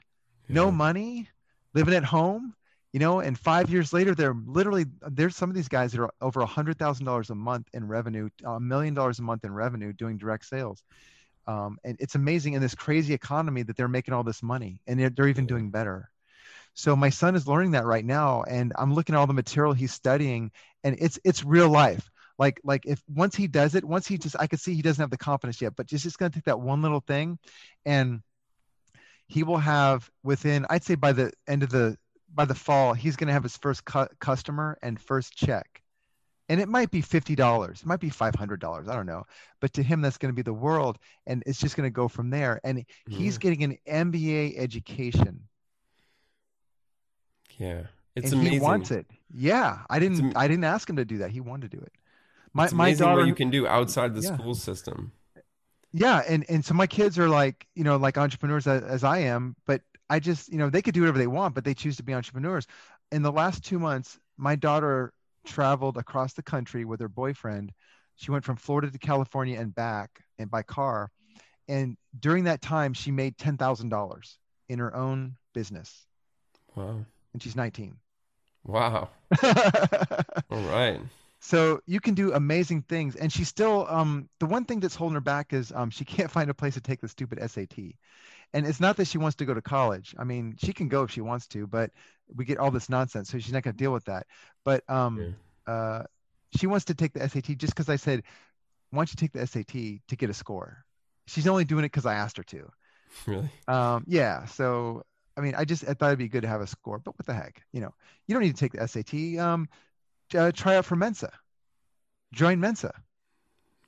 [0.48, 0.56] yeah.
[0.56, 1.30] no money
[1.74, 2.56] living at home
[2.94, 6.12] you know and five years later they're literally there's some of these guys that are
[6.22, 9.54] over a hundred thousand dollars a month in revenue a million dollars a month in
[9.54, 10.84] revenue doing direct sales
[11.48, 15.00] um, and it's amazing in this crazy economy that they're making all this money and
[15.00, 16.10] they're, they're even doing better.
[16.74, 19.74] So my son is learning that right now and i'm looking at all the material
[19.74, 20.52] he's studying
[20.84, 22.10] and it's it's real life.
[22.40, 25.02] Like like if once he does it once he just i could see he doesn't
[25.02, 27.38] have the confidence yet but just just going to take that one little thing
[27.86, 28.22] and
[29.28, 31.96] he will have within i'd say by the end of the
[32.34, 35.83] by the fall he's going to have his first cu- customer and first check
[36.50, 39.24] and it might be $50 it might be $500 i don't know
[39.60, 42.08] but to him that's going to be the world and it's just going to go
[42.08, 43.14] from there and mm-hmm.
[43.14, 45.42] he's getting an mba education.
[47.58, 47.84] Yeah
[48.16, 48.54] it's and amazing.
[48.54, 49.08] he wants it.
[49.34, 51.84] Yeah i didn't am- i didn't ask him to do that he wanted to do
[51.84, 51.92] it.
[52.54, 54.36] My, it's my daughter what you can do outside the yeah.
[54.36, 55.12] school system.
[55.92, 59.20] Yeah and and so my kids are like you know like entrepreneurs as, as i
[59.20, 61.96] am but i just you know they could do whatever they want but they choose
[61.98, 62.68] to be entrepreneurs.
[63.12, 65.14] In the last two months my daughter
[65.46, 67.72] traveled across the country with her boyfriend.
[68.16, 71.12] She went from Florida to California and back and by car.
[71.68, 74.38] And during that time, she made $10,000
[74.70, 76.06] in her own business.
[76.76, 77.06] Wow.
[77.34, 77.96] And she's 19.
[78.66, 79.10] Wow.
[79.44, 81.00] All right.
[81.40, 85.16] So you can do amazing things, and she's still um the one thing that's holding
[85.16, 87.78] her back is um she can't find a place to take the stupid SAT,
[88.54, 90.16] and it's not that she wants to go to college.
[90.18, 91.92] I mean, she can go if she wants to, but
[92.36, 94.28] we get all this nonsense, so she's not going to deal with that.
[94.64, 95.36] But um,
[95.68, 95.74] yeah.
[95.74, 96.04] uh,
[96.58, 98.24] she wants to take the SAT just because I said,
[98.92, 100.86] why don't you take the SAT to get a score?
[101.26, 102.70] She's only doing it because I asked her to.
[103.28, 103.48] Really?
[103.68, 104.46] Um, yeah.
[104.46, 105.04] So
[105.38, 107.26] I mean, I just I thought it'd be good to have a score, but what
[107.26, 107.94] the heck, you know,
[108.28, 109.40] you don't need to take the SAT.
[109.40, 109.70] Um,
[110.36, 111.32] uh, try out for Mensa.
[112.34, 112.94] Join Mensa.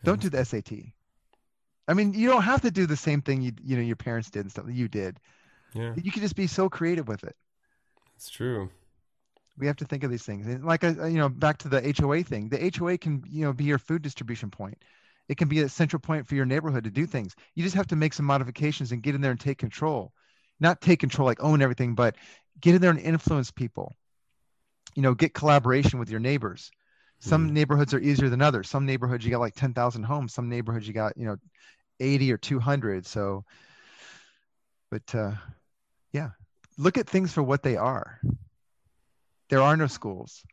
[0.04, 0.72] Don't do the SAT.
[1.88, 4.30] I mean, you don't have to do the same thing you you know your parents
[4.30, 5.20] did and stuff that you did.
[5.74, 5.94] Yeah.
[6.02, 7.36] You can just be so creative with it.
[8.16, 8.70] It's true.
[9.58, 10.48] We have to think of these things.
[10.48, 12.50] And like I, you know, back to the HOA thing.
[12.50, 14.78] The HOA can, you know, be your food distribution point.
[15.28, 17.36] It can be a central point for your neighborhood to do things.
[17.56, 20.14] You just have to make some modifications and get in there and take control.
[20.60, 22.16] Not take control like own everything, but
[22.62, 23.94] get in there and influence people.
[24.94, 26.72] You know, get collaboration with your neighbors.
[27.20, 27.54] Some mm.
[27.54, 28.70] neighborhoods are easier than others.
[28.70, 30.34] Some neighborhoods you got like 10,000 homes.
[30.34, 31.38] Some neighborhoods you got, you know,
[32.00, 33.06] 80 or 200.
[33.06, 33.44] So,
[34.92, 35.32] but uh,
[36.12, 36.32] yeah,
[36.78, 38.20] look at things for what they are.
[39.50, 40.44] There are no schools.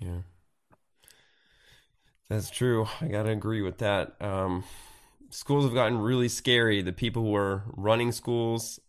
[0.00, 0.20] Yeah.
[2.28, 2.86] That's true.
[3.00, 4.20] I got to agree with that.
[4.20, 4.64] Um,
[5.30, 6.82] schools have gotten really scary.
[6.82, 8.80] The people who are running schools,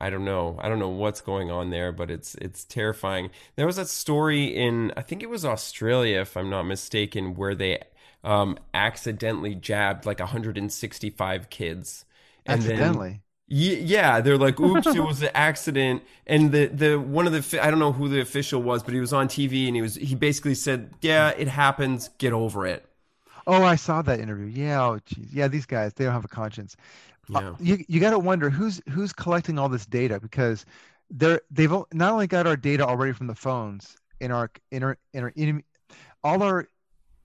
[0.00, 0.58] I don't know.
[0.60, 3.30] I don't know what's going on there, but it's it's terrifying.
[3.56, 7.54] There was a story in I think it was Australia, if I'm not mistaken, where
[7.54, 7.80] they
[8.24, 12.04] um, accidentally jabbed like 165 kids.
[12.46, 13.10] And accidentally.
[13.10, 17.64] Then, yeah, they're like, "Oops, it was an accident." And the the one of the
[17.64, 19.96] I don't know who the official was, but he was on TV and he was
[19.96, 22.08] he basically said, "Yeah, it happens.
[22.18, 22.86] Get over it."
[23.46, 24.46] Oh, I saw that interview.
[24.46, 25.32] Yeah, oh, geez.
[25.32, 26.76] yeah, these guys they don't have a conscience.
[27.34, 27.48] Uh, yeah.
[27.50, 30.64] Uh, you you got to wonder who's who's collecting all this data because
[31.10, 34.96] they're they've not only got our data already from the phones in our in our,
[35.12, 35.62] in our in,
[36.22, 36.66] all our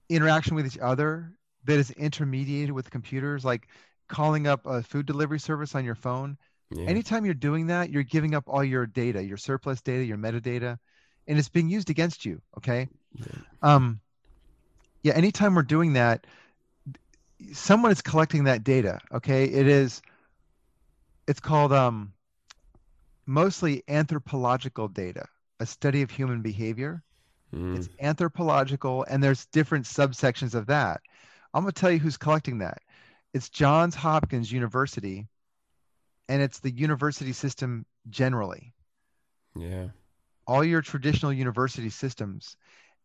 [0.09, 1.33] interaction with each other
[1.65, 3.67] that is intermediated with computers like
[4.07, 6.37] calling up a food delivery service on your phone
[6.71, 6.85] yeah.
[6.85, 10.77] anytime you're doing that you're giving up all your data your surplus data your metadata
[11.27, 13.25] and it's being used against you okay yeah.
[13.61, 13.99] um
[15.03, 16.25] yeah anytime we're doing that
[17.53, 20.01] someone is collecting that data okay it is
[21.27, 22.13] it's called um
[23.25, 25.25] mostly anthropological data
[25.59, 27.03] a study of human behavior
[27.53, 27.77] Mm.
[27.77, 31.01] It's anthropological, and there's different subsections of that.
[31.53, 32.79] I'm going to tell you who's collecting that.
[33.33, 35.27] It's Johns Hopkins University,
[36.27, 38.73] and it's the university system generally.
[39.55, 39.87] Yeah.
[40.47, 42.55] All your traditional university systems.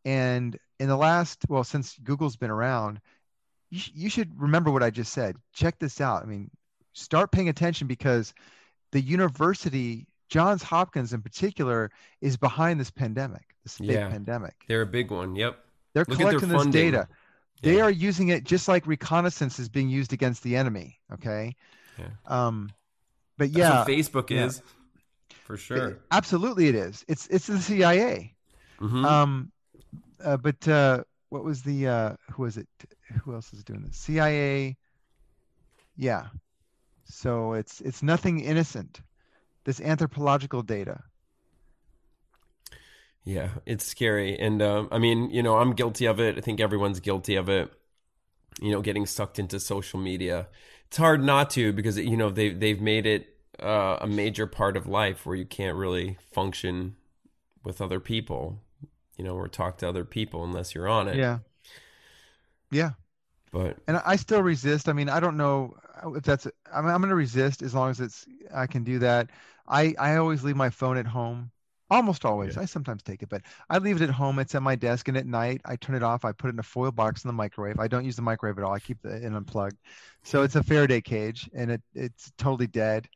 [0.04, 3.00] And in the last, well, since Google's been around,
[3.70, 5.36] you, sh- you should remember what I just said.
[5.54, 6.22] Check this out.
[6.22, 6.50] I mean,
[6.92, 8.34] start paying attention because
[8.92, 11.90] the university, Johns Hopkins in particular,
[12.20, 14.54] is behind this pandemic this big yeah, pandemic.
[14.68, 15.34] They're a big one.
[15.34, 15.58] Yep.
[15.94, 17.08] They're Look collecting this data.
[17.62, 17.72] Yeah.
[17.72, 21.00] They are using it just like reconnaissance is being used against the enemy.
[21.12, 21.56] Okay.
[21.98, 22.08] Yeah.
[22.26, 22.70] Um,
[23.38, 24.46] but yeah, Facebook yeah.
[24.46, 24.62] is
[25.44, 25.88] for sure.
[25.88, 27.04] It, absolutely, it is.
[27.08, 28.34] It's it's the CIA.
[28.80, 29.04] Mm-hmm.
[29.04, 29.52] Um,
[30.22, 32.68] uh, but uh, what was the uh, who was it?
[33.22, 33.96] Who else is doing this?
[33.96, 34.76] CIA.
[35.96, 36.26] Yeah.
[37.04, 39.00] So it's it's nothing innocent.
[39.64, 41.02] This anthropological data.
[43.24, 44.38] Yeah, it's scary.
[44.38, 46.36] And uh, I mean, you know, I'm guilty of it.
[46.36, 47.72] I think everyone's guilty of it.
[48.60, 50.48] You know, getting sucked into social media.
[50.86, 54.76] It's hard not to because you know they they've made it uh, a major part
[54.76, 56.96] of life where you can't really function
[57.64, 58.60] with other people.
[59.16, 61.16] You know, or talk to other people unless you're on it.
[61.16, 61.38] Yeah.
[62.70, 62.90] Yeah.
[63.52, 64.88] But and I still resist.
[64.88, 65.76] I mean, I don't know
[66.14, 66.46] if that's.
[66.72, 68.26] I'm I'm going to resist as long as it's.
[68.52, 69.30] I can do that.
[69.66, 71.50] I I always leave my phone at home
[71.90, 72.56] Almost always.
[72.56, 72.62] Yeah.
[72.62, 74.38] I sometimes take it, but I leave it at home.
[74.38, 76.24] It's at my desk, and at night I turn it off.
[76.24, 77.78] I put it in a foil box in the microwave.
[77.78, 78.72] I don't use the microwave at all.
[78.72, 79.76] I keep it unplugged.
[80.22, 83.06] So it's a Faraday cage, and it it's totally dead.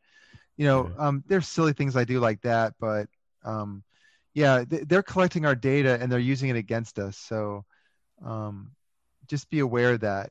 [0.59, 1.07] You know, yeah.
[1.07, 3.09] um, there's silly things I do like that, but
[3.43, 3.83] um,
[4.35, 7.17] yeah, they're collecting our data and they're using it against us.
[7.17, 7.65] So
[8.25, 8.73] um,
[9.29, 10.31] just be aware that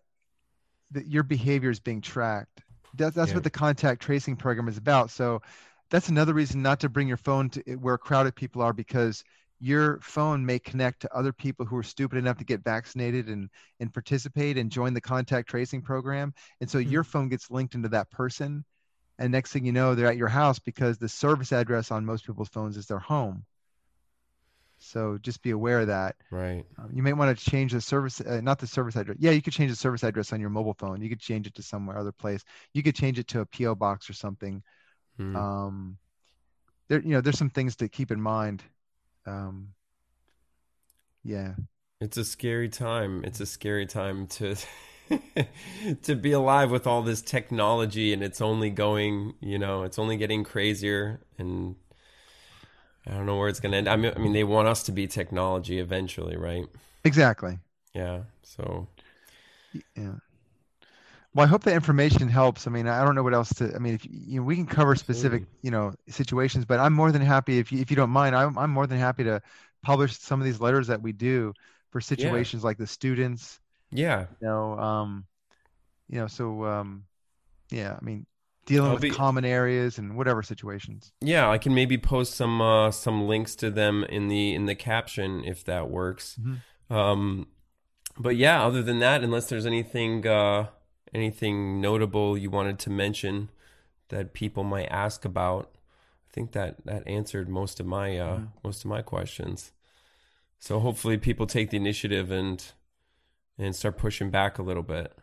[0.92, 2.62] that your behavior is being tracked.
[2.94, 3.36] That, that's yeah.
[3.36, 5.10] what the contact tracing program is about.
[5.10, 5.42] So
[5.90, 9.24] that's another reason not to bring your phone to where crowded people are because
[9.60, 13.50] your phone may connect to other people who are stupid enough to get vaccinated and
[13.80, 16.34] and participate and join the contact tracing program.
[16.62, 16.92] And so mm-hmm.
[16.92, 18.64] your phone gets linked into that person
[19.20, 22.26] and next thing you know they're at your house because the service address on most
[22.26, 23.46] people's phones is their home.
[24.80, 26.16] So just be aware of that.
[26.30, 26.64] Right.
[26.78, 29.42] Um, you may want to change the service uh, not the service address yeah you
[29.42, 31.02] could change the service address on your mobile phone.
[31.02, 32.44] You could change it to somewhere other place.
[32.74, 34.62] You could change it to a po box or something
[35.20, 35.36] Mm.
[35.36, 35.98] Um,
[36.90, 38.64] there, you know, there's some things to keep in mind.
[39.28, 39.74] um,
[41.24, 41.56] yeah,
[42.00, 43.24] It's a scary time.
[43.24, 44.56] It's a scary time to
[46.04, 50.18] to be alive with all this technology and it's only going, you know, it's only
[50.18, 51.76] getting crazier and
[53.08, 53.88] I don't know where it's going to end.
[53.88, 56.68] I mean, I mean they want us to be technology eventually, right?
[57.04, 57.60] exactly.
[57.94, 58.24] Yeah.
[58.44, 58.88] So,
[59.96, 60.20] Yeah.
[61.38, 62.66] Well, I hope that information helps.
[62.66, 63.72] I mean, I don't know what else to.
[63.76, 67.12] I mean, if you know, we can cover specific, you know, situations, but I'm more
[67.12, 68.36] than happy if you if you don't mind.
[68.36, 69.40] I'm I'm more than happy to
[69.84, 71.54] publish some of these letters that we do
[71.92, 73.60] for situations like the students.
[73.92, 74.22] yeah.
[74.42, 75.26] You know, um,
[76.10, 77.04] you know, so um,
[77.70, 77.96] yeah.
[78.02, 78.26] I mean,
[78.66, 81.12] dealing I'll with be- common areas and whatever situations.
[81.22, 84.74] Yeah, I can maybe post some uh some links to them in the in the
[84.74, 86.40] caption if that works.
[86.42, 86.96] Mhm.
[86.96, 87.48] Um
[88.18, 90.70] but yeah, other than that, unless there's anything uh
[91.14, 93.50] anything notable you wanted to mention
[94.10, 95.72] that people might ask about,
[96.30, 98.52] I think that that answered most of my uh Mhm.
[98.64, 99.72] most of my questions.
[100.60, 102.64] So hopefully people take the initiative and
[103.58, 105.18] and start pushing back a little bit.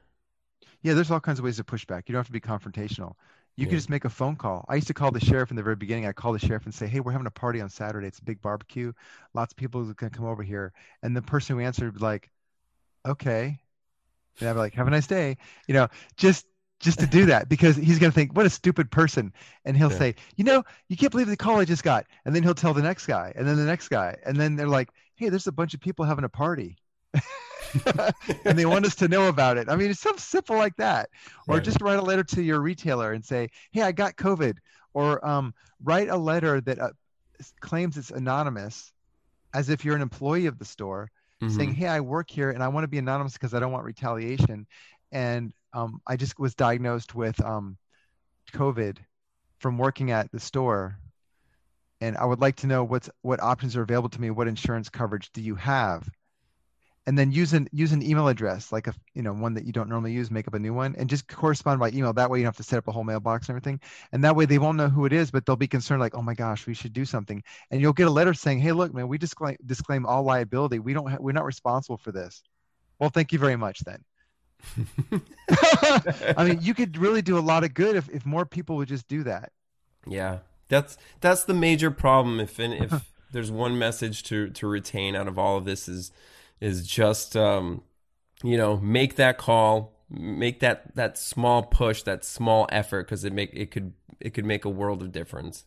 [0.82, 2.09] Yeah, there's all kinds of ways to push back.
[2.09, 3.15] You don't have to be confrontational.
[3.56, 3.70] You Yeah.
[3.70, 4.65] can just make a phone call.
[4.69, 6.06] I used to call the sheriff in the very beginning.
[6.06, 8.09] I call the sheriff and say, "Hey, we're having a party on Saturday.
[8.09, 8.93] It's a big barbecue.
[9.32, 12.01] Lots of people are gonna come over here." And the person who answered would be
[12.01, 12.31] like,
[13.06, 13.61] "Okay,"
[14.40, 15.36] and be like, "Have a nice day."
[15.66, 16.47] You know, just
[16.81, 19.32] just to do that because he's gonna think, "What a stupid person,"
[19.65, 19.97] and he'll Yeah.
[19.98, 22.74] say, "You know, you can't believe the call I just got," and then he'll tell
[22.74, 25.52] the next guy, and then the next guy, and then they're like, "Hey, there's a
[25.52, 26.77] bunch of people having a party."
[28.44, 29.69] and they want us to know about it.
[29.69, 31.11] I mean, it's something simple like that.
[31.48, 31.61] Or Right.
[31.61, 34.59] just write a letter to your retailer and say, "Hey, I got COVID,"
[34.93, 36.90] or um, write a letter that uh,
[37.61, 38.93] claims it's anonymous,
[39.55, 41.11] as if you're an employee of the store,
[41.49, 41.77] saying, Mhm.
[41.77, 44.66] "Hey, I work here and I want to be anonymous because I don't want retaliation,
[45.12, 47.79] and um, I just was diagnosed with um,
[48.53, 48.99] COVID
[49.59, 50.99] from working at the store."
[52.01, 54.31] And I would like to know what's what options are available to me.
[54.31, 56.09] What insurance coverage do you have?
[57.07, 59.73] And then use an use an email address like a you know one that you
[59.73, 62.13] don't normally use make up a new one and just correspond by email.
[62.13, 63.81] That way you don't have to set up a whole mailbox and everything.
[64.13, 66.23] And that way they won't know who it is but they'll be concerned like oh
[66.23, 67.43] my gosh we should do something.
[67.71, 70.79] And you'll get a letter saying hey look man we disclaim disclaim all liability.
[70.79, 72.43] We don't ha- we're not responsible for this.
[72.99, 74.03] Well thank you very much then.
[76.37, 78.89] I mean you could really do a lot of good if, if more people would
[78.89, 79.53] just do that.
[80.07, 82.41] Yeah, that's that's the major problem.
[82.41, 86.13] If if there's one message to to retain out of all of this is
[86.61, 87.83] is just um,
[88.43, 93.33] you know make that call, make that that small push, that small effort because it
[93.33, 95.65] make it could it could make a world of difference.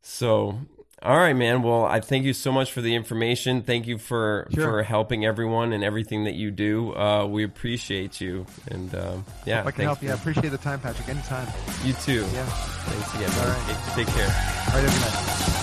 [0.00, 0.58] So.
[1.04, 1.62] All right, man.
[1.62, 3.62] Well, I thank you so much for the information.
[3.62, 4.64] Thank you for Sure.
[4.64, 6.94] for helping everyone and everything that you do.
[6.94, 10.58] Uh, we appreciate you, and um, yeah, if i can help you i appreciate the
[10.58, 11.48] time patrick anytime
[11.84, 12.24] You too.
[12.32, 13.30] yeah Thanks again.
[13.40, 13.66] All man.
[13.66, 13.94] right.
[13.96, 14.26] Take, take care.
[14.28, 15.58] all right every night